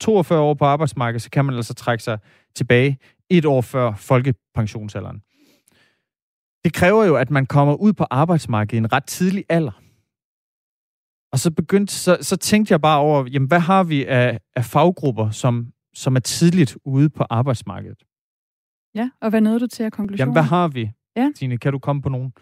42 0.00 0.40
år 0.40 0.54
på 0.54 0.64
arbejdsmarkedet, 0.64 1.22
så 1.22 1.30
kan 1.30 1.44
man 1.44 1.54
altså 1.54 1.74
trække 1.74 2.04
sig 2.04 2.18
tilbage 2.54 2.98
et 3.30 3.44
år 3.44 3.60
før 3.60 3.94
folkepensionsalderen. 3.94 5.22
Det 6.64 6.72
kræver 6.74 7.04
jo, 7.04 7.16
at 7.16 7.30
man 7.30 7.46
kommer 7.46 7.74
ud 7.74 7.92
på 7.92 8.06
arbejdsmarkedet 8.10 8.74
i 8.74 8.78
en 8.78 8.92
ret 8.92 9.04
tidlig 9.04 9.44
alder. 9.48 9.80
Og 11.36 11.40
så 11.40 11.50
begyndte, 11.50 11.94
så, 11.94 12.18
så 12.20 12.36
tænkte 12.36 12.72
jeg 12.72 12.80
bare 12.80 12.98
over, 13.00 13.26
jamen, 13.26 13.48
hvad 13.48 13.60
har 13.60 13.84
vi 13.84 14.04
af, 14.04 14.40
af 14.56 14.64
faggrupper, 14.64 15.30
som, 15.30 15.72
som 15.94 16.16
er 16.16 16.20
tidligt 16.20 16.78
ude 16.84 17.08
på 17.10 17.24
arbejdsmarkedet? 17.30 18.04
Ja, 18.94 19.10
og 19.20 19.30
hvad 19.30 19.40
nåede 19.40 19.60
du 19.60 19.66
til 19.66 19.82
at 19.82 19.92
konklusion? 19.92 20.18
Jamen, 20.18 20.32
hvad 20.32 20.42
har 20.42 20.68
vi? 20.68 20.90
Ja. 21.16 21.32
Tine, 21.36 21.58
kan 21.58 21.72
du 21.72 21.78
komme 21.78 22.02
på 22.02 22.08
nogen? 22.08 22.32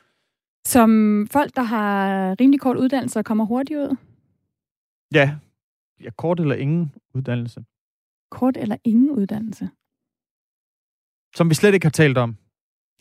Som 0.66 0.90
folk, 1.30 1.56
der 1.56 1.62
har 1.62 1.96
rimelig 2.40 2.60
kort 2.60 2.76
uddannelse 2.76 3.18
og 3.18 3.24
kommer 3.24 3.44
hurtigt 3.44 3.78
ud? 3.78 3.96
Ja. 5.14 5.36
ja, 6.00 6.10
kort 6.10 6.40
eller 6.40 6.54
ingen 6.54 6.92
uddannelse. 7.14 7.64
Kort 8.30 8.56
eller 8.56 8.76
ingen 8.84 9.10
uddannelse? 9.10 9.68
Som 11.36 11.50
vi 11.50 11.54
slet 11.54 11.74
ikke 11.74 11.86
har 11.86 11.90
talt 11.90 12.18
om. 12.18 12.36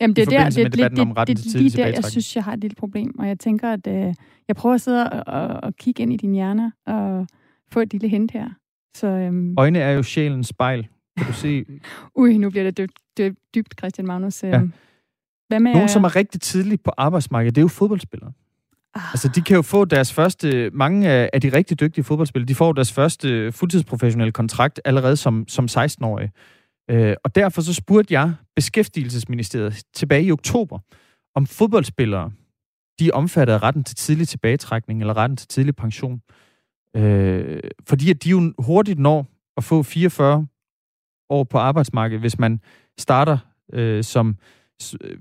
Jamen, 0.01 0.15
det 0.15 0.21
er 0.21 0.25
der, 0.25 0.49
det, 0.49 0.55
det, 0.55 0.73
det, 0.73 1.27
det, 1.27 1.37
det, 1.37 1.55
lige 1.55 1.69
der, 1.69 1.87
jeg 1.87 2.03
synes, 2.03 2.35
jeg 2.35 2.43
har 2.43 2.53
et 2.53 2.59
lille 2.59 2.75
problem. 2.75 3.19
Og 3.19 3.27
jeg 3.27 3.39
tænker, 3.39 3.73
at 3.73 3.87
øh, 3.87 4.13
jeg 4.47 4.55
prøver 4.55 4.75
at 4.75 4.81
sidde 4.81 5.09
og, 5.09 5.33
og, 5.41 5.47
og 5.63 5.75
kigge 5.75 6.03
ind 6.03 6.13
i 6.13 6.17
din 6.17 6.33
hjerne 6.33 6.71
og 6.85 7.27
få 7.71 7.79
et 7.79 7.91
lille 7.91 8.07
hint 8.07 8.31
her. 8.31 8.49
Så, 8.95 9.07
øhm... 9.07 9.55
Øjne 9.57 9.79
er 9.79 9.91
jo 9.91 10.03
sjælens 10.03 10.47
spejl. 10.47 10.87
Kan 11.17 11.27
du 11.27 11.33
se? 11.33 11.65
Ui, 12.19 12.37
nu 12.37 12.49
bliver 12.49 12.63
det 12.63 12.77
dybt, 12.77 12.99
dybt, 13.17 13.39
dybt 13.55 13.75
Christian 13.79 14.07
Magnus. 14.07 14.43
Øh, 14.43 14.49
ja. 14.49 14.61
Hvad 15.47 15.59
med, 15.59 15.73
Nogle, 15.73 15.89
som 15.89 16.03
er 16.03 16.15
rigtig 16.15 16.41
tidligt 16.41 16.83
på 16.83 16.91
arbejdsmarkedet, 16.97 17.55
det 17.55 17.61
er 17.61 17.63
jo 17.63 17.67
fodboldspillere. 17.67 18.31
Ah. 18.95 19.13
Altså, 19.13 19.27
de 19.27 19.41
kan 19.41 19.55
jo 19.55 19.61
få 19.61 19.85
deres 19.85 20.13
første... 20.13 20.69
Mange 20.73 21.09
af 21.09 21.41
de 21.41 21.49
rigtig 21.49 21.79
dygtige 21.79 22.03
fodboldspillere, 22.03 22.47
de 22.47 22.55
får 22.55 22.73
deres 22.73 22.91
første 22.91 23.51
fuldtidsprofessionelle 23.51 24.31
kontrakt 24.31 24.81
allerede 24.85 25.17
som, 25.17 25.47
som 25.47 25.65
16-årige. 25.65 26.31
Øh, 26.89 27.15
og 27.23 27.35
derfor 27.35 27.61
så 27.61 27.73
spurgte 27.73 28.13
jeg 28.13 28.33
Beskæftigelsesministeriet 28.55 29.83
tilbage 29.93 30.23
i 30.23 30.31
oktober, 30.31 30.79
om 31.35 31.45
fodboldspillere, 31.45 32.31
de 32.99 33.07
er 33.07 33.13
omfattet 33.13 33.53
af 33.53 33.63
retten 33.63 33.83
til 33.83 33.95
tidlig 33.95 34.27
tilbagetrækning 34.27 35.01
eller 35.01 35.17
retten 35.17 35.37
til 35.37 35.47
tidlig 35.47 35.75
pension. 35.75 36.21
Øh, 36.95 37.59
fordi 37.87 38.09
at 38.09 38.23
de 38.23 38.29
jo 38.29 38.53
hurtigt 38.57 38.99
når 38.99 39.27
at 39.57 39.63
få 39.63 39.83
44 39.83 40.47
år 41.29 41.43
på 41.43 41.57
arbejdsmarkedet, 41.57 42.21
hvis 42.21 42.39
man 42.39 42.61
starter 42.97 43.37
øh, 43.73 44.03
som 44.03 44.37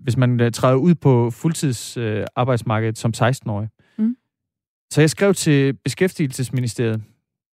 hvis 0.01 0.17
man 0.17 0.41
øh, 0.41 0.53
træder 0.53 0.77
ud 0.77 0.95
på 0.95 1.31
fuldtidsarbejdsmarkedet 1.31 2.93
øh, 2.93 3.13
som 3.15 3.29
16-årig. 3.29 3.69
Mm. 3.99 4.17
Så 4.93 5.01
jeg 5.01 5.11
skrev 5.11 5.35
til 5.35 5.73
Beskæftigelsesministeriet. 5.73 7.03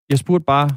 Jeg 0.10 0.20
spurgte 0.20 0.45
bare 0.45 0.70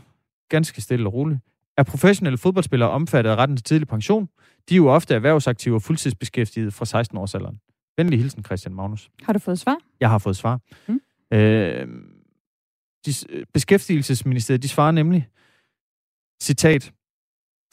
ganske 0.48 0.80
stille 0.80 1.08
og 1.08 1.12
roligt. 1.12 1.40
Er 1.78 1.82
professionelle 1.82 2.38
fodboldspillere 2.38 2.90
omfattet 2.90 3.30
af 3.30 3.36
retten 3.36 3.56
til 3.56 3.64
tidlig 3.64 3.88
pension? 3.88 4.28
De 4.68 4.74
er 4.74 4.76
jo 4.76 4.88
ofte 4.88 5.14
erhvervsaktive 5.14 5.74
og 5.74 5.82
fuldtidsbeskæftigede 5.82 6.70
fra 6.70 7.00
16-årsalderen. 7.00 7.94
Venlig 7.96 8.18
hilsen, 8.18 8.44
Christian 8.44 8.74
Magnus. 8.74 9.10
Har 9.22 9.32
du 9.32 9.38
fået 9.38 9.58
svar? 9.58 9.76
Jeg 10.00 10.10
har 10.10 10.18
fået 10.18 10.36
svar. 10.36 10.60
Mm. 10.88 11.00
Øh, 11.32 11.88
de, 13.06 13.12
Beskæftigelsesministeriet, 13.54 14.62
de 14.62 14.68
svarer 14.68 14.92
nemlig, 14.92 15.28
citat, 16.42 16.92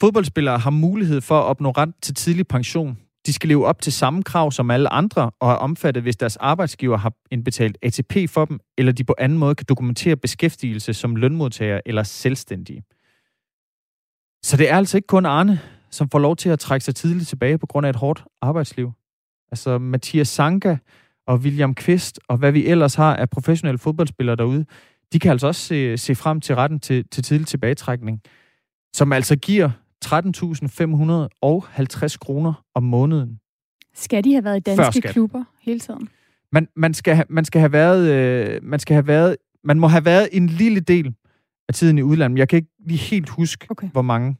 Fodboldspillere 0.00 0.58
har 0.58 0.70
mulighed 0.70 1.20
for 1.20 1.38
at 1.38 1.44
opnå 1.44 1.70
ret 1.70 1.92
til 2.02 2.14
tidlig 2.14 2.46
pension. 2.48 2.98
De 3.26 3.32
skal 3.32 3.48
leve 3.48 3.66
op 3.66 3.82
til 3.82 3.92
samme 3.92 4.22
krav 4.22 4.52
som 4.52 4.70
alle 4.70 4.92
andre 4.92 5.30
og 5.40 5.50
er 5.50 5.54
omfattet, 5.54 6.02
hvis 6.02 6.16
deres 6.16 6.36
arbejdsgiver 6.36 6.96
har 6.96 7.12
indbetalt 7.30 7.78
ATP 7.82 8.30
for 8.30 8.44
dem, 8.44 8.60
eller 8.78 8.92
de 8.92 9.04
på 9.04 9.14
anden 9.18 9.38
måde 9.38 9.54
kan 9.54 9.66
dokumentere 9.68 10.16
beskæftigelse 10.16 10.94
som 10.94 11.16
lønmodtager 11.16 11.80
eller 11.86 12.02
selvstændige. 12.02 12.82
Så 14.42 14.56
det 14.56 14.70
er 14.70 14.76
altså 14.76 14.98
ikke 14.98 15.06
kun 15.06 15.26
Arne, 15.26 15.60
som 15.90 16.10
får 16.10 16.18
lov 16.18 16.36
til 16.36 16.48
at 16.48 16.58
trække 16.58 16.84
sig 16.84 16.94
tidligt 16.94 17.28
tilbage 17.28 17.58
på 17.58 17.66
grund 17.66 17.86
af 17.86 17.90
et 17.90 17.96
hårdt 17.96 18.24
arbejdsliv. 18.40 18.92
Altså 19.52 19.78
Mathias 19.78 20.28
Sanka 20.28 20.76
og 21.26 21.38
William 21.38 21.74
Kvist 21.74 22.20
og 22.28 22.36
hvad 22.36 22.52
vi 22.52 22.66
ellers 22.66 22.94
har 22.94 23.16
af 23.16 23.30
professionelle 23.30 23.78
fodboldspillere 23.78 24.36
derude, 24.36 24.64
de 25.12 25.18
kan 25.18 25.30
altså 25.30 25.46
også 25.46 25.60
se, 25.60 25.96
se 25.96 26.14
frem 26.14 26.40
til 26.40 26.54
retten 26.54 26.80
til, 26.80 27.08
til 27.08 27.22
tidlig 27.22 27.46
tilbagetrækning, 27.46 28.22
som 28.94 29.12
altså 29.12 29.36
giver 29.36 29.70
13.550 30.04 32.18
kroner 32.18 32.64
om 32.74 32.82
måneden. 32.82 33.40
Skal 33.94 34.24
de 34.24 34.32
have 34.32 34.44
været 34.44 34.56
i 34.56 34.60
danske 34.60 35.00
klubber 35.00 35.44
hele 35.62 35.80
tiden? 35.80 36.08
Man, 36.52 36.68
man, 36.76 36.94
skal, 36.94 37.24
man 37.28 37.44
skal 37.44 37.60
have 37.60 37.72
været, 37.72 38.10
øh, 38.10 38.60
man 38.62 38.80
skal 38.80 38.94
have 38.94 39.06
været, 39.06 39.36
man 39.64 39.80
må 39.80 39.88
have 39.88 40.04
været 40.04 40.28
en 40.32 40.46
lille 40.46 40.80
del 40.80 41.14
af 41.70 41.74
tiden 41.74 41.98
i 41.98 42.02
udlandet. 42.02 42.38
Jeg 42.38 42.48
kan 42.48 42.56
ikke 42.56 42.68
lige 42.86 42.98
helt 42.98 43.28
huske, 43.28 43.66
okay. 43.70 43.88
hvor 43.88 44.02
mange. 44.02 44.36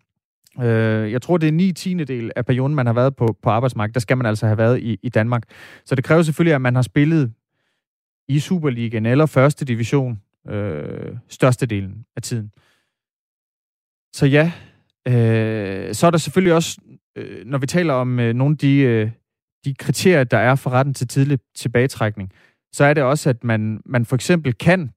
Øh, 0.61 1.12
jeg 1.12 1.22
tror, 1.22 1.37
det 1.37 1.49
er 1.49 1.53
9 1.53 1.72
tiende 1.72 2.05
del 2.05 2.33
af 2.37 2.47
perioden, 2.47 2.74
man 2.74 2.87
har 2.87 2.93
været 2.93 3.16
på, 3.16 3.37
på 3.43 3.51
arbejdsmarkedet. 3.51 3.95
Der 3.95 4.01
skal 4.01 4.16
man 4.16 4.26
altså 4.26 4.47
have 4.47 4.59
været 4.59 4.83
i, 4.83 4.99
i 5.03 5.09
Danmark. 5.09 5.43
Så 5.85 5.95
det 5.95 6.05
kræver 6.05 6.22
selvfølgelig, 6.22 6.55
at 6.55 6.61
man 6.61 6.74
har 6.74 6.83
spillet 6.83 7.33
i 8.28 8.41
Superligaen 8.41 9.07
eller 9.07 9.26
første 9.26 9.64
division 9.64 10.20
øh, 10.49 11.16
størstedelen 11.28 12.05
af 12.16 12.22
tiden. 12.22 12.51
Så 14.12 14.26
ja, 14.26 14.53
øh, 15.09 15.95
så 15.95 16.07
er 16.07 16.11
der 16.11 16.18
selvfølgelig 16.18 16.55
også, 16.55 16.81
øh, 17.16 17.47
når 17.47 17.59
vi 17.59 17.66
taler 17.66 17.95
om 17.95 18.20
øh, 18.20 18.35
nogle 18.35 18.53
af 18.53 18.59
de, 18.59 18.76
øh, 18.76 19.11
de 19.64 19.74
kriterier, 19.74 20.24
der 20.24 20.39
er 20.39 20.55
for 20.55 20.70
retten 20.70 20.95
til 20.95 21.09
tidlig 21.09 21.39
tilbagetrækning, 21.57 22.33
så 22.72 22.85
er 22.85 22.95
det 22.95 23.03
også, 23.03 23.31
at 23.31 23.45
man, 23.45 23.81
man 23.87 24.05
for 24.05 24.14
eksempel 24.16 24.55
kan 24.55 24.91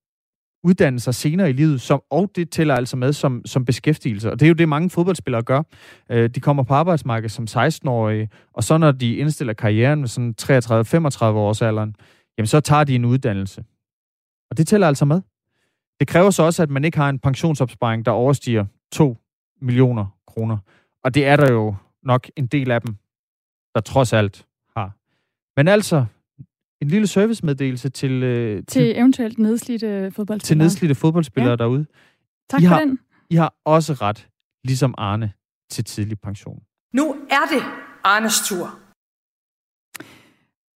uddanne 0.63 0.99
sig 0.99 1.15
senere 1.15 1.49
i 1.49 1.53
livet, 1.53 1.81
som, 1.81 2.01
og 2.09 2.31
det 2.35 2.49
tæller 2.49 2.75
altså 2.75 2.97
med 2.97 3.13
som, 3.13 3.41
som 3.45 3.65
beskæftigelse. 3.65 4.31
Og 4.31 4.39
det 4.39 4.45
er 4.45 4.49
jo 4.49 4.53
det, 4.53 4.69
mange 4.69 4.89
fodboldspillere 4.89 5.41
gør. 5.41 5.61
Øh, 6.09 6.29
de 6.29 6.39
kommer 6.39 6.63
på 6.63 6.73
arbejdsmarkedet 6.73 7.31
som 7.31 7.45
16-årige, 7.49 8.29
og 8.53 8.63
så 8.63 8.77
når 8.77 8.91
de 8.91 9.15
indstiller 9.15 9.53
karrieren 9.53 9.99
med 9.99 10.07
sådan 10.07 10.35
33-35 10.41 11.23
års 11.23 11.61
alderen, 11.61 11.95
jamen 12.37 12.47
så 12.47 12.59
tager 12.59 12.83
de 12.83 12.95
en 12.95 13.05
uddannelse. 13.05 13.63
Og 14.51 14.57
det 14.57 14.67
tæller 14.67 14.87
altså 14.87 15.05
med. 15.05 15.21
Det 15.99 16.07
kræver 16.07 16.29
så 16.29 16.43
også, 16.43 16.63
at 16.63 16.69
man 16.69 16.83
ikke 16.83 16.97
har 16.97 17.09
en 17.09 17.19
pensionsopsparing, 17.19 18.05
der 18.05 18.11
overstiger 18.11 18.65
2 18.91 19.17
millioner 19.61 20.05
kroner. 20.27 20.57
Og 21.03 21.15
det 21.15 21.25
er 21.27 21.35
der 21.35 21.51
jo 21.51 21.75
nok 22.03 22.29
en 22.35 22.47
del 22.47 22.71
af 22.71 22.81
dem, 22.81 22.95
der 23.75 23.81
trods 23.81 24.13
alt 24.13 24.45
har. 24.77 24.91
Men 25.57 25.67
altså, 25.67 26.05
en 26.83 26.89
lille 26.89 27.07
servicemeddelelse 27.07 27.89
til... 27.89 28.23
Øh, 28.23 28.55
til, 28.55 28.65
til 28.65 28.97
eventuelt 28.97 29.39
nedslidte 29.39 30.11
fodboldspillere. 30.11 30.39
Til 30.39 30.57
nedslidte 30.57 30.95
fodboldspillere 30.95 31.51
ja. 31.51 31.55
derude. 31.55 31.85
Tak 32.49 32.61
I 32.61 32.65
for 32.65 32.73
har, 32.73 32.79
den. 32.79 32.99
I 33.29 33.35
har 33.35 33.55
også 33.65 33.93
ret, 33.93 34.27
ligesom 34.63 34.95
Arne, 34.97 35.33
til 35.71 35.83
tidlig 35.83 36.19
pension. 36.19 36.63
Nu 36.93 37.15
er 37.29 37.45
det 37.53 37.63
Arnes 38.03 38.47
tur. 38.47 38.79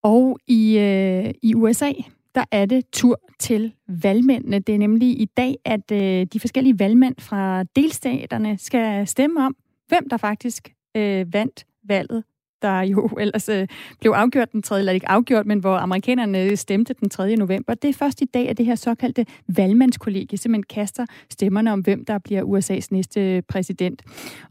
Og 0.03 0.39
i, 0.47 0.77
øh, 0.77 1.33
i 1.43 1.55
USA, 1.55 1.91
der 2.35 2.43
er 2.51 2.65
det 2.65 2.89
tur 2.91 3.19
til 3.39 3.73
valgmændene. 3.87 4.59
Det 4.59 4.75
er 4.75 4.79
nemlig 4.79 5.21
i 5.21 5.25
dag, 5.25 5.55
at 5.65 5.91
øh, 5.91 6.27
de 6.33 6.39
forskellige 6.39 6.79
valgmænd 6.79 7.15
fra 7.19 7.63
delstaterne 7.63 8.57
skal 8.57 9.07
stemme 9.07 9.45
om, 9.45 9.55
hvem 9.87 10.09
der 10.09 10.17
faktisk 10.17 10.73
øh, 10.97 11.33
vandt 11.33 11.65
valget 11.83 12.23
der 12.61 12.81
jo 12.81 13.09
ellers 13.19 13.49
øh, 13.49 13.67
blev 13.99 14.11
afgjort 14.11 14.51
den 14.51 14.61
3. 14.61 14.79
eller 14.79 14.91
ikke 14.91 15.09
afgjort, 15.09 15.45
men 15.45 15.59
hvor 15.59 15.77
amerikanerne 15.77 16.43
øh, 16.43 16.57
stemte 16.57 16.93
den 16.93 17.09
3. 17.09 17.35
november. 17.35 17.73
Det 17.73 17.89
er 17.89 17.93
først 17.93 18.21
i 18.21 18.25
dag, 18.25 18.49
at 18.49 18.57
det 18.57 18.65
her 18.65 18.75
såkaldte 18.75 19.25
valgmandskollegie 19.47 20.37
simpelthen 20.37 20.63
kaster 20.63 21.05
stemmerne 21.29 21.73
om, 21.73 21.79
hvem 21.79 22.05
der 22.05 22.17
bliver 22.17 22.43
USA's 22.43 22.87
næste 22.91 23.21
øh, 23.21 23.41
præsident. 23.47 24.01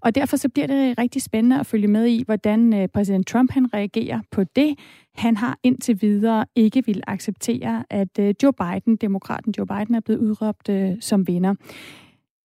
Og 0.00 0.14
derfor 0.14 0.36
så 0.36 0.48
bliver 0.48 0.66
det 0.66 0.98
rigtig 0.98 1.22
spændende 1.22 1.60
at 1.60 1.66
følge 1.66 1.88
med 1.88 2.06
i, 2.06 2.22
hvordan 2.26 2.74
øh, 2.74 2.88
præsident 2.88 3.26
Trump 3.26 3.52
han 3.52 3.74
reagerer 3.74 4.20
på 4.30 4.44
det. 4.44 4.78
Han 5.14 5.36
har 5.36 5.58
indtil 5.62 6.02
videre 6.02 6.46
ikke 6.54 6.82
vil 6.86 7.02
acceptere, 7.06 7.84
at 7.90 8.18
øh, 8.18 8.34
Joe 8.42 8.52
Biden, 8.52 8.96
demokraten 8.96 9.54
Joe 9.58 9.66
Biden, 9.66 9.94
er 9.94 10.00
blevet 10.00 10.20
udråbt 10.20 10.68
øh, 10.68 10.92
som 11.00 11.26
vinder. 11.26 11.54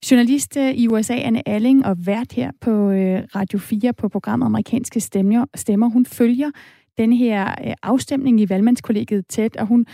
Journalist 0.09 0.57
øh, 0.57 0.71
i 0.71 0.87
USA, 0.87 1.13
Anne 1.13 1.47
Alling, 1.47 1.85
og 1.85 1.95
vært 2.05 2.31
her 2.31 2.51
på 2.61 2.71
øh, 2.71 3.17
Radio 3.35 3.59
4 3.59 3.93
på 3.93 4.09
programmet 4.09 4.45
Amerikanske 4.45 4.99
Stemmer, 4.99 5.45
stemmer 5.55 5.87
hun 5.89 6.05
følger 6.05 6.51
den 6.97 7.13
her 7.13 7.41
øh, 7.65 7.73
afstemning 7.83 8.41
i 8.41 8.49
valgmandskollegiet 8.49 9.27
tæt, 9.27 9.57
og 9.57 9.65
hun 9.65 9.85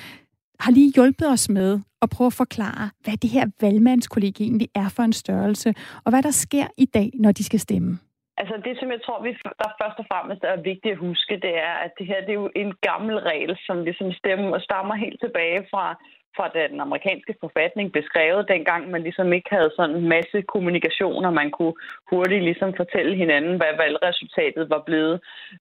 har 0.59 0.71
lige 0.71 0.91
hjulpet 0.95 1.27
os 1.29 1.49
med 1.49 1.79
at 2.01 2.09
prøve 2.09 2.25
at 2.25 2.39
forklare, 2.43 2.89
hvad 3.03 3.17
det 3.17 3.29
her 3.29 3.45
valgmandskollegie 3.61 4.45
egentlig 4.45 4.69
er 4.75 4.89
for 4.95 5.03
en 5.03 5.13
størrelse, 5.13 5.69
og 6.05 6.09
hvad 6.11 6.23
der 6.23 6.31
sker 6.31 6.67
i 6.77 6.85
dag, 6.85 7.09
når 7.13 7.31
de 7.31 7.43
skal 7.43 7.59
stemme. 7.59 7.99
Altså 8.41 8.55
det, 8.65 8.73
som 8.79 8.89
jeg 8.91 9.01
tror, 9.05 9.23
vi, 9.23 9.29
der 9.63 9.69
først 9.81 9.97
og 10.01 10.05
fremmest 10.11 10.43
er 10.43 10.67
vigtigt 10.71 10.93
at 10.95 11.03
huske, 11.07 11.33
det 11.45 11.53
er, 11.69 11.75
at 11.85 11.91
det 11.97 12.05
her 12.07 12.19
det 12.25 12.33
er 12.33 12.41
jo 12.43 12.49
en 12.55 12.73
gammel 12.89 13.15
regel, 13.31 13.53
som 13.67 13.77
ligesom 13.87 14.11
stemmer 14.11 14.49
og 14.57 14.61
stammer 14.61 14.95
helt 14.95 15.19
tilbage 15.25 15.61
fra 15.71 15.85
fra 16.37 16.47
den 16.59 16.79
amerikanske 16.81 17.33
forfatning 17.39 17.91
beskrevet, 17.91 18.49
dengang 18.53 18.91
man 18.91 19.01
ligesom 19.03 19.33
ikke 19.33 19.49
havde 19.55 19.71
sådan 19.75 19.95
en 19.95 20.09
masse 20.09 20.41
kommunikationer, 20.41 21.29
man 21.31 21.51
kunne 21.51 21.75
hurtigt 22.11 22.43
ligesom 22.43 22.73
fortælle 22.81 23.15
hinanden, 23.15 23.55
hvad 23.57 23.73
valgresultatet 23.83 24.69
var 24.69 24.81
blevet. 24.85 25.15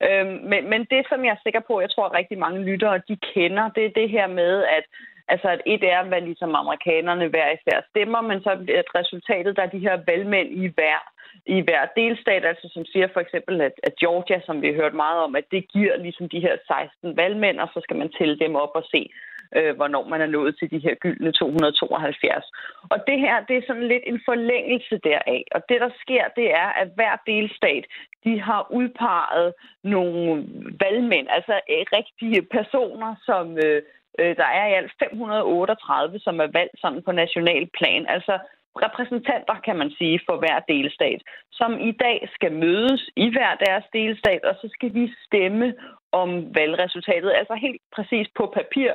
Øhm, 0.08 0.36
men, 0.50 0.60
men 0.70 0.80
det, 0.92 1.02
som 1.08 1.24
jeg 1.24 1.32
er 1.34 1.42
sikker 1.42 1.62
på, 1.68 1.80
jeg 1.80 1.90
tror 1.90 2.16
rigtig 2.18 2.38
mange 2.38 2.64
lyttere, 2.68 3.00
de 3.08 3.16
kender, 3.34 3.64
det 3.76 3.84
er 3.84 3.98
det 4.00 4.08
her 4.10 4.26
med, 4.26 4.64
at 4.78 4.84
Altså, 5.28 5.48
at 5.48 5.62
et 5.66 5.84
er, 5.92 6.02
hvad 6.04 6.20
ligesom 6.20 6.54
amerikanerne 6.54 7.28
hver 7.28 7.48
især 7.56 7.78
stemmer, 7.90 8.20
men 8.20 8.38
så 8.42 8.50
at 8.80 8.88
resultatet, 9.00 9.56
der 9.56 9.62
er 9.62 9.74
de 9.76 9.86
her 9.86 9.96
valgmænd 10.06 10.48
i 10.64 10.66
hver, 10.76 10.98
i 11.46 11.60
hver 11.60 11.82
delstat, 11.96 12.44
altså 12.44 12.68
som 12.74 12.84
siger 12.84 13.08
for 13.12 13.20
eksempel, 13.20 13.60
at, 13.60 13.72
at 13.82 13.96
Georgia, 13.96 14.40
som 14.46 14.62
vi 14.62 14.66
har 14.66 14.74
hørt 14.82 14.94
meget 14.94 15.18
om, 15.26 15.36
at 15.36 15.44
det 15.50 15.68
giver 15.68 15.96
ligesom 15.96 16.28
de 16.28 16.40
her 16.40 16.56
16 16.66 17.16
valgmænd, 17.16 17.60
og 17.60 17.68
så 17.74 17.80
skal 17.84 17.96
man 17.96 18.12
tælle 18.18 18.38
dem 18.38 18.54
op 18.54 18.74
og 18.74 18.84
se, 18.94 19.10
øh, 19.56 19.76
hvornår 19.76 20.04
man 20.08 20.20
er 20.20 20.26
nået 20.26 20.58
til 20.58 20.70
de 20.70 20.78
her 20.78 20.94
gyldne 20.94 21.32
272. 21.32 22.44
Og 22.90 22.98
det 23.06 23.18
her, 23.20 23.44
det 23.48 23.56
er 23.56 23.66
sådan 23.66 23.88
lidt 23.88 24.02
en 24.06 24.20
forlængelse 24.24 24.96
deraf. 25.04 25.42
Og 25.54 25.60
det, 25.68 25.80
der 25.80 25.90
sker, 26.02 26.24
det 26.36 26.54
er, 26.54 26.68
at 26.82 26.88
hver 26.94 27.14
delstat, 27.26 27.84
de 28.24 28.40
har 28.40 28.66
udpeget 28.70 29.54
nogle 29.84 30.44
valgmænd, 30.80 31.26
altså 31.30 31.54
øh, 31.70 31.84
rigtige 31.98 32.42
personer, 32.42 33.14
som... 33.26 33.58
Øh, 33.58 33.82
øh, 34.20 34.36
der 34.36 34.48
er 34.60 34.66
i 34.68 34.76
alt 34.80 34.92
538, 34.98 36.18
som 36.18 36.40
er 36.40 36.48
valgt 36.58 36.80
sådan 36.80 37.02
på 37.02 37.12
national 37.12 37.68
plan. 37.78 38.06
Altså 38.08 38.38
repræsentanter, 38.84 39.56
kan 39.66 39.76
man 39.76 39.90
sige, 39.98 40.20
for 40.26 40.36
hver 40.42 40.58
delstat, 40.72 41.20
som 41.52 41.70
i 41.90 41.92
dag 42.04 42.28
skal 42.34 42.52
mødes 42.52 43.02
i 43.16 43.26
hver 43.34 43.52
deres 43.66 43.84
delstat, 43.92 44.42
og 44.44 44.54
så 44.60 44.68
skal 44.72 44.94
de 44.94 45.14
stemme 45.26 45.74
om 46.12 46.30
valgresultatet, 46.54 47.30
altså 47.40 47.54
helt 47.54 47.82
præcis 47.96 48.26
på 48.38 48.44
papir 48.58 48.90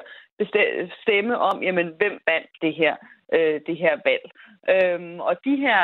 stemme 1.01 1.37
om, 1.37 1.63
jamen, 1.63 1.87
hvem 1.97 2.21
vandt 2.27 2.51
det 2.61 2.73
her, 2.73 2.95
øh, 3.33 3.61
det 3.67 3.77
her 3.77 3.95
valg. 4.09 4.25
Øhm, 4.73 5.19
og 5.19 5.35
de 5.45 5.55
her 5.55 5.79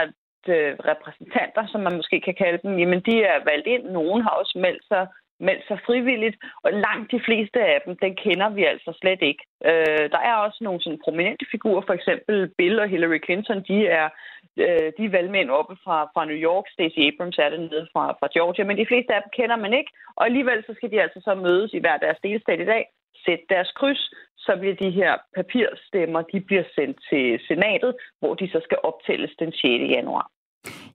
øh, 0.48 0.74
repræsentanter, 0.92 1.64
som 1.68 1.82
man 1.82 1.96
måske 1.96 2.22
kan 2.22 2.36
kalde 2.44 2.60
dem, 2.64 2.80
jamen, 2.80 3.02
de 3.02 3.24
er 3.24 3.44
valgt 3.52 3.68
ind. 3.68 3.84
Nogen 3.84 4.22
har 4.22 4.30
også 4.30 4.60
meldt 4.66 4.84
sig 4.88 5.08
meldt 5.40 5.68
sig 5.68 5.80
frivilligt, 5.86 6.38
og 6.64 6.74
langt 6.74 7.12
de 7.12 7.22
fleste 7.26 7.60
af 7.62 7.82
dem, 7.86 7.96
den 7.96 8.16
kender 8.16 8.50
vi 8.50 8.64
altså 8.64 8.98
slet 9.02 9.22
ikke. 9.22 9.44
Øh, 9.66 10.06
der 10.14 10.22
er 10.30 10.36
også 10.36 10.60
nogle 10.62 10.82
sådan 10.82 11.04
prominente 11.04 11.46
figurer, 11.52 11.82
for 11.88 11.94
eksempel 11.94 12.52
Bill 12.58 12.80
og 12.80 12.90
Hillary 12.90 13.20
Clinton, 13.26 13.64
de 13.68 13.88
er, 13.88 14.10
øh, 14.58 14.92
de 14.98 15.06
er 15.06 15.16
valgmænd 15.18 15.50
oppe 15.50 15.76
fra, 15.84 15.98
fra 16.14 16.26
New 16.26 16.40
York, 16.50 16.66
Stacey 16.70 17.02
Abrams 17.08 17.38
er 17.38 17.50
det 17.50 17.60
nede 17.60 17.88
fra, 17.94 18.04
fra 18.20 18.28
Georgia, 18.36 18.64
men 18.66 18.78
de 18.78 18.90
fleste 18.90 19.14
af 19.14 19.22
dem 19.22 19.32
kender 19.40 19.56
man 19.56 19.74
ikke, 19.74 19.92
og 20.16 20.26
alligevel 20.26 20.64
så 20.64 20.74
skal 20.76 20.92
de 20.92 21.02
altså 21.02 21.20
så 21.24 21.36
mødes 21.36 21.74
i 21.74 21.80
hver 21.80 21.98
deres 21.98 22.20
delstat 22.24 22.60
i 22.60 22.66
dag, 22.66 22.86
sætte 23.26 23.46
deres 23.50 23.72
kryds, 23.72 24.14
så 24.48 24.54
bliver 24.60 24.76
de 24.84 24.90
her 25.00 25.14
papirstemmer, 25.36 26.22
de 26.22 26.40
bliver 26.48 26.66
sendt 26.76 26.98
til 27.10 27.26
senatet, 27.48 27.92
hvor 28.20 28.34
de 28.40 28.46
så 28.54 28.60
skal 28.64 28.78
optælles 28.90 29.32
den 29.40 29.52
6. 29.52 29.62
januar. 29.96 30.26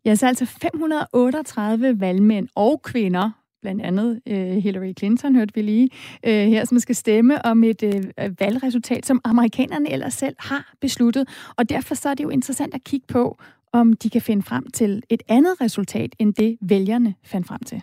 Ja, 0.05 0.15
så 0.15 0.27
altså 0.27 0.47
538 0.63 2.01
valgmænd 2.01 2.49
og 2.57 2.83
kvinder 2.83 3.31
blandt 3.63 3.83
andet 3.83 4.21
øh, 4.29 4.57
Hillary 4.65 4.93
Clinton, 4.99 5.35
hørte 5.35 5.55
vi 5.55 5.63
lige 5.63 5.89
øh, 6.27 6.47
her, 6.47 6.65
som 6.65 6.79
skal 6.79 6.95
stemme 6.95 7.47
om 7.47 7.65
et 7.65 7.83
øh, 7.83 8.31
valgresultat, 8.41 9.07
som 9.07 9.21
amerikanerne 9.25 9.93
ellers 9.93 10.15
selv 10.15 10.37
har 10.39 10.73
besluttet. 10.81 11.53
Og 11.57 11.69
derfor 11.69 11.95
så 11.95 12.09
er 12.09 12.15
det 12.15 12.25
jo 12.25 12.29
interessant 12.29 12.75
at 12.75 12.85
kigge 12.85 13.07
på, 13.07 13.39
om 13.73 13.93
de 13.93 14.11
kan 14.11 14.23
finde 14.23 14.43
frem 14.43 14.71
til 14.71 15.03
et 15.11 15.23
andet 15.29 15.61
resultat, 15.61 16.15
end 16.19 16.35
det 16.35 16.59
vælgerne 16.61 17.15
fandt 17.25 17.47
frem 17.47 17.61
til. 17.61 17.83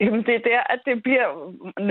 Jamen, 0.00 0.22
det 0.26 0.34
er 0.34 0.48
der, 0.52 0.60
at 0.74 0.80
det 0.86 1.02
bliver 1.02 1.28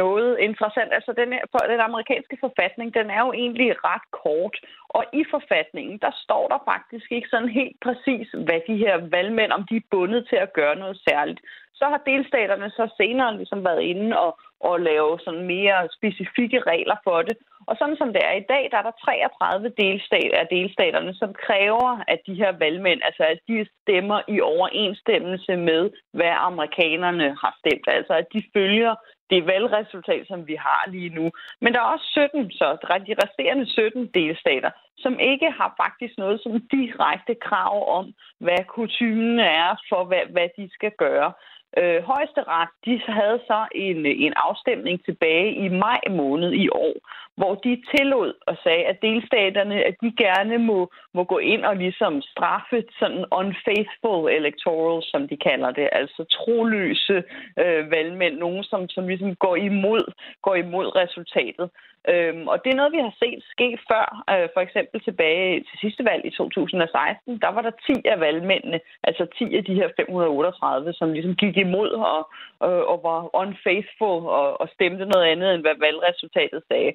noget 0.03 0.39
interessant. 0.39 0.93
Altså, 0.93 1.11
den, 1.21 1.33
her, 1.33 1.43
den 1.73 1.79
amerikanske 1.79 2.37
forfatning, 2.39 2.93
den 2.93 3.09
er 3.09 3.21
jo 3.25 3.31
egentlig 3.33 3.69
ret 3.89 4.05
kort. 4.23 4.55
Og 4.89 5.03
i 5.13 5.23
forfatningen, 5.29 5.97
der 6.05 6.11
står 6.23 6.47
der 6.47 6.59
faktisk 6.71 7.11
ikke 7.11 7.29
sådan 7.29 7.49
helt 7.49 7.77
præcis, 7.81 8.27
hvad 8.45 8.59
de 8.67 8.77
her 8.77 8.95
valgmænd, 9.15 9.51
om 9.51 9.63
de 9.69 9.75
er 9.75 9.89
bundet 9.91 10.27
til 10.29 10.35
at 10.35 10.53
gøre 10.53 10.75
noget 10.75 10.97
særligt. 11.09 11.41
Så 11.73 11.85
har 11.85 12.01
delstaterne 12.05 12.69
så 12.69 12.93
senere 12.97 13.37
ligesom 13.37 13.65
været 13.65 13.81
inde 13.81 14.19
og, 14.19 14.39
og 14.59 14.79
lave 14.79 15.19
sådan 15.19 15.45
mere 15.45 15.89
specifikke 15.97 16.59
regler 16.59 16.95
for 17.03 17.21
det. 17.21 17.37
Og 17.67 17.75
sådan 17.79 17.97
som 17.97 18.13
det 18.13 18.21
er 18.29 18.35
i 18.37 18.45
dag, 18.53 18.63
der 18.71 18.77
er 18.77 18.87
der 18.89 18.95
33 19.05 19.69
delstater 19.83 20.37
af 20.39 20.47
delstaterne, 20.47 21.13
som 21.13 21.31
kræver, 21.45 22.03
at 22.07 22.19
de 22.27 22.33
her 22.41 22.51
valgmænd, 22.63 23.01
altså 23.03 23.23
at 23.23 23.39
de 23.47 23.67
stemmer 23.81 24.19
i 24.27 24.41
overensstemmelse 24.41 25.55
med, 25.55 25.91
hvad 26.13 26.33
amerikanerne 26.49 27.27
har 27.41 27.53
stemt. 27.59 27.87
Altså 27.87 28.13
at 28.13 28.27
de 28.33 28.43
følger 28.53 28.95
det 29.29 29.47
valgresultat, 29.47 30.27
som 30.27 30.47
vi 30.47 30.55
har 30.55 30.89
lige 30.91 31.09
nu. 31.09 31.31
Men 31.61 31.73
der 31.73 31.79
er 31.79 31.93
også 31.93 32.07
17, 32.31 32.51
så 32.51 32.65
de 33.07 33.15
resterende 33.23 33.65
17 33.65 34.07
delstater, 34.13 34.71
som 34.97 35.19
ikke 35.19 35.51
har 35.51 35.73
faktisk 35.83 36.17
noget 36.17 36.41
som 36.41 36.51
direkte 36.71 37.35
krav 37.35 37.97
om, 37.97 38.13
hvad 38.39 38.63
kutumen 38.67 39.39
er 39.39 39.69
for, 39.89 40.03
hvad, 40.03 40.25
hvad 40.29 40.49
de 40.57 40.69
skal 40.73 40.91
gøre. 40.97 41.33
Øh, 41.77 42.03
højesteret 42.03 42.69
de 42.85 43.01
havde 43.07 43.39
så 43.47 43.67
en, 43.75 44.05
en 44.05 44.33
afstemning 44.35 45.05
tilbage 45.05 45.55
i 45.55 45.67
maj 45.67 46.01
måned 46.09 46.51
i 46.51 46.69
år, 46.69 46.95
hvor 47.37 47.55
de 47.55 47.83
tillod 47.95 48.33
og 48.47 48.55
sagde, 48.63 48.83
at 48.91 49.01
delstaterne 49.01 49.83
at 49.83 49.95
de 50.01 50.11
gerne 50.17 50.57
må, 50.57 50.91
må 51.13 51.23
gå 51.23 51.37
ind 51.37 51.63
og 51.65 51.75
ligesom 51.75 52.21
straffe 52.21 52.83
sådan 52.99 53.25
unfaithful 53.31 54.31
electoral, 54.39 55.03
som 55.11 55.27
de 55.27 55.37
kalder 55.37 55.71
det, 55.71 55.89
altså 55.91 56.23
troløse 56.37 57.23
øh, 57.61 57.91
valgmænd, 57.91 58.35
nogen 58.37 58.63
som, 58.63 58.89
som 58.89 59.07
ligesom 59.07 59.35
går 59.35 59.55
imod, 59.55 60.03
går 60.41 60.55
imod 60.55 60.95
resultatet. 60.95 61.69
Øhm, 62.11 62.47
og 62.47 62.57
det 62.63 62.69
er 62.71 62.79
noget, 62.79 62.95
vi 62.97 63.01
har 63.07 63.15
set 63.23 63.41
ske 63.53 63.69
før. 63.89 64.07
Øh, 64.33 64.47
for 64.53 64.61
eksempel 64.61 64.97
tilbage 65.01 65.59
til 65.67 65.75
sidste 65.81 66.05
valg 66.05 66.25
i 66.25 66.31
2016, 66.37 67.39
der 67.43 67.51
var 67.55 67.61
der 67.61 67.71
10 67.87 67.93
af 68.13 68.19
valgmændene, 68.19 68.79
altså 69.03 69.23
10 69.37 69.55
af 69.57 69.63
de 69.63 69.73
her 69.73 69.89
538, 69.95 70.93
som 70.93 71.13
ligesom 71.13 71.35
gik 71.35 71.57
imod 71.57 71.89
og, 71.89 72.29
og, 72.59 72.87
og 72.91 72.97
var 73.03 73.19
unfaithful 73.41 74.21
og, 74.39 74.61
og 74.61 74.67
stemte 74.75 75.05
noget 75.05 75.25
andet, 75.31 75.53
end 75.53 75.61
hvad 75.61 75.77
valgresultatet 75.79 76.61
sagde. 76.67 76.93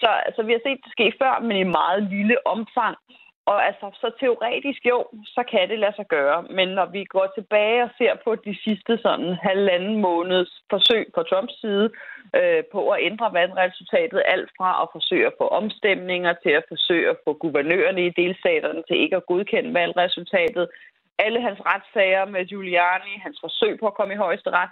Så 0.00 0.08
altså, 0.26 0.42
vi 0.42 0.52
har 0.52 0.60
set 0.66 0.80
det 0.84 0.92
ske 0.92 1.12
før, 1.22 1.40
men 1.40 1.56
i 1.56 1.74
meget 1.78 2.02
lille 2.02 2.36
omfang. 2.46 2.96
Og 3.52 3.66
altså, 3.68 3.86
så 4.00 4.08
teoretisk 4.20 4.80
jo, 4.92 4.98
så 5.24 5.42
kan 5.50 5.68
det 5.68 5.78
lade 5.78 5.96
sig 5.96 6.06
gøre. 6.06 6.42
Men 6.42 6.68
når 6.68 6.86
vi 6.86 7.04
går 7.04 7.26
tilbage 7.34 7.82
og 7.82 7.90
ser 7.98 8.14
på 8.24 8.30
de 8.34 8.54
sidste 8.64 8.98
sådan 9.04 9.32
halvanden 9.48 10.00
måneds 10.00 10.52
forsøg 10.70 11.04
på 11.14 11.22
Trumps 11.22 11.60
side 11.60 11.90
øh, 12.38 12.62
på 12.72 12.80
at 12.90 13.02
ændre 13.08 13.32
valgresultatet, 13.32 14.22
alt 14.34 14.50
fra 14.58 14.70
at 14.82 14.88
forsøge 14.92 15.26
at 15.26 15.38
få 15.40 15.46
omstemninger 15.60 16.32
til 16.42 16.52
at 16.60 16.64
forsøge 16.68 17.10
at 17.10 17.20
få 17.24 17.32
guvernørerne 17.32 18.06
i 18.06 18.16
delstaterne 18.22 18.82
til 18.88 18.96
ikke 19.04 19.16
at 19.16 19.26
godkende 19.26 19.74
valgresultatet, 19.74 20.68
alle 21.18 21.40
hans 21.42 21.60
retssager 21.70 22.24
med 22.24 22.44
Giuliani, 22.44 23.12
hans 23.26 23.38
forsøg 23.40 23.80
på 23.80 23.86
at 23.86 23.94
komme 23.94 24.14
i 24.14 24.22
højesteret, 24.26 24.70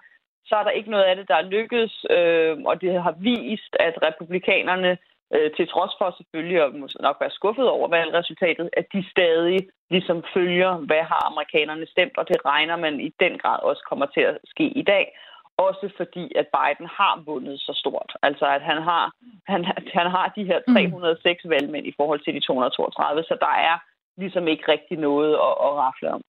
så 0.49 0.57
er 0.57 0.63
der 0.65 0.71
ikke 0.71 0.91
noget 0.91 1.05
af 1.05 1.17
det, 1.17 1.29
der 1.29 1.35
er 1.35 1.51
lykkedes, 1.57 1.95
øh, 2.11 2.57
og 2.71 2.81
det 2.81 3.03
har 3.03 3.15
vist, 3.21 3.73
at 3.87 3.95
republikanerne 4.07 4.99
øh, 5.35 5.51
til 5.57 5.67
trods 5.69 5.95
for 5.99 6.09
selvfølgelig 6.19 6.59
at 6.63 6.73
nok 7.07 7.17
være 7.21 7.37
skuffet 7.39 7.69
over 7.77 7.89
valgresultatet, 7.89 8.71
at 8.81 8.87
de 8.95 9.11
stadig 9.15 9.59
ligesom 9.91 10.19
følger, 10.35 10.73
hvad 10.89 11.03
har 11.13 11.23
amerikanerne 11.31 11.87
stemt, 11.95 12.17
og 12.21 12.29
det 12.29 12.39
regner 12.45 12.77
man 12.77 12.95
i 13.01 13.11
den 13.21 13.39
grad 13.43 13.59
også 13.63 13.83
kommer 13.89 14.07
til 14.07 14.21
at 14.31 14.39
ske 14.45 14.67
i 14.83 14.83
dag. 14.83 15.07
Også 15.59 15.87
fordi, 15.97 16.25
at 16.41 16.47
Biden 16.57 16.89
har 16.99 17.23
vundet 17.27 17.61
så 17.61 17.73
stort. 17.83 18.11
Altså, 18.23 18.47
at 18.57 18.63
han 18.63 18.83
har, 18.83 19.05
han, 19.53 19.65
han 19.99 20.09
har 20.17 20.33
de 20.37 20.45
her 20.45 20.61
306 20.69 21.45
mm. 21.45 21.51
valgmænd 21.51 21.87
i 21.87 21.95
forhold 21.97 22.21
til 22.21 22.35
de 22.35 22.41
232, 22.41 23.23
så 23.23 23.37
der 23.41 23.55
er 23.71 23.77
ligesom 24.21 24.49
ikke 24.49 24.65
rigtig 24.73 24.99
noget 24.99 25.33
at, 25.47 25.55
at 25.67 25.73
rafle 25.83 26.09
om. 26.17 26.23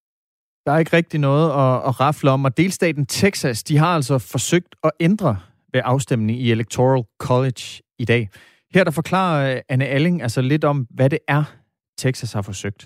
Der 0.65 0.71
er 0.73 0.79
ikke 0.79 0.97
rigtig 0.97 1.19
noget 1.19 1.47
at, 1.49 1.73
at 1.87 1.99
rafle 1.99 2.31
om, 2.31 2.45
og 2.45 2.57
delstaten 2.57 3.05
Texas, 3.05 3.63
de 3.63 3.77
har 3.77 3.95
altså 3.95 4.15
forsøgt 4.31 4.75
at 4.83 4.91
ændre 4.99 5.37
ved 5.73 5.81
afstemningen 5.83 6.45
i 6.45 6.51
Electoral 6.51 7.03
College 7.19 7.63
i 7.99 8.05
dag. 8.05 8.29
Her 8.75 8.83
der 8.83 8.91
forklarer 8.91 9.55
øh, 9.55 9.61
Anne 9.69 9.87
Alling 9.95 10.21
altså 10.21 10.41
lidt 10.41 10.63
om, 10.63 10.77
hvad 10.89 11.09
det 11.09 11.19
er, 11.27 11.43
Texas 11.97 12.33
har 12.33 12.41
forsøgt. 12.41 12.81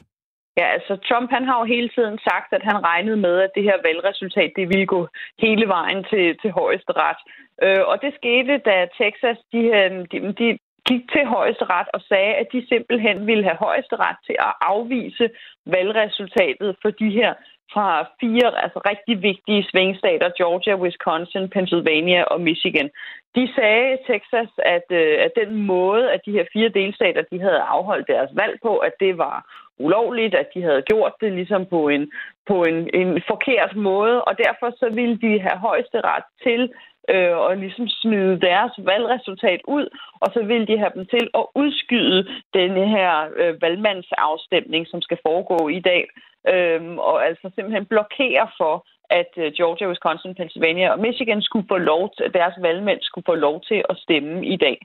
Ja, 0.57 0.65
altså 0.75 0.93
Trump 1.07 1.29
han 1.36 1.43
har 1.49 1.57
jo 1.59 1.65
hele 1.75 1.89
tiden 1.95 2.17
sagt, 2.29 2.49
at 2.57 2.63
han 2.69 2.77
regnede 2.91 3.17
med, 3.17 3.36
at 3.45 3.51
det 3.55 3.63
her 3.63 3.77
valgresultat 3.88 4.51
det 4.55 4.69
ville 4.69 4.88
gå 4.95 5.07
hele 5.39 5.67
vejen 5.67 6.01
til, 6.11 6.25
til 6.41 6.51
højesteret. 6.51 7.19
Øh, 7.63 7.84
og 7.91 7.95
det 8.03 8.11
skete, 8.19 8.53
da 8.69 8.75
Texas 9.01 9.39
de, 9.53 9.61
øh, 9.79 9.91
de, 10.11 10.17
de 10.41 10.47
gik 10.89 11.03
til 11.13 11.25
højesteret 11.38 11.88
og 11.95 12.01
sagde, 12.09 12.34
at 12.41 12.47
de 12.53 12.67
simpelthen 12.71 13.27
ville 13.29 13.45
have 13.49 13.59
højesteret 13.67 14.17
til 14.27 14.36
at 14.47 14.53
afvise 14.61 15.25
valgresultatet 15.65 16.69
for 16.82 16.89
de 17.01 17.09
her 17.19 17.32
fra 17.74 18.07
fire 18.19 18.63
altså 18.63 18.80
rigtig 18.91 19.24
vigtige 19.30 19.67
svingstater, 19.69 20.30
Georgia, 20.38 20.76
Wisconsin, 20.76 21.49
Pennsylvania 21.49 22.24
og 22.24 22.41
Michigan. 22.41 22.89
De 23.36 23.53
sagde 23.55 23.97
Texas, 24.07 24.51
at, 24.76 24.88
øh, 24.91 25.15
at 25.26 25.32
den 25.41 25.51
måde, 25.74 26.11
at 26.11 26.22
de 26.26 26.32
her 26.32 26.45
fire 26.53 26.69
delstater 26.69 27.24
de 27.32 27.39
havde 27.39 27.61
afholdt 27.76 28.07
deres 28.07 28.32
valg 28.34 28.55
på, 28.61 28.78
at 28.78 28.93
det 28.99 29.17
var 29.17 29.38
ulovligt, 29.80 30.36
at 30.36 30.47
de 30.53 30.61
havde 30.61 30.82
gjort 30.82 31.13
det 31.22 31.32
ligesom 31.32 31.65
på 31.65 31.89
en, 31.89 32.11
på 32.47 32.63
en, 32.63 32.89
en 32.93 33.22
forkert 33.28 33.76
måde, 33.76 34.24
og 34.24 34.34
derfor 34.38 34.69
så 34.82 34.88
ville 34.93 35.17
de 35.17 35.39
have 35.39 35.57
højeste 35.57 36.01
ret 36.01 36.28
til 36.43 36.74
øh, 37.09 37.38
og 37.38 37.57
ligesom 37.57 37.88
smide 37.88 38.39
deres 38.39 38.74
valgresultat 38.78 39.61
ud, 39.67 39.86
og 40.19 40.28
så 40.34 40.43
vil 40.43 40.67
de 40.67 40.78
have 40.78 40.91
dem 40.95 41.05
til 41.05 41.30
at 41.39 41.45
udskyde 41.55 42.28
denne 42.53 42.88
her 42.95 43.11
øh, 43.41 43.61
valgmandsafstemning, 43.61 44.88
som 44.88 45.01
skal 45.01 45.17
foregå 45.28 45.67
i 45.67 45.80
dag, 45.80 46.03
øhm, 46.47 46.99
og 46.99 47.25
altså 47.25 47.51
simpelthen 47.55 47.85
blokere 47.85 48.47
for, 48.57 48.85
at 49.09 49.31
øh, 49.37 49.51
Georgia, 49.57 49.87
Wisconsin, 49.87 50.35
Pennsylvania 50.35 50.91
og 50.91 50.99
Michigan 50.99 51.41
skulle 51.41 51.67
få 51.67 51.77
lov 51.77 52.03
til, 52.17 52.33
deres 52.33 52.55
valgmænd 52.61 52.99
skulle 53.01 53.25
få 53.31 53.35
lov 53.35 53.61
til 53.61 53.83
at 53.89 53.97
stemme 53.97 54.45
i 54.45 54.57
dag. 54.57 54.77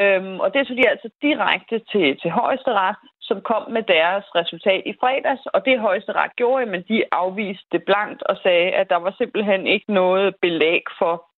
Øhm, 0.00 0.40
og 0.40 0.54
det 0.54 0.66
tog 0.66 0.76
de 0.76 0.88
altså 0.88 1.08
direkte 1.22 1.78
til, 1.92 2.20
til 2.20 2.30
højesteret, 2.30 2.96
som 3.20 3.40
kom 3.40 3.70
med 3.70 3.82
deres 3.82 4.24
resultat 4.34 4.82
i 4.86 4.94
fredags, 5.00 5.46
og 5.46 5.64
det 5.64 5.80
højesteret 5.80 6.36
gjorde, 6.36 6.66
men 6.66 6.82
de 6.88 7.04
afviste 7.12 7.66
det 7.72 7.82
blankt 7.84 8.22
og 8.22 8.36
sagde, 8.42 8.70
at 8.80 8.90
der 8.90 8.96
var 8.96 9.14
simpelthen 9.18 9.66
ikke 9.66 9.92
noget 9.92 10.34
belæg 10.42 10.82
for 10.98 11.31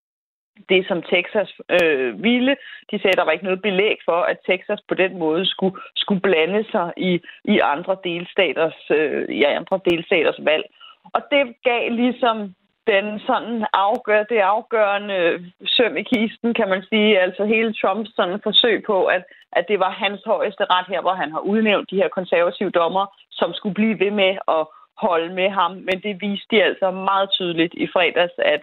det, 0.68 0.88
som 0.88 1.02
Texas 1.02 1.50
øh, 1.68 2.22
ville. 2.22 2.56
De 2.90 2.98
sagde, 2.98 3.14
at 3.14 3.18
der 3.18 3.24
var 3.24 3.32
ikke 3.32 3.44
noget 3.44 3.62
belæg 3.62 3.96
for, 4.04 4.20
at 4.22 4.38
Texas 4.50 4.80
på 4.88 4.94
den 4.94 5.18
måde 5.18 5.46
skulle, 5.46 5.76
skulle 5.96 6.20
blande 6.20 6.64
sig 6.70 6.92
i, 6.96 7.20
i 7.44 7.58
andre 7.58 7.96
delstaters, 8.04 8.78
øh, 8.90 9.28
i 9.28 9.42
andre 9.42 9.80
delstaters 9.90 10.38
valg. 10.38 10.64
Og 11.12 11.22
det 11.30 11.54
gav 11.64 11.90
ligesom 11.90 12.54
den 12.86 13.20
sådan 13.26 13.66
afgør, 13.72 14.22
det 14.22 14.38
afgørende 14.38 15.52
søm 15.66 15.96
i 15.96 16.02
kisten, 16.02 16.54
kan 16.54 16.68
man 16.68 16.82
sige. 16.90 17.20
Altså 17.20 17.44
hele 17.44 17.74
Trumps 17.80 18.10
sådan 18.16 18.40
forsøg 18.42 18.82
på, 18.86 19.04
at, 19.04 19.24
at 19.52 19.64
det 19.68 19.78
var 19.78 19.90
hans 19.90 20.20
højeste 20.26 20.64
ret 20.64 20.86
her, 20.88 21.00
hvor 21.00 21.14
han 21.14 21.32
har 21.32 21.40
udnævnt 21.40 21.90
de 21.90 21.96
her 21.96 22.08
konservative 22.08 22.70
dommer, 22.70 23.06
som 23.30 23.54
skulle 23.54 23.74
blive 23.74 24.00
ved 24.00 24.10
med 24.10 24.32
at 24.48 24.66
holde 24.96 25.34
med 25.34 25.48
ham. 25.50 25.72
Men 25.72 25.96
det 26.02 26.20
viste 26.20 26.46
de 26.50 26.62
altså 26.62 26.90
meget 26.90 27.30
tydeligt 27.30 27.74
i 27.74 27.86
fredags, 27.92 28.32
at, 28.38 28.62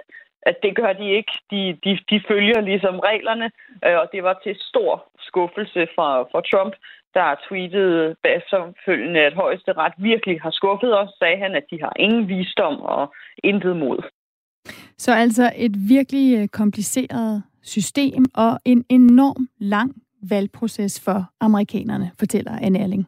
at 0.49 0.55
det 0.63 0.75
gør 0.75 0.93
de 0.93 1.07
ikke. 1.19 1.33
De, 1.51 1.61
de, 1.83 1.99
de 2.09 2.21
følger 2.27 2.61
ligesom 2.61 2.99
reglerne, 2.99 3.51
øh, 3.85 3.97
og 4.01 4.07
det 4.13 4.23
var 4.23 4.39
til 4.43 4.55
stor 4.59 4.93
skuffelse 5.19 5.87
for, 5.95 6.29
for 6.31 6.41
Trump, 6.41 6.73
der 7.13 7.35
tweetede 7.47 8.15
efterfølgende, 8.23 9.19
at 9.19 9.33
højesteret 9.33 9.93
virkelig 9.97 10.41
har 10.41 10.51
skuffet 10.51 10.99
os, 10.99 11.09
sagde 11.19 11.37
han, 11.37 11.55
at 11.55 11.65
de 11.71 11.81
har 11.81 11.93
ingen 11.99 12.27
visdom 12.27 12.81
og 12.81 13.13
intet 13.43 13.77
mod. 13.77 13.99
Så 14.97 15.11
altså 15.13 15.51
et 15.55 15.75
virkelig 15.89 16.41
øh, 16.41 16.47
kompliceret 16.47 17.43
system 17.63 18.25
og 18.35 18.59
en 18.65 18.85
enorm 18.89 19.47
lang 19.59 19.91
valgproces 20.29 21.03
for 21.05 21.19
amerikanerne, 21.39 22.11
fortæller 22.19 22.51
Anne 22.61 22.79
Erling. 22.79 23.07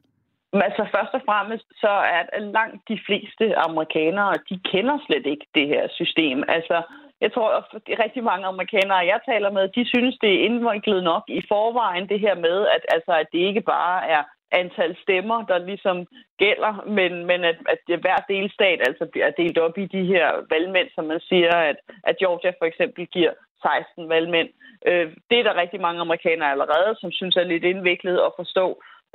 Altså 0.54 0.84
først 0.96 1.14
og 1.14 1.22
fremmest, 1.26 1.68
så 1.84 1.94
er 2.16 2.40
langt 2.40 2.82
de 2.88 3.00
fleste 3.08 3.56
amerikanere, 3.56 4.34
de 4.50 4.60
kender 4.72 4.98
slet 5.06 5.26
ikke 5.26 5.48
det 5.56 5.68
her 5.68 5.88
system. 6.00 6.44
Altså 6.48 6.78
jeg 7.24 7.32
tror, 7.34 7.50
at 7.58 7.66
rigtig 8.06 8.24
mange 8.24 8.46
amerikanere, 8.54 9.10
jeg 9.14 9.20
taler 9.30 9.52
med, 9.58 9.74
de 9.78 9.84
synes, 9.94 10.16
det 10.24 10.32
er 10.34 10.46
indviklet 10.48 11.04
nok 11.04 11.24
i 11.28 11.42
forvejen, 11.52 12.10
det 12.10 12.20
her 12.20 12.36
med, 12.36 12.58
at, 12.76 12.84
altså, 12.96 13.12
at 13.22 13.28
det 13.34 13.40
ikke 13.50 13.62
bare 13.62 14.10
er 14.16 14.24
antal 14.62 14.98
stemmer, 15.04 15.46
der 15.52 15.58
ligesom 15.58 15.98
gælder, 16.44 16.74
men, 16.98 17.12
men 17.30 17.40
at, 17.52 17.58
at 17.74 18.00
hver 18.04 18.20
delstat 18.34 18.80
altså 18.88 19.06
bliver 19.12 19.30
delt 19.42 19.58
op 19.58 19.78
i 19.78 19.86
de 19.86 20.04
her 20.14 20.28
valgmænd, 20.50 20.90
som 20.96 21.06
man 21.06 21.20
siger, 21.20 21.56
at, 21.70 21.78
at 22.04 22.18
Georgia 22.18 22.52
for 22.60 22.66
eksempel 22.66 23.08
giver 23.08 23.34
16 23.62 24.10
valgmænd. 24.10 24.50
Øh, 24.88 25.08
det 25.30 25.38
er 25.40 25.44
der 25.44 25.62
rigtig 25.62 25.82
mange 25.82 26.02
amerikanere 26.02 26.52
allerede, 26.52 26.92
som 27.02 27.12
synes 27.12 27.36
er 27.36 27.52
lidt 27.52 27.64
indviklet 27.64 28.18
at 28.28 28.36
forstå. 28.40 28.66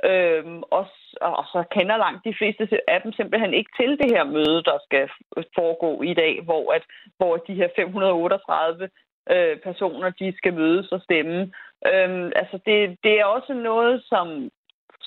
Øhm, 0.03 0.63
og, 0.77 0.85
og 1.21 1.45
så 1.53 1.63
kender 1.71 1.97
langt 1.97 2.25
de 2.25 2.35
fleste 2.37 2.69
af 2.87 3.01
dem 3.01 3.11
simpelthen 3.13 3.53
ikke 3.53 3.71
til 3.79 3.91
det 4.01 4.11
her 4.15 4.23
møde, 4.23 4.63
der 4.63 4.77
skal 4.85 5.09
foregå 5.55 6.01
i 6.01 6.13
dag, 6.13 6.41
hvor, 6.43 6.73
at, 6.73 6.83
hvor 7.17 7.37
de 7.37 7.53
her 7.53 7.69
538 7.75 8.89
øh, 9.31 9.57
personer, 9.57 10.09
de 10.09 10.33
skal 10.37 10.53
mødes 10.53 10.91
og 10.91 11.01
stemme. 11.01 11.51
Øhm, 11.91 12.31
altså 12.35 12.59
det, 12.65 12.97
det 13.03 13.19
er 13.19 13.25
også 13.25 13.53
noget, 13.53 14.03
som 14.05 14.49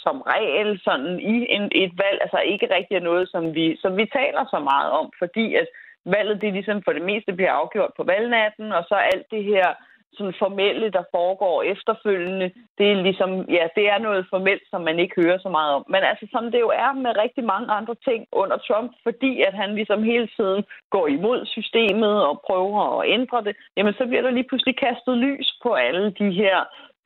som 0.04 0.16
regel 0.34 0.80
sådan 0.84 1.20
i 1.20 1.34
en, 1.56 1.64
et 1.84 1.92
valg, 2.04 2.18
altså 2.24 2.38
ikke 2.52 2.74
rigtig 2.74 2.94
er 2.96 3.08
noget, 3.10 3.28
som 3.28 3.54
vi, 3.54 3.76
som 3.82 3.96
vi 3.96 4.06
taler 4.18 4.44
så 4.50 4.58
meget 4.70 4.90
om, 5.00 5.06
fordi 5.18 5.54
at 5.54 5.66
valget 6.04 6.40
det 6.42 6.52
ligesom 6.52 6.82
for 6.82 6.92
det 6.92 7.02
meste 7.02 7.32
bliver 7.32 7.52
afgjort 7.52 7.92
på 7.96 8.04
valgnatten, 8.04 8.72
og 8.72 8.84
så 8.88 8.94
alt 8.94 9.26
det 9.30 9.44
her 9.44 9.68
sådan 10.16 10.34
formelle, 10.38 10.90
der 10.90 11.04
foregår 11.16 11.62
efterfølgende, 11.62 12.48
det 12.78 12.86
er 12.90 13.02
ligesom, 13.06 13.30
ja, 13.56 13.64
det 13.76 13.84
er 13.92 13.98
noget 13.98 14.26
formelt, 14.30 14.62
som 14.70 14.80
man 14.88 14.98
ikke 14.98 15.22
hører 15.22 15.38
så 15.38 15.48
meget 15.48 15.72
om. 15.74 15.84
Men 15.88 16.02
altså, 16.10 16.26
som 16.30 16.44
det 16.52 16.60
jo 16.60 16.70
er 16.84 16.92
med 16.92 17.12
rigtig 17.24 17.44
mange 17.44 17.68
andre 17.78 17.94
ting 18.08 18.26
under 18.32 18.56
Trump, 18.56 18.90
fordi 19.02 19.42
at 19.48 19.54
han 19.54 19.74
ligesom 19.74 20.02
hele 20.02 20.28
tiden 20.36 20.64
går 20.90 21.06
imod 21.06 21.46
systemet 21.46 22.14
og 22.28 22.40
prøver 22.46 23.00
at 23.00 23.08
ændre 23.16 23.44
det, 23.44 23.56
jamen 23.76 23.94
så 23.94 24.06
bliver 24.06 24.22
der 24.22 24.30
lige 24.30 24.48
pludselig 24.48 24.76
kastet 24.76 25.16
lys 25.18 25.48
på 25.62 25.74
alle 25.74 26.10
de 26.10 26.30
her 26.30 26.58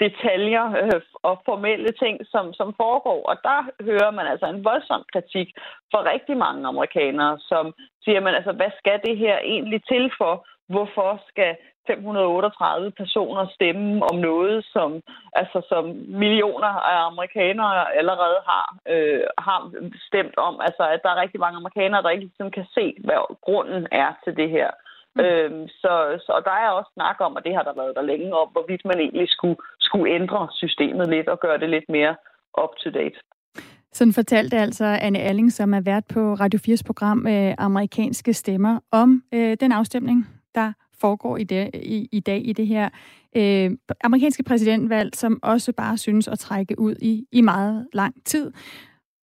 detaljer 0.04 0.64
øh, 0.82 1.00
og 1.28 1.42
formelle 1.44 1.92
ting, 2.02 2.14
som, 2.32 2.52
som 2.52 2.74
foregår. 2.82 3.20
Og 3.30 3.36
der 3.48 3.60
hører 3.88 4.10
man 4.10 4.26
altså 4.26 4.46
en 4.46 4.64
voldsom 4.64 5.02
kritik 5.12 5.48
fra 5.90 6.00
rigtig 6.12 6.36
mange 6.36 6.68
amerikanere, 6.68 7.38
som 7.50 7.74
siger 8.04 8.20
man, 8.20 8.34
altså, 8.34 8.52
hvad 8.52 8.70
skal 8.78 9.00
det 9.06 9.16
her 9.16 9.38
egentlig 9.38 9.80
til 9.84 10.04
for? 10.18 10.46
Hvorfor 10.68 11.22
skal 11.28 11.56
538 11.86 12.90
personer 12.90 13.46
stemme 13.54 14.02
om 14.10 14.16
noget, 14.30 14.64
som, 14.74 14.90
altså, 15.32 15.58
som 15.68 15.84
millioner 16.22 16.72
af 16.92 16.98
amerikanere 17.10 17.96
allerede 17.98 18.38
har, 18.50 18.66
øh, 18.92 19.24
har 19.38 19.60
stemt 20.08 20.36
om. 20.48 20.54
Altså, 20.66 20.82
at 20.94 21.00
der 21.02 21.10
er 21.10 21.22
rigtig 21.22 21.40
mange 21.40 21.56
amerikanere, 21.56 22.02
der 22.02 22.10
ikke 22.10 22.28
ligesom 22.28 22.50
kan 22.50 22.66
se, 22.76 22.94
hvad 23.04 23.20
grunden 23.46 23.86
er 23.92 24.10
til 24.24 24.36
det 24.36 24.50
her. 24.50 24.70
Mm. 25.16 25.20
Øhm, 25.24 25.68
så, 25.68 25.92
så 26.26 26.32
der 26.44 26.56
er 26.64 26.70
også 26.78 26.90
snak 26.94 27.16
om, 27.20 27.36
og 27.36 27.44
det 27.44 27.54
har 27.54 27.62
der 27.62 27.74
været 27.80 27.96
der 27.96 28.10
længe 28.12 28.36
om, 28.42 28.48
hvorvidt 28.52 28.84
man 28.84 28.98
egentlig 29.00 29.28
skulle, 29.28 29.58
skulle 29.80 30.14
ændre 30.14 30.48
systemet 30.52 31.08
lidt 31.08 31.28
og 31.28 31.40
gøre 31.40 31.58
det 31.58 31.70
lidt 31.70 31.88
mere 31.88 32.14
up-to-date. 32.62 33.18
Sådan 33.92 34.12
fortalte 34.12 34.56
altså 34.56 34.84
Anne 34.84 35.18
Alling, 35.18 35.52
som 35.52 35.74
er 35.74 35.80
vært 35.80 36.04
på 36.14 36.20
Radio 36.34 36.58
4's 36.68 36.82
program 36.86 37.26
øh, 37.26 37.54
Amerikanske 37.58 38.32
Stemmer, 38.32 38.80
om 38.92 39.22
øh, 39.34 39.56
den 39.60 39.72
afstemning, 39.72 40.26
der 40.54 40.72
foregår 41.00 41.36
i, 41.36 41.44
det, 41.44 41.70
i, 41.74 42.08
i 42.12 42.20
dag 42.20 42.48
i 42.48 42.52
det 42.52 42.66
her 42.66 42.88
øh, 43.36 43.70
amerikanske 44.04 44.42
præsidentvalg, 44.42 45.16
som 45.16 45.38
også 45.42 45.72
bare 45.72 45.98
synes 45.98 46.28
at 46.28 46.38
trække 46.38 46.78
ud 46.78 46.94
i, 47.02 47.24
i 47.32 47.40
meget 47.40 47.86
lang 47.92 48.14
tid. 48.24 48.52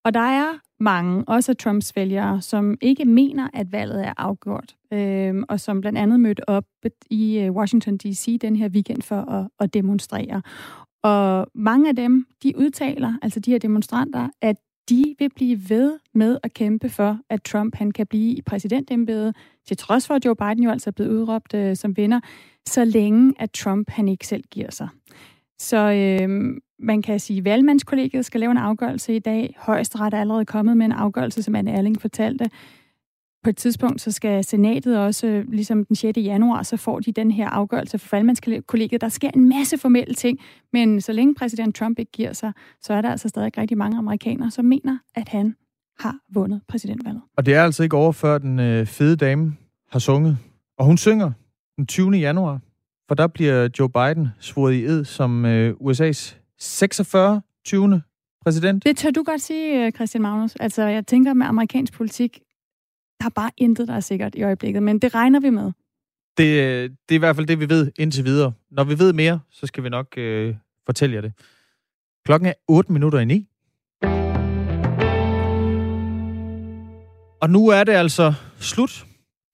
Og 0.05 0.13
der 0.13 0.19
er 0.19 0.59
mange, 0.79 1.23
også 1.27 1.51
af 1.51 1.57
Trumps 1.57 1.95
vælgere, 1.95 2.41
som 2.41 2.77
ikke 2.81 3.05
mener, 3.05 3.47
at 3.53 3.71
valget 3.71 4.07
er 4.07 4.13
afgjort, 4.17 4.75
øh, 4.93 5.35
og 5.49 5.59
som 5.59 5.81
blandt 5.81 5.99
andet 5.99 6.19
mødte 6.19 6.49
op 6.49 6.65
i 7.09 7.39
øh, 7.39 7.51
Washington 7.51 7.97
D.C. 7.97 8.39
den 8.41 8.55
her 8.55 8.69
weekend 8.69 9.01
for 9.01 9.21
at, 9.21 9.47
at 9.59 9.73
demonstrere. 9.73 10.41
Og 11.03 11.47
mange 11.55 11.89
af 11.89 11.95
dem, 11.95 12.25
de 12.43 12.53
udtaler, 12.57 13.13
altså 13.21 13.39
de 13.39 13.51
her 13.51 13.59
demonstranter, 13.59 14.29
at 14.41 14.55
de 14.89 15.15
vil 15.19 15.29
blive 15.35 15.69
ved 15.69 15.99
med 16.13 16.37
at 16.43 16.53
kæmpe 16.53 16.89
for, 16.89 17.19
at 17.29 17.43
Trump 17.43 17.75
han 17.75 17.91
kan 17.91 18.07
blive 18.07 18.33
i 18.33 18.41
præsidentembedet, 18.41 19.35
til 19.67 19.77
trods 19.77 20.07
for, 20.07 20.13
at 20.13 20.25
Joe 20.25 20.35
Biden 20.35 20.63
jo 20.63 20.69
altså 20.69 20.89
er 20.89 20.91
blevet 20.91 21.11
udråbt 21.11 21.53
øh, 21.53 21.75
som 21.75 21.97
vinder, 21.97 22.19
så 22.65 22.85
længe 22.85 23.33
at 23.39 23.51
Trump 23.51 23.89
han 23.89 24.07
ikke 24.07 24.27
selv 24.27 24.43
giver 24.51 24.71
sig. 24.71 24.87
Så 25.59 25.77
øh, 25.77 26.59
man 26.79 27.01
kan 27.01 27.19
sige, 27.19 27.37
at 27.37 27.45
valgmandskollegiet 27.45 28.25
skal 28.25 28.39
lave 28.39 28.51
en 28.51 28.57
afgørelse 28.57 29.15
i 29.15 29.19
dag. 29.19 29.55
Højesteret 29.57 30.13
er 30.13 30.19
allerede 30.19 30.45
kommet 30.45 30.77
med 30.77 30.85
en 30.85 30.91
afgørelse, 30.91 31.43
som 31.43 31.55
Anne 31.55 31.71
Erling 31.71 32.01
fortalte. 32.01 32.49
På 33.43 33.49
et 33.49 33.57
tidspunkt 33.57 34.01
så 34.01 34.11
skal 34.11 34.43
senatet 34.43 34.97
også, 34.99 35.43
ligesom 35.47 35.85
den 35.85 35.95
6. 35.95 36.17
januar, 36.17 36.63
så 36.63 36.77
får 36.77 36.99
de 36.99 37.11
den 37.11 37.31
her 37.31 37.49
afgørelse 37.49 37.99
for 37.99 38.15
valgmandskollegiet. 38.15 39.01
Der 39.01 39.09
sker 39.09 39.29
en 39.35 39.49
masse 39.49 39.77
formelle 39.77 40.13
ting, 40.13 40.39
men 40.73 41.01
så 41.01 41.11
længe 41.11 41.35
præsident 41.35 41.75
Trump 41.75 41.99
ikke 41.99 42.11
giver 42.11 42.33
sig, 42.33 42.53
så 42.81 42.93
er 42.93 43.01
der 43.01 43.11
altså 43.11 43.29
stadig 43.29 43.57
rigtig 43.57 43.77
mange 43.77 43.97
amerikanere, 43.97 44.51
som 44.51 44.65
mener, 44.65 44.97
at 45.15 45.29
han 45.29 45.55
har 45.99 46.17
vundet 46.33 46.61
præsidentvalget. 46.67 47.21
Og 47.37 47.45
det 47.45 47.53
er 47.53 47.63
altså 47.63 47.83
ikke 47.83 47.97
over, 47.97 48.11
før 48.11 48.37
den 48.37 48.59
øh, 48.59 48.85
fede 48.85 49.15
dame 49.15 49.55
har 49.91 49.99
sunget. 49.99 50.37
Og 50.77 50.85
hun 50.85 50.97
synger 50.97 51.31
den 51.77 51.87
20. 51.87 52.11
januar, 52.11 52.59
for 53.07 53.15
der 53.15 53.27
bliver 53.27 53.69
Joe 53.79 53.89
Biden 53.89 54.27
svoret 54.39 54.73
i 54.73 54.83
ed 54.83 55.05
som 55.05 55.45
øh, 55.45 55.75
USA's 55.81 56.35
46. 56.59 57.41
20. 57.65 58.01
præsident. 58.43 58.83
Det 58.83 58.97
tør 58.97 59.11
du 59.11 59.23
godt 59.23 59.41
sige, 59.41 59.85
øh, 59.85 59.91
Christian 59.91 60.21
Magnus. 60.21 60.55
Altså, 60.55 60.83
jeg 60.83 61.07
tænker 61.07 61.33
med 61.33 61.45
amerikansk 61.45 61.93
politik, 61.93 62.39
der 63.23 63.29
er 63.29 63.33
bare 63.35 63.51
intet, 63.57 63.87
der 63.87 63.93
er 63.93 63.99
sikkert 63.99 64.35
i 64.35 64.43
øjeblikket, 64.43 64.83
men 64.83 64.99
det 64.99 65.15
regner 65.15 65.39
vi 65.39 65.49
med. 65.49 65.71
Det, 66.37 66.91
det 67.09 67.15
er 67.15 67.15
i 67.15 67.17
hvert 67.17 67.35
fald 67.35 67.47
det, 67.47 67.59
vi 67.59 67.69
ved 67.69 67.91
indtil 67.99 68.25
videre. 68.25 68.53
Når 68.71 68.83
vi 68.83 68.99
ved 68.99 69.13
mere, 69.13 69.39
så 69.51 69.67
skal 69.67 69.83
vi 69.83 69.89
nok 69.89 70.17
øh, 70.17 70.55
fortælle 70.85 71.15
jer 71.15 71.21
det. 71.21 71.33
Klokken 72.25 72.47
er 72.47 72.53
8 72.67 72.93
minutter 72.93 73.19
i 73.19 73.25
9. 73.25 73.47
Og 77.41 77.49
nu 77.49 77.67
er 77.67 77.83
det 77.83 77.91
altså 77.91 78.33
slut. 78.59 79.05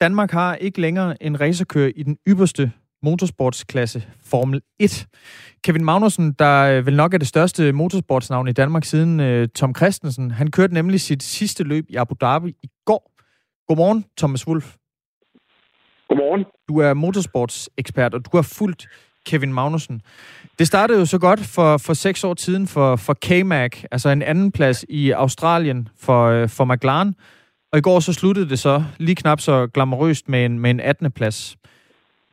Danmark 0.01 0.32
har 0.32 0.55
ikke 0.55 0.82
længere 0.82 1.24
en 1.24 1.41
racerkører 1.41 1.91
i 1.95 2.03
den 2.03 2.17
ypperste 2.28 2.72
motorsportsklasse 3.03 4.03
Formel 4.26 4.61
1. 4.80 5.07
Kevin 5.63 5.86
Magnussen, 5.86 6.32
der 6.32 6.63
øh, 6.63 6.86
vel 6.86 6.95
nok 6.95 7.13
er 7.13 7.17
det 7.17 7.28
største 7.28 7.72
motorsportsnavn 7.72 8.47
i 8.47 8.51
Danmark 8.51 8.86
siden 8.86 9.20
øh, 9.20 9.47
Tom 9.47 9.76
Christensen, 9.76 10.32
han 10.32 10.51
kørte 10.51 10.74
nemlig 10.74 11.01
sit 11.01 11.24
sidste 11.24 11.63
løb 11.63 11.86
i 11.89 11.95
Abu 11.95 12.15
Dhabi 12.22 12.49
i 12.63 12.67
går. 12.86 13.18
Godmorgen, 13.70 14.05
Thomas 14.17 14.47
Wolf. 14.47 14.76
Godmorgen. 16.07 16.45
Du 16.70 16.78
er 16.78 16.93
motorsportsekspert, 16.93 18.13
og 18.13 18.26
du 18.26 18.30
har 18.38 18.41
fulgt 18.41 18.88
Kevin 19.26 19.53
Magnussen. 19.53 20.01
Det 20.59 20.67
startede 20.67 20.99
jo 20.99 21.05
så 21.05 21.20
godt 21.20 21.39
for, 21.39 21.78
for 21.78 21.93
seks 21.93 22.24
år 22.24 22.36
siden 22.38 22.67
for, 22.67 22.95
for 22.95 23.13
K-Mag, 23.13 23.72
altså 23.91 24.09
en 24.09 24.22
anden 24.22 24.51
plads 24.51 24.86
i 24.89 25.11
Australien 25.11 25.89
for, 25.97 26.47
for 26.47 26.65
McLaren. 26.65 27.15
Og 27.72 27.78
i 27.78 27.82
går 27.82 27.99
så 27.99 28.13
sluttede 28.13 28.49
det 28.49 28.59
så 28.59 28.84
lige 28.97 29.15
knap 29.15 29.39
så 29.39 29.67
glamorøst 29.67 30.30
med 30.30 30.45
en, 30.45 30.59
med 30.59 30.70
en 30.70 30.80
18. 30.80 31.11
plads. 31.11 31.57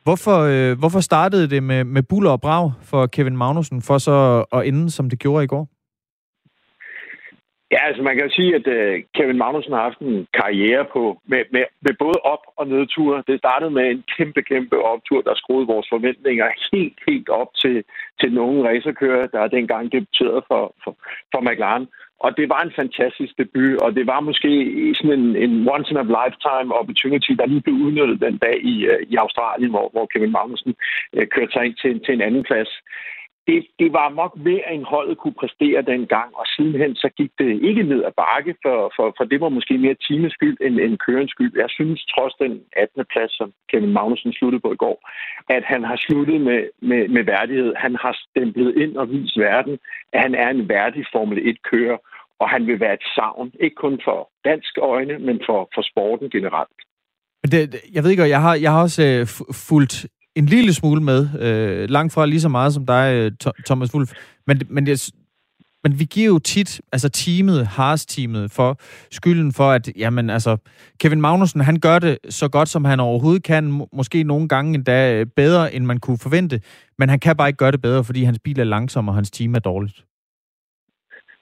Hvorfor, 0.03 0.39
øh, 0.39 0.79
hvorfor 0.79 0.99
startede 0.99 1.49
det 1.49 1.63
med, 1.63 1.83
med 1.83 2.03
buller 2.03 2.31
og 2.31 2.41
brag 2.41 2.71
for 2.81 3.07
Kevin 3.07 3.37
Magnussen, 3.37 3.81
for 3.81 3.97
så 3.97 4.45
at 4.51 4.67
ende, 4.67 4.91
som 4.91 5.09
det 5.09 5.19
gjorde 5.19 5.43
i 5.43 5.47
går? 5.47 5.76
Ja, 7.71 7.87
altså 7.87 8.01
man 8.03 8.15
kan 8.15 8.25
jo 8.25 8.31
sige, 8.35 8.55
at 8.55 8.67
uh, 8.67 9.03
Kevin 9.15 9.37
Magnussen 9.37 9.73
har 9.73 9.83
haft 9.83 9.99
en 9.99 10.27
karriere 10.33 10.85
på 10.93 11.21
med, 11.25 11.43
med, 11.51 11.65
med 11.81 11.93
både 11.99 12.19
op- 12.23 12.51
og 12.57 12.67
nedture. 12.67 13.23
Det 13.27 13.39
startede 13.39 13.71
med 13.71 13.85
en 13.91 14.03
kæmpe, 14.17 14.41
kæmpe 14.41 14.77
optur, 14.93 15.21
der 15.21 15.35
skruede 15.35 15.67
vores 15.67 15.87
forventninger 15.89 16.47
helt, 16.71 16.99
helt 17.07 17.29
op 17.29 17.51
til, 17.61 17.83
til 18.19 18.29
den 18.29 18.37
unge 18.37 18.69
racerkører, 18.69 19.27
der 19.27 19.47
dengang 19.47 19.91
debuterede 19.91 20.41
for, 20.47 20.75
for, 20.83 20.95
for 21.31 21.41
McLaren. 21.41 21.87
Og 22.19 22.37
det 22.37 22.49
var 22.49 22.61
en 22.61 22.73
fantastisk 22.75 23.37
debut, 23.37 23.81
og 23.81 23.95
det 23.95 24.07
var 24.07 24.19
måske 24.19 24.49
sådan 24.95 25.19
en, 25.19 25.35
en 25.35 25.69
once-in-a-lifetime 25.69 26.75
opportunity, 26.79 27.31
der 27.31 27.45
lige 27.45 27.61
blev 27.61 27.75
udnyttet 27.75 28.21
den 28.21 28.37
dag 28.37 28.57
i, 28.73 28.75
uh, 28.91 29.01
i 29.11 29.15
Australien, 29.15 29.69
hvor, 29.69 29.89
hvor 29.93 30.05
Kevin 30.05 30.31
Magnussen 30.31 30.75
uh, 31.17 31.25
kørte 31.33 31.51
sig 31.51 31.65
ind 31.65 31.75
til, 31.75 31.99
til 32.05 32.13
en 32.13 32.21
anden 32.21 32.43
plads 32.43 32.71
det, 33.47 33.59
det 33.79 33.89
var 33.99 34.07
nok 34.21 34.33
mere 34.47 34.73
end 34.73 34.83
holdet 34.93 35.17
kunne 35.17 35.39
præstere 35.41 35.81
dengang, 35.93 36.29
og 36.39 36.45
sidenhen 36.53 36.95
så 36.95 37.09
gik 37.19 37.31
det 37.39 37.51
ikke 37.69 37.83
ned 37.83 38.01
ad 38.09 38.15
bakke, 38.23 38.53
for, 38.63 38.77
for, 38.95 39.07
for 39.17 39.23
det 39.31 39.39
var 39.41 39.49
måske 39.49 39.77
mere 39.77 40.01
teamets 40.05 40.35
skyld 40.37 40.57
end, 40.65 40.75
end 40.85 40.97
kørens 41.05 41.31
skyld. 41.31 41.53
Jeg 41.63 41.69
synes 41.77 41.99
trods 42.13 42.33
den 42.43 42.53
18. 42.75 43.05
plads, 43.13 43.31
som 43.39 43.53
Kevin 43.69 43.93
Magnussen 43.97 44.33
sluttede 44.33 44.63
på 44.65 44.71
i 44.73 44.81
går, 44.85 44.97
at 45.57 45.63
han 45.71 45.81
har 45.89 45.97
sluttet 46.05 46.41
med, 46.41 46.61
med, 46.89 47.01
med 47.15 47.23
værdighed. 47.23 47.73
Han 47.85 47.95
har 48.03 48.13
stemplet 48.25 48.71
ind 48.83 48.97
og 48.97 49.05
vist 49.11 49.37
verden, 49.37 49.75
at 50.13 50.19
han 50.25 50.35
er 50.35 50.49
en 50.49 50.69
værdig 50.69 51.03
Formel 51.13 51.37
1-kører, 51.51 51.97
og 52.39 52.49
han 52.49 52.67
vil 52.67 52.79
være 52.79 52.93
et 52.93 53.05
savn, 53.15 53.51
ikke 53.59 53.75
kun 53.75 53.99
for 54.03 54.29
dansk 54.45 54.73
øjne, 54.81 55.19
men 55.19 55.37
for, 55.45 55.69
for 55.75 55.81
sporten 55.91 56.29
generelt. 56.29 56.77
Det, 57.51 57.61
jeg 57.93 58.03
ved 58.03 58.11
ikke, 58.11 58.23
jeg 58.23 58.41
har, 58.41 58.55
jeg 58.55 58.71
har 58.71 58.81
også 58.81 59.03
øh, 59.03 59.27
fulgt 59.69 60.05
en 60.37 60.45
lille 60.45 60.73
smule 60.73 61.03
med. 61.03 61.27
Øh, 61.39 61.89
langt 61.89 62.13
fra 62.13 62.25
lige 62.25 62.41
så 62.41 62.49
meget 62.49 62.73
som 62.73 62.85
dig, 62.85 63.13
øh, 63.13 63.31
Thomas 63.65 63.93
Wolf. 63.93 64.13
Men, 64.47 64.61
men, 64.69 64.87
jeg, 64.87 64.97
men 65.83 65.99
vi 65.99 66.05
giver 66.05 66.27
jo 66.27 66.39
tit, 66.39 66.81
altså 66.91 67.09
teamet, 67.09 67.67
Haas-teamet, 67.67 68.51
for 68.51 68.79
skylden 69.11 69.53
for, 69.53 69.71
at 69.71 69.89
jamen, 69.97 70.29
altså, 70.29 70.57
Kevin 70.99 71.21
Magnussen, 71.21 71.61
han 71.61 71.79
gør 71.79 71.99
det 71.99 72.17
så 72.29 72.47
godt, 72.47 72.69
som 72.69 72.85
han 72.85 72.99
overhovedet 72.99 73.43
kan. 73.43 73.87
Måske 73.93 74.23
nogle 74.23 74.47
gange 74.47 74.75
endda 74.75 75.13
øh, 75.13 75.25
bedre, 75.35 75.73
end 75.73 75.85
man 75.85 75.99
kunne 75.99 76.17
forvente. 76.17 76.61
Men 76.97 77.09
han 77.09 77.19
kan 77.19 77.35
bare 77.35 77.49
ikke 77.49 77.57
gøre 77.57 77.71
det 77.71 77.81
bedre, 77.81 78.03
fordi 78.03 78.23
hans 78.23 78.39
bil 78.43 78.59
er 78.59 78.63
langsom, 78.63 79.07
og 79.07 79.15
hans 79.15 79.31
team 79.31 79.55
er 79.55 79.59
dårligt. 79.59 80.03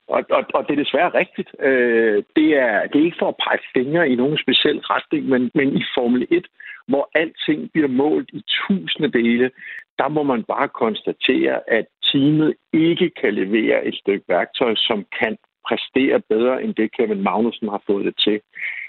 Og, 0.08 0.24
og, 0.30 0.44
og 0.54 0.68
det 0.68 0.74
er 0.74 0.84
desværre 0.84 1.18
rigtigt. 1.22 1.50
Øh, 1.60 2.24
det, 2.36 2.50
er, 2.66 2.88
det 2.88 3.02
er 3.02 3.06
ikke 3.06 3.22
for 3.22 3.30
at 3.30 3.42
pege 3.46 3.60
fingre 3.74 4.10
i 4.10 4.16
nogen 4.16 4.38
speciel 4.38 4.80
retning, 4.80 5.26
men, 5.26 5.52
men 5.54 5.78
i 5.78 5.84
Formel 5.96 6.28
1, 6.32 6.48
hvor 6.88 7.10
alting 7.16 7.72
bliver 7.72 7.88
målt 7.88 8.30
i 8.34 8.42
tusinde 8.48 9.12
dele, 9.12 9.52
der 10.00 10.08
må 10.08 10.24
man 10.24 10.44
bare 10.44 10.68
konstatere, 10.68 11.70
at 11.70 11.86
teamet 12.04 12.54
ikke 12.74 13.10
kan 13.22 13.34
levere 13.34 13.86
et 13.86 13.96
stykke 13.96 14.26
værktøj, 14.28 14.76
som 14.76 15.06
kan 15.20 15.38
præstere 15.68 16.22
bedre 16.30 16.64
end 16.64 16.76
det, 16.76 16.96
Kevin 16.98 17.24
Magnussen 17.24 17.70
har 17.70 17.82
fået 17.88 18.06
det 18.06 18.16
til. 18.18 18.42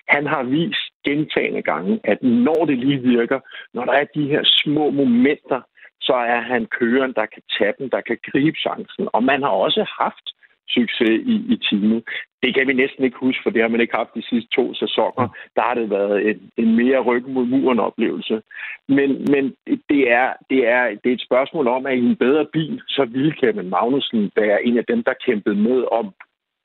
Han 0.08 0.26
har 0.26 0.42
vist 0.42 0.92
gentagende 1.04 1.62
gange, 1.62 2.00
at 2.04 2.22
når 2.22 2.64
det 2.64 2.78
lige 2.78 3.02
virker, 3.02 3.40
når 3.74 3.84
der 3.84 3.92
er 3.92 4.04
de 4.14 4.28
her 4.28 4.42
små 4.44 4.90
momenter, 4.90 5.60
så 6.00 6.14
er 6.14 6.40
han 6.40 6.66
køren, 6.66 7.12
der 7.12 7.26
kan 7.26 7.42
tage 7.58 7.74
den, 7.78 7.88
der 7.90 8.00
kan 8.00 8.18
gribe 8.30 8.58
chancen. 8.58 9.08
Og 9.12 9.22
man 9.22 9.42
har 9.42 9.54
også 9.66 9.82
haft 10.00 10.26
succes 10.68 11.20
i, 11.32 11.34
i 11.52 11.56
teamet. 11.56 12.02
Det 12.42 12.54
kan 12.54 12.66
vi 12.68 12.72
næsten 12.72 13.04
ikke 13.04 13.18
huske, 13.20 13.42
for 13.42 13.50
det 13.50 13.62
har 13.62 13.68
man 13.68 13.80
ikke 13.80 13.96
haft 13.96 14.14
de 14.14 14.22
sidste 14.30 14.50
to 14.56 14.74
sæsoner. 14.74 15.26
Der 15.56 15.62
har 15.62 15.74
det 15.74 15.90
været 15.90 16.28
en, 16.30 16.38
en 16.56 16.76
mere 16.76 17.00
ryggen 17.00 17.34
mod 17.34 17.46
muren 17.46 17.80
oplevelse. 17.80 18.42
Men, 18.88 19.10
men 19.32 19.44
det, 19.90 20.02
er, 20.20 20.28
det, 20.50 20.60
er, 20.68 20.84
det 21.02 21.08
er 21.10 21.14
et 21.14 21.26
spørgsmål 21.28 21.66
om, 21.68 21.86
at 21.86 21.98
i 21.98 22.04
en 22.12 22.16
bedre 22.16 22.46
bil, 22.52 22.82
så 22.88 23.04
ville 23.04 23.32
Kevin 23.32 23.70
Magnussen 23.70 24.30
være 24.36 24.64
en 24.66 24.78
af 24.78 24.84
dem, 24.88 25.02
der 25.04 25.14
kæmpede 25.26 25.56
med 25.56 25.84
om 25.92 26.06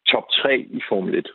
top 0.07 0.23
3 0.41 0.59
i 0.59 0.81
Formel 0.89 1.15
1. 1.15 1.27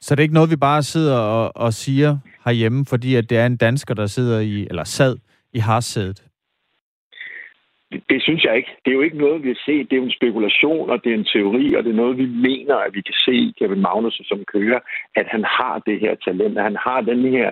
Så 0.00 0.14
det 0.14 0.20
er 0.20 0.28
ikke 0.28 0.34
noget, 0.34 0.50
vi 0.50 0.56
bare 0.56 0.82
sidder 0.82 1.18
og, 1.18 1.52
og 1.56 1.72
siger 1.72 2.18
herhjemme, 2.44 2.86
fordi 2.86 3.14
at 3.14 3.30
det 3.30 3.38
er 3.38 3.46
en 3.46 3.56
dansker, 3.56 3.94
der 3.94 4.06
sidder 4.06 4.40
i, 4.40 4.66
eller 4.70 4.84
sad 4.84 5.16
i 5.52 5.58
harsædet? 5.58 6.29
Det, 7.92 8.02
det 8.10 8.22
synes 8.22 8.44
jeg 8.44 8.56
ikke. 8.56 8.72
Det 8.84 8.90
er 8.90 8.94
jo 8.94 9.00
ikke 9.00 9.18
noget, 9.18 9.42
vi 9.42 9.48
har 9.48 9.60
set. 9.66 9.90
Det 9.90 9.92
er 9.96 10.02
jo 10.02 10.08
en 10.08 10.18
spekulation, 10.20 10.90
og 10.90 11.04
det 11.04 11.10
er 11.10 11.18
en 11.18 11.32
teori, 11.34 11.74
og 11.74 11.84
det 11.84 11.90
er 11.90 12.02
noget, 12.02 12.18
vi 12.18 12.26
mener, 12.26 12.76
at 12.76 12.94
vi 12.94 13.00
kan 13.00 13.14
se 13.14 13.32
i 13.32 13.54
Kevin 13.58 13.80
Magnussen 13.80 14.24
som 14.24 14.44
kører, 14.44 14.80
at 15.16 15.26
han 15.28 15.44
har 15.44 15.82
det 15.86 16.00
her 16.00 16.14
talent, 16.14 16.58
at 16.58 16.64
han 16.64 16.76
har 16.76 17.00
den 17.00 17.22
her 17.36 17.50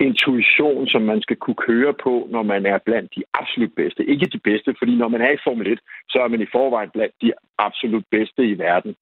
intuition, 0.00 0.88
som 0.88 1.02
man 1.02 1.22
skal 1.22 1.36
kunne 1.36 1.60
køre 1.68 1.94
på, 2.04 2.28
når 2.30 2.42
man 2.42 2.66
er 2.66 2.78
blandt 2.78 3.14
de 3.16 3.22
absolut 3.34 3.72
bedste. 3.76 4.04
Ikke 4.04 4.26
de 4.26 4.38
bedste, 4.38 4.74
fordi 4.78 4.94
når 4.96 5.08
man 5.08 5.20
er 5.20 5.30
i 5.30 5.44
Formel 5.44 5.72
1, 5.72 5.80
så 6.08 6.18
er 6.24 6.28
man 6.28 6.40
i 6.40 6.52
forvejen 6.52 6.90
blandt 6.90 7.14
de 7.22 7.32
absolut 7.58 8.04
bedste 8.10 8.42
i 8.52 8.58
verden. 8.58 8.94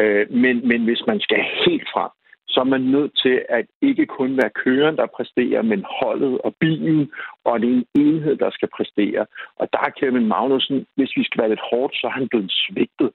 Øh, 0.00 0.32
men, 0.42 0.68
men 0.68 0.84
hvis 0.84 1.02
man 1.06 1.20
skal 1.20 1.40
helt 1.66 1.88
frem, 1.94 2.10
så 2.56 2.60
er 2.66 2.74
man 2.74 2.84
nødt 2.96 3.12
til 3.24 3.36
at 3.58 3.64
ikke 3.88 4.06
kun 4.18 4.30
være 4.40 4.56
køren, 4.64 4.96
der 5.00 5.14
præsterer, 5.16 5.62
men 5.72 5.80
holdet 6.00 6.34
og 6.46 6.50
bilen, 6.60 7.00
og 7.44 7.60
det 7.60 7.68
er 7.68 7.76
en 7.80 7.86
enhed, 8.04 8.34
der 8.44 8.50
skal 8.56 8.68
præstere. 8.76 9.22
Og 9.60 9.64
der 9.72 9.80
er 9.86 9.96
Kevin 10.00 10.26
Magnussen, 10.32 10.78
hvis 10.96 11.12
vi 11.18 11.24
skal 11.24 11.40
være 11.40 11.52
lidt 11.54 11.68
hårdt, 11.70 11.92
så 11.94 12.04
er 12.06 12.14
han 12.18 12.28
blevet 12.32 12.52
svigtet. 12.62 13.10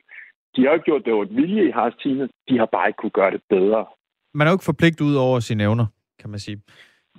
De 0.56 0.60
har 0.62 0.74
ikke 0.74 0.89
gjort 0.89 1.06
det 1.06 1.14
over 1.14 1.26
et 1.26 1.36
vilje 1.39 1.64
i 1.70 1.72
Haas 1.78 1.96
de 2.50 2.54
har 2.62 2.70
bare 2.76 2.88
ikke 2.89 3.02
kunne 3.02 3.18
gøre 3.22 3.32
det 3.36 3.42
bedre. 3.50 3.86
Man 4.38 4.48
er 4.48 4.52
jo 4.52 4.56
ikke 4.56 4.72
forpligtet 4.72 5.06
ud 5.10 5.16
over 5.16 5.39
sine 5.39 5.64
evner, 5.64 5.86
kan 6.22 6.30
man 6.30 6.39
sige. 6.39 6.58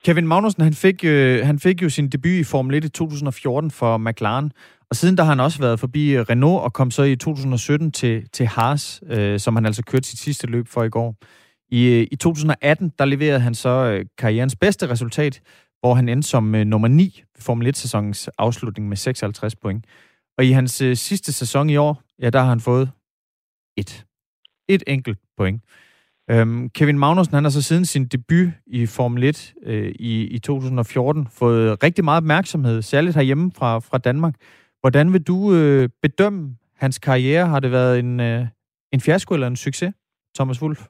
Kevin 0.05 0.27
Magnussen, 0.27 0.63
han 0.63 0.75
fik, 0.75 1.05
øh, 1.05 1.47
han 1.47 1.59
fik 1.59 1.83
jo 1.83 1.89
sin 1.89 2.09
debut 2.09 2.39
i 2.43 2.45
Formel 2.45 2.75
1 2.75 2.85
i 2.85 2.89
2014 2.89 3.71
for 3.71 3.99
McLaren, 3.99 4.53
og 4.91 4.97
siden 4.97 5.17
der 5.17 5.23
har 5.23 5.31
han 5.31 5.41
også 5.41 5.61
været 5.61 5.81
forbi 5.81 6.21
Renault 6.21 6.63
og 6.63 6.73
kom 6.73 6.91
så 6.91 7.03
i 7.03 7.17
2017 7.17 7.93
til, 7.93 8.29
til 8.29 8.47
Haas, 8.47 9.03
øh, 9.11 9.39
som 9.39 9.57
han 9.57 9.67
altså 9.67 9.83
kørte 9.83 10.09
sit 10.09 10.19
sidste 10.19 10.47
løb 10.47 10.67
for 10.69 10.83
i 10.83 10.89
går. 10.89 11.15
I, 11.73 12.09
I 12.11 12.17
2018, 12.17 12.93
der 12.99 13.05
leverede 13.05 13.41
han 13.41 13.55
så 13.55 13.69
øh, 13.69 14.07
karrierens 14.19 14.57
bedste 14.57 14.89
resultat, 14.89 15.43
hvor 15.81 15.95
han 15.95 16.09
endte 16.09 16.29
som 16.29 16.55
øh, 16.55 16.65
nummer 16.65 16.89
9 16.89 17.23
ved 17.35 17.43
Formel 17.43 17.75
1-sæsonens 17.77 18.29
afslutning 18.39 18.89
med 18.89 18.97
56 18.97 19.57
point. 19.57 19.85
Og 20.39 20.45
i 20.45 20.51
hans 20.51 20.81
øh, 20.81 20.97
sidste 20.97 21.33
sæson 21.33 21.71
i 21.71 21.77
år, 21.77 22.03
ja, 22.19 22.31
der 22.31 22.41
har 22.41 22.49
han 22.49 22.61
fået 22.61 22.91
et. 23.77 24.07
Et 24.69 24.83
enkelt 24.87 25.19
point. 25.37 25.63
Øhm, 26.31 26.71
Kevin 26.71 26.99
Magnussen, 26.99 27.35
han 27.35 27.45
har 27.45 27.51
så 27.51 27.63
siden 27.63 27.87
sin 27.87 28.07
debut 28.07 28.49
i 28.67 28.87
Formel 28.87 29.25
1 29.25 29.55
øh, 29.63 29.95
i, 29.99 30.27
i 30.27 30.39
2014 30.39 31.29
fået 31.31 31.83
rigtig 31.83 32.05
meget 32.05 32.17
opmærksomhed, 32.17 32.83
særligt 32.83 33.17
herhjemme 33.17 33.53
fra, 33.53 33.79
fra 33.79 33.99
Danmark. 33.99 34.35
Hvordan 34.81 35.13
vil 35.13 35.23
du 35.23 35.55
øh, 35.55 35.89
bedømme 36.03 36.57
hans 36.77 36.99
karriere? 36.99 37.47
Har 37.47 37.61
det 37.61 37.71
været 37.71 37.99
en, 37.99 38.21
øh, 38.21 38.47
en 38.93 39.01
fiasko 39.01 39.35
eller 39.35 39.47
en 39.47 39.57
succes, 39.57 39.95
Thomas 40.37 40.63
Wulff? 40.63 40.83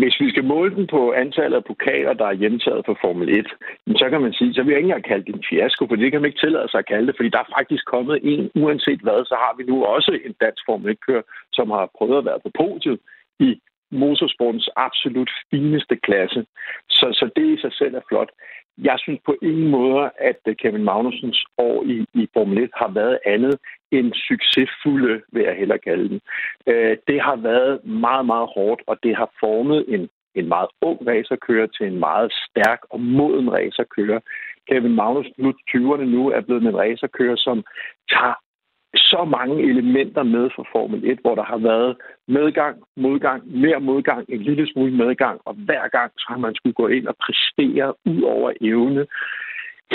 Hvis 0.00 0.20
vi 0.20 0.30
skal 0.30 0.44
måle 0.44 0.74
den 0.74 0.86
på 0.86 1.12
antallet 1.12 1.56
af 1.56 1.64
pokaler, 1.64 2.12
der 2.12 2.26
er 2.26 2.40
hjemtaget 2.42 2.82
for 2.86 2.98
Formel 3.00 3.28
1, 3.38 3.46
så 3.96 4.06
kan 4.10 4.20
man 4.20 4.32
sige, 4.32 4.54
så 4.54 4.62
vil 4.62 4.70
jeg 4.70 4.78
ikke 4.78 4.86
engang 4.86 5.10
kalde 5.10 5.24
det 5.24 5.34
en 5.34 5.48
fiasko, 5.50 5.86
for 5.86 5.96
det 5.96 6.10
kan 6.12 6.20
man 6.20 6.28
ikke 6.28 6.44
tillade 6.44 6.68
sig 6.70 6.78
at 6.78 6.90
kalde 6.92 7.06
det, 7.06 7.16
fordi 7.16 7.28
der 7.28 7.38
er 7.38 7.54
faktisk 7.58 7.84
kommet 7.94 8.16
en, 8.22 8.50
uanset 8.62 9.00
hvad, 9.02 9.24
så 9.24 9.36
har 9.44 9.52
vi 9.58 9.62
nu 9.70 9.84
også 9.84 10.12
en 10.26 10.34
dansk 10.40 10.62
Formel 10.66 10.96
1-kører, 10.96 11.22
som 11.52 11.70
har 11.70 11.90
prøvet 11.98 12.18
at 12.18 12.24
være 12.24 12.40
på 12.44 12.50
podiet 12.60 12.98
i 13.48 13.50
motorsportens 13.92 14.68
absolut 14.76 15.30
fineste 15.50 15.96
klasse. 15.96 16.46
Så, 16.88 17.06
så 17.12 17.30
det 17.36 17.46
i 17.46 17.60
sig 17.60 17.72
selv 17.72 17.94
er 17.94 18.00
flot. 18.08 18.30
Jeg 18.78 18.96
synes 18.98 19.20
på 19.26 19.36
ingen 19.42 19.68
måde, 19.70 20.10
at 20.18 20.40
øh, 20.46 20.56
Kevin 20.56 20.84
Magnusens 20.84 21.44
år 21.58 21.84
i, 21.84 22.06
i 22.14 22.28
Formel 22.32 22.58
1 22.58 22.70
har 22.74 22.88
været 22.88 23.18
andet 23.26 23.58
end 23.90 24.12
succesfulde, 24.12 25.22
vil 25.32 25.42
jeg 25.42 25.54
hellere 25.54 25.78
kalde 25.78 26.08
den. 26.08 26.20
Øh, 26.66 26.96
det 27.08 27.20
har 27.20 27.36
været 27.36 27.84
meget, 27.84 28.26
meget 28.26 28.48
hårdt, 28.54 28.82
og 28.86 28.98
det 29.02 29.16
har 29.16 29.30
formet 29.40 29.84
en, 29.88 30.08
en 30.34 30.48
meget 30.48 30.70
ung 30.80 30.98
racerkører 31.06 31.66
til 31.66 31.86
en 31.86 31.98
meget 31.98 32.32
stærk 32.32 32.80
og 32.90 33.00
moden 33.00 33.52
racerkører. 33.52 34.20
Kevin 34.68 34.94
Magnussen, 34.94 35.34
nu 35.38 35.52
20'erne 35.70 36.04
nu, 36.04 36.30
er 36.30 36.40
blevet 36.40 36.62
en 36.62 36.76
racerkører, 36.76 37.36
som 37.36 37.64
tager 38.10 38.34
så 38.94 39.24
mange 39.24 39.62
elementer 39.62 40.22
med 40.22 40.50
for 40.56 40.66
Formel 40.72 41.10
1, 41.10 41.18
hvor 41.22 41.34
der 41.34 41.44
har 41.44 41.58
været 41.58 41.96
medgang, 42.28 42.76
modgang, 42.96 43.60
mere 43.60 43.80
modgang, 43.80 44.24
en 44.28 44.42
lille 44.42 44.72
smule 44.72 44.92
medgang, 44.92 45.40
og 45.44 45.54
hver 45.54 45.88
gang 45.88 46.12
så 46.18 46.24
har 46.28 46.38
man 46.38 46.54
skulle 46.54 46.74
gå 46.74 46.86
ind 46.86 47.06
og 47.06 47.16
præstere 47.16 47.94
ud 48.06 48.22
over 48.22 48.52
evne 48.60 49.06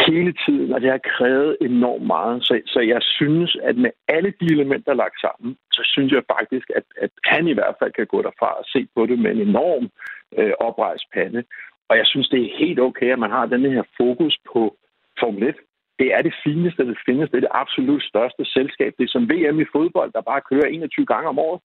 hele 0.06 0.34
tiden, 0.45 0.74
og 0.74 0.82
det 0.82 0.89
har 0.91 1.02
krævet 1.18 1.58
enormt 1.62 2.06
meget. 2.06 2.43
Så, 2.43 2.62
så 2.66 2.80
jeg 2.80 3.02
synes, 3.02 3.58
at 3.64 3.76
med 3.78 3.91
alle 4.08 4.34
de 4.39 4.45
elementer 4.45 4.93
lagt 4.93 5.20
sammen, 5.22 5.58
så 5.72 5.82
synes 5.84 6.12
jeg 6.14 6.24
faktisk, 6.38 6.68
at, 6.76 6.84
at 7.02 7.10
han 7.24 7.48
i 7.48 7.54
hvert 7.54 7.76
fald 7.80 7.91
kan 7.91 8.08
gå 8.08 8.22
derfra 8.22 8.50
og 8.60 8.66
se 8.66 8.88
på 8.95 9.06
det 9.06 9.20
med 9.20 9.32
en 9.32 9.41
enorm 9.48 9.89
øh, 10.38 10.54
oprejst 10.60 11.06
pande. 11.14 11.43
Og 11.89 11.98
jeg 11.98 12.06
synes, 12.06 12.30
det 12.30 12.39
er 12.41 12.58
helt 12.58 12.80
okay, 12.80 13.12
at 13.12 13.20
man 13.20 13.32
har 13.32 13.45
den 13.45 13.62
her 13.62 13.84
fokus 13.98 14.38
på 14.54 14.76
Formel 15.20 15.43
1. 15.43 15.56
Det 16.00 16.14
er 16.14 16.22
det 16.22 16.34
fineste, 16.45 16.88
det 16.88 16.98
findes. 17.06 17.30
Det 17.30 17.38
er 17.38 17.45
det 17.48 17.62
absolut 17.64 18.04
største 18.04 18.45
selskab. 18.45 18.93
Det 18.98 19.04
er 19.04 19.08
som 19.08 19.30
VM 19.30 19.60
i 19.60 19.66
fodbold, 19.72 20.12
der 20.14 20.22
bare 20.22 20.41
kører 20.50 20.66
21 20.66 21.06
gange 21.06 21.30
om 21.30 21.39
året. 21.39 21.62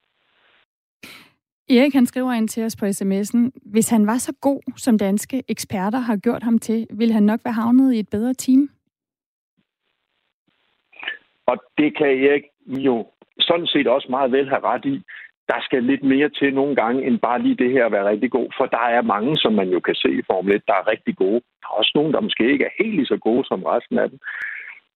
Erik 1.71 1.95
han 1.95 2.07
skriver 2.07 2.33
ind 2.33 2.49
til 2.49 2.65
os 2.65 2.77
på 2.77 2.87
sms'en, 2.87 3.51
hvis 3.73 3.89
han 3.89 4.07
var 4.07 4.19
så 4.19 4.33
god, 4.41 4.63
som 4.77 4.99
danske 4.99 5.43
eksperter 5.49 5.99
har 5.99 6.17
gjort 6.17 6.43
ham 6.43 6.59
til, 6.59 6.87
ville 6.91 7.15
han 7.15 7.23
nok 7.23 7.41
være 7.45 7.55
havnet 7.55 7.95
i 7.95 7.99
et 7.99 8.09
bedre 8.09 8.35
team? 8.35 8.71
Og 11.47 11.57
det 11.79 11.97
kan 11.97 12.07
Erik 12.07 12.43
jo 12.67 13.07
sådan 13.41 13.67
set 13.67 13.87
også 13.87 14.07
meget 14.11 14.33
vel 14.33 14.49
have 14.49 14.63
ret 14.65 14.85
i. 14.85 15.03
Der 15.51 15.61
skal 15.61 15.83
lidt 15.83 16.03
mere 16.03 16.29
til 16.29 16.55
nogle 16.55 16.77
gange, 16.77 17.07
end 17.07 17.19
bare 17.19 17.43
lige 17.43 17.61
det 17.63 17.71
her 17.71 17.87
at 17.87 17.93
være 17.93 18.09
rigtig 18.09 18.31
god. 18.31 18.49
For 18.57 18.67
der 18.67 18.85
er 18.97 19.03
mange, 19.03 19.37
som 19.37 19.53
man 19.53 19.69
jo 19.69 19.81
kan 19.81 19.95
se 19.95 20.11
i 20.11 20.23
Formel 20.31 20.55
1, 20.55 20.63
der 20.67 20.73
er 20.73 20.91
rigtig 20.91 21.17
gode. 21.17 21.41
Der 21.61 21.67
er 21.71 21.79
også 21.79 21.93
nogen, 21.95 22.13
der 22.13 22.21
måske 22.21 22.53
ikke 22.53 22.65
er 22.65 22.83
helt 22.85 22.95
lige 22.95 23.07
så 23.07 23.17
gode 23.17 23.45
som 23.45 23.63
resten 23.63 23.99
af 23.99 24.11
dem. 24.11 24.19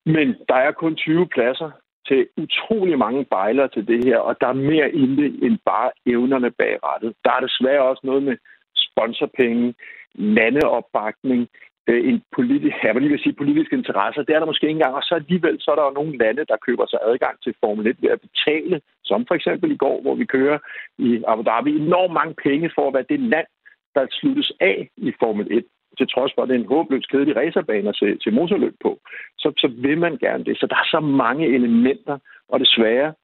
Men 0.07 0.37
der 0.49 0.55
er 0.55 0.73
kun 0.73 0.97
20 0.97 1.27
pladser 1.27 1.71
til 2.09 2.29
utrolig 2.37 2.99
mange 2.99 3.25
bejler 3.25 3.67
til 3.67 3.89
det 3.89 4.05
her, 4.05 4.19
og 4.19 4.37
der 4.41 4.47
er 4.49 4.65
mere 4.71 4.95
i 4.95 5.17
det 5.17 5.45
end 5.45 5.59
bare 5.65 5.91
evnerne 6.07 6.51
bag 6.51 6.79
rettet. 6.85 7.15
Der 7.25 7.33
er 7.33 7.41
desværre 7.41 7.83
også 7.83 8.01
noget 8.05 8.23
med 8.23 8.37
sponsorpenge, 8.77 9.75
landeopbakning, 10.15 11.49
Øh, 11.89 12.09
en 12.09 12.23
politisk, 12.37 12.77
jeg 12.83 12.95
vil 12.95 13.03
lige 13.03 13.11
vil 13.11 13.23
sige 13.23 13.41
politisk 13.43 13.73
interesse. 13.73 14.21
Det 14.21 14.35
er 14.35 14.39
der 14.39 14.47
måske 14.47 14.67
ikke 14.67 14.79
engang, 14.79 14.95
og 14.95 15.03
så 15.03 15.15
alligevel 15.15 15.57
så 15.61 15.71
er 15.71 15.77
der 15.77 15.85
jo 15.85 15.99
nogle 15.99 16.19
lande, 16.19 16.45
der 16.51 16.65
køber 16.67 16.87
sig 16.87 16.99
adgang 17.03 17.43
til 17.43 17.55
Formel 17.61 17.87
1 17.87 17.97
ved 18.03 18.11
at 18.11 18.21
betale, 18.21 18.81
som 19.05 19.27
for 19.27 19.35
eksempel 19.35 19.73
i 19.73 19.77
går, 19.77 20.03
hvor 20.03 20.15
vi 20.15 20.25
kører 20.25 20.59
i 20.99 21.23
Abu 21.29 21.43
Dhabi, 21.43 21.71
enormt 21.71 22.13
mange 22.13 22.35
penge 22.47 22.71
for 22.75 22.89
at 22.89 22.95
være 22.95 23.11
det 23.13 23.21
land, 23.21 23.47
der 23.95 24.07
sluttes 24.11 24.53
af 24.61 24.89
i 24.97 25.13
Formel 25.21 25.47
1 25.51 25.65
til 25.99 26.09
trods 26.09 26.33
for, 26.35 26.43
at 26.43 26.49
det 26.49 26.57
er 26.57 26.61
en 26.61 26.73
håbløs 26.73 27.07
kedelig 27.07 27.37
racerbane 27.37 27.89
at 27.89 27.97
se 27.97 28.17
til 28.17 28.33
motorløb 28.33 28.75
på, 28.83 28.99
så, 29.39 29.53
så 29.59 29.69
vil 29.69 29.99
man 29.99 30.17
gerne 30.17 30.45
det. 30.45 30.59
Så 30.61 30.67
der 30.67 30.77
er 30.77 30.89
så 30.91 31.01
mange 31.01 31.47
elementer, 31.55 32.19
og 32.49 32.61
desværre, 32.61 33.15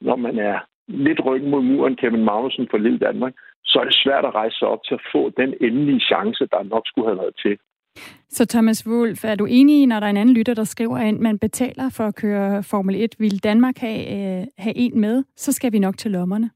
når 0.00 0.16
man 0.16 0.38
er 0.38 0.58
lidt 0.88 1.20
ryggen 1.24 1.50
mod 1.50 1.62
muren 1.62 1.96
Kevin 1.96 2.24
Magnussen 2.24 2.68
for 2.70 2.78
Lille 2.78 2.98
Danmark, 2.98 3.34
så 3.64 3.78
er 3.80 3.84
det 3.84 3.94
svært 4.04 4.24
at 4.24 4.34
rejse 4.34 4.58
sig 4.58 4.68
op 4.68 4.84
til 4.84 4.94
at 4.94 5.06
få 5.12 5.30
den 5.36 5.54
endelige 5.60 6.00
chance, 6.00 6.46
der 6.52 6.62
nok 6.62 6.84
skulle 6.86 7.08
have 7.08 7.18
været 7.18 7.36
til. 7.44 7.58
Så 8.28 8.46
Thomas 8.46 8.86
Wolf, 8.86 9.24
er 9.24 9.34
du 9.34 9.46
enig 9.46 9.82
i, 9.82 9.86
når 9.86 10.00
der 10.00 10.06
er 10.06 10.10
en 10.10 10.16
anden 10.16 10.34
lytter, 10.34 10.54
der 10.54 10.64
skriver 10.64 10.98
ind, 10.98 11.18
man 11.18 11.38
betaler 11.38 11.90
for 11.96 12.04
at 12.04 12.14
køre 12.14 12.62
Formel 12.62 12.94
1, 13.02 13.14
vil 13.18 13.44
Danmark 13.44 13.78
have, 13.78 14.00
øh, 14.00 14.46
have 14.58 14.76
en 14.76 15.00
med, 15.00 15.24
så 15.36 15.52
skal 15.52 15.72
vi 15.72 15.78
nok 15.78 15.98
til 15.98 16.10
lommerne? 16.10 16.50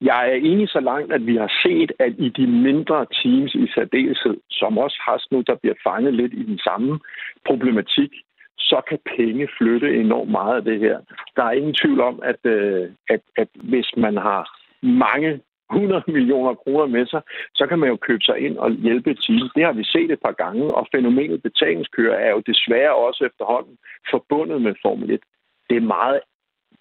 Jeg 0.00 0.30
er 0.30 0.34
enig 0.34 0.68
så 0.68 0.80
langt, 0.80 1.12
at 1.12 1.26
vi 1.26 1.36
har 1.36 1.52
set, 1.62 1.92
at 1.98 2.14
i 2.18 2.28
de 2.28 2.46
mindre 2.46 3.06
teams 3.22 3.54
i 3.54 3.66
særdeleshed, 3.74 4.36
som 4.50 4.78
også 4.78 4.98
har 5.06 5.22
nu, 5.30 5.42
der 5.46 5.54
bliver 5.54 5.74
fanget 5.86 6.14
lidt 6.14 6.32
i 6.32 6.42
den 6.42 6.58
samme 6.58 6.98
problematik, 7.46 8.10
så 8.58 8.80
kan 8.88 8.98
penge 9.16 9.48
flytte 9.58 10.00
enormt 10.00 10.30
meget 10.30 10.56
af 10.56 10.64
det 10.64 10.78
her. 10.78 10.98
Der 11.36 11.44
er 11.44 11.50
ingen 11.50 11.74
tvivl 11.74 12.00
om, 12.00 12.20
at, 12.22 12.40
øh, 12.44 12.90
at, 13.08 13.20
at 13.36 13.48
hvis 13.54 13.88
man 13.96 14.16
har 14.16 14.42
mange 14.82 15.40
100 15.72 16.02
millioner 16.06 16.54
kroner 16.54 16.86
med 16.86 17.06
sig, 17.06 17.22
så 17.54 17.66
kan 17.66 17.78
man 17.78 17.88
jo 17.88 17.96
købe 17.96 18.24
sig 18.24 18.38
ind 18.38 18.56
og 18.58 18.70
hjælpe 18.70 19.10
et 19.10 19.20
team. 19.26 19.50
Det 19.56 19.64
har 19.64 19.72
vi 19.72 19.84
set 19.84 20.10
et 20.10 20.20
par 20.26 20.32
gange, 20.32 20.64
og 20.78 20.86
fænomenet 20.94 21.42
betalingskører 21.42 22.18
er 22.26 22.30
jo 22.30 22.40
desværre 22.46 22.94
også 22.94 23.24
efterhånden 23.24 23.76
forbundet 24.10 24.62
med 24.62 24.74
Formel 24.82 25.10
1. 25.10 25.20
Det 25.70 25.76
er 25.76 25.80
meget 25.96 26.20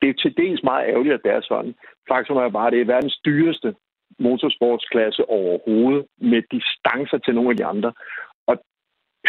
det 0.02 0.10
er 0.10 0.14
til 0.14 0.38
dels 0.38 0.64
meget 0.64 0.90
ærgerligt, 0.90 1.14
at 1.14 1.24
det 1.24 1.32
er 1.32 1.42
sådan. 1.42 1.76
Faktum 2.10 2.38
er 2.38 2.50
bare, 2.50 2.68
at 2.68 2.74
det 2.74 2.82
er 2.82 2.86
verdens 2.86 3.20
dyreste 3.26 3.76
motorsportsklasse 4.20 5.30
overhovedet, 5.30 6.06
med 6.18 6.42
distancer 6.52 7.18
til 7.18 7.36
nogle 7.36 7.50
af 7.50 7.58
de 7.58 7.66
andre. 7.66 7.94
Og 8.48 8.56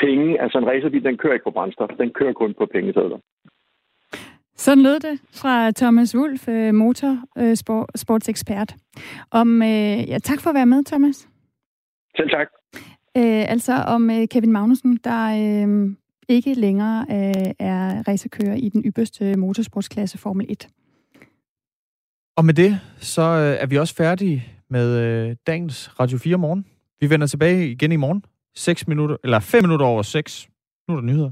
penge, 0.01 0.41
altså 0.43 0.59
en 0.59 0.67
racerbil, 0.67 1.05
den 1.05 1.19
kører 1.19 1.33
ikke 1.33 1.45
på 1.45 1.51
brændstof, 1.51 1.91
den 1.99 2.13
kører 2.13 2.33
kun 2.33 2.55
på 2.55 2.67
pengesedler. 2.67 3.19
Sådan 4.59 4.83
lød 4.83 5.01
det 5.01 5.21
fra 5.33 5.71
Thomas 5.71 6.17
Wulf, 6.17 6.49
øh, 6.49 6.75
motorsportsekspert. 6.75 8.75
Om, 9.31 9.63
øh, 9.63 10.09
ja, 10.09 10.19
tak 10.19 10.41
for 10.41 10.51
at 10.51 10.55
være 10.55 10.67
med, 10.67 10.85
Thomas. 10.85 11.29
Selv 12.17 12.31
tak. 12.31 12.47
Øh, 13.17 13.51
altså 13.51 13.73
om 13.73 14.11
øh, 14.11 14.29
Kevin 14.29 14.53
Magnussen, 14.53 14.97
der 15.05 15.27
øh, 15.27 15.91
ikke 16.29 16.55
længere 16.55 17.07
øh, 17.11 17.53
er 17.59 18.03
racerkører 18.09 18.55
i 18.55 18.69
den 18.69 18.85
ypperste 18.85 19.37
motorsportsklasse 19.37 20.19
Formel 20.19 20.47
1. 20.49 20.69
Og 22.37 22.45
med 22.45 22.55
det, 22.55 22.81
så 22.99 23.23
øh, 23.23 23.63
er 23.63 23.67
vi 23.67 23.79
også 23.79 23.95
færdige 23.95 24.45
med 24.71 24.99
øh, 24.99 25.37
dagens 25.47 26.01
Radio 26.01 26.19
4 26.19 26.37
morgen. 26.37 26.67
Vi 27.01 27.11
vender 27.11 27.27
tilbage 27.27 27.71
igen 27.71 27.93
i 27.93 27.97
morgen. 27.97 28.25
6 28.57 28.89
minutter, 28.89 29.17
eller 29.25 29.41
5 29.41 29.65
minutter 29.65 29.87
over 29.87 30.03
6. 30.03 30.49
Nu 30.89 30.95
er 30.95 31.01
der 31.01 31.07
nyheder. 31.07 31.31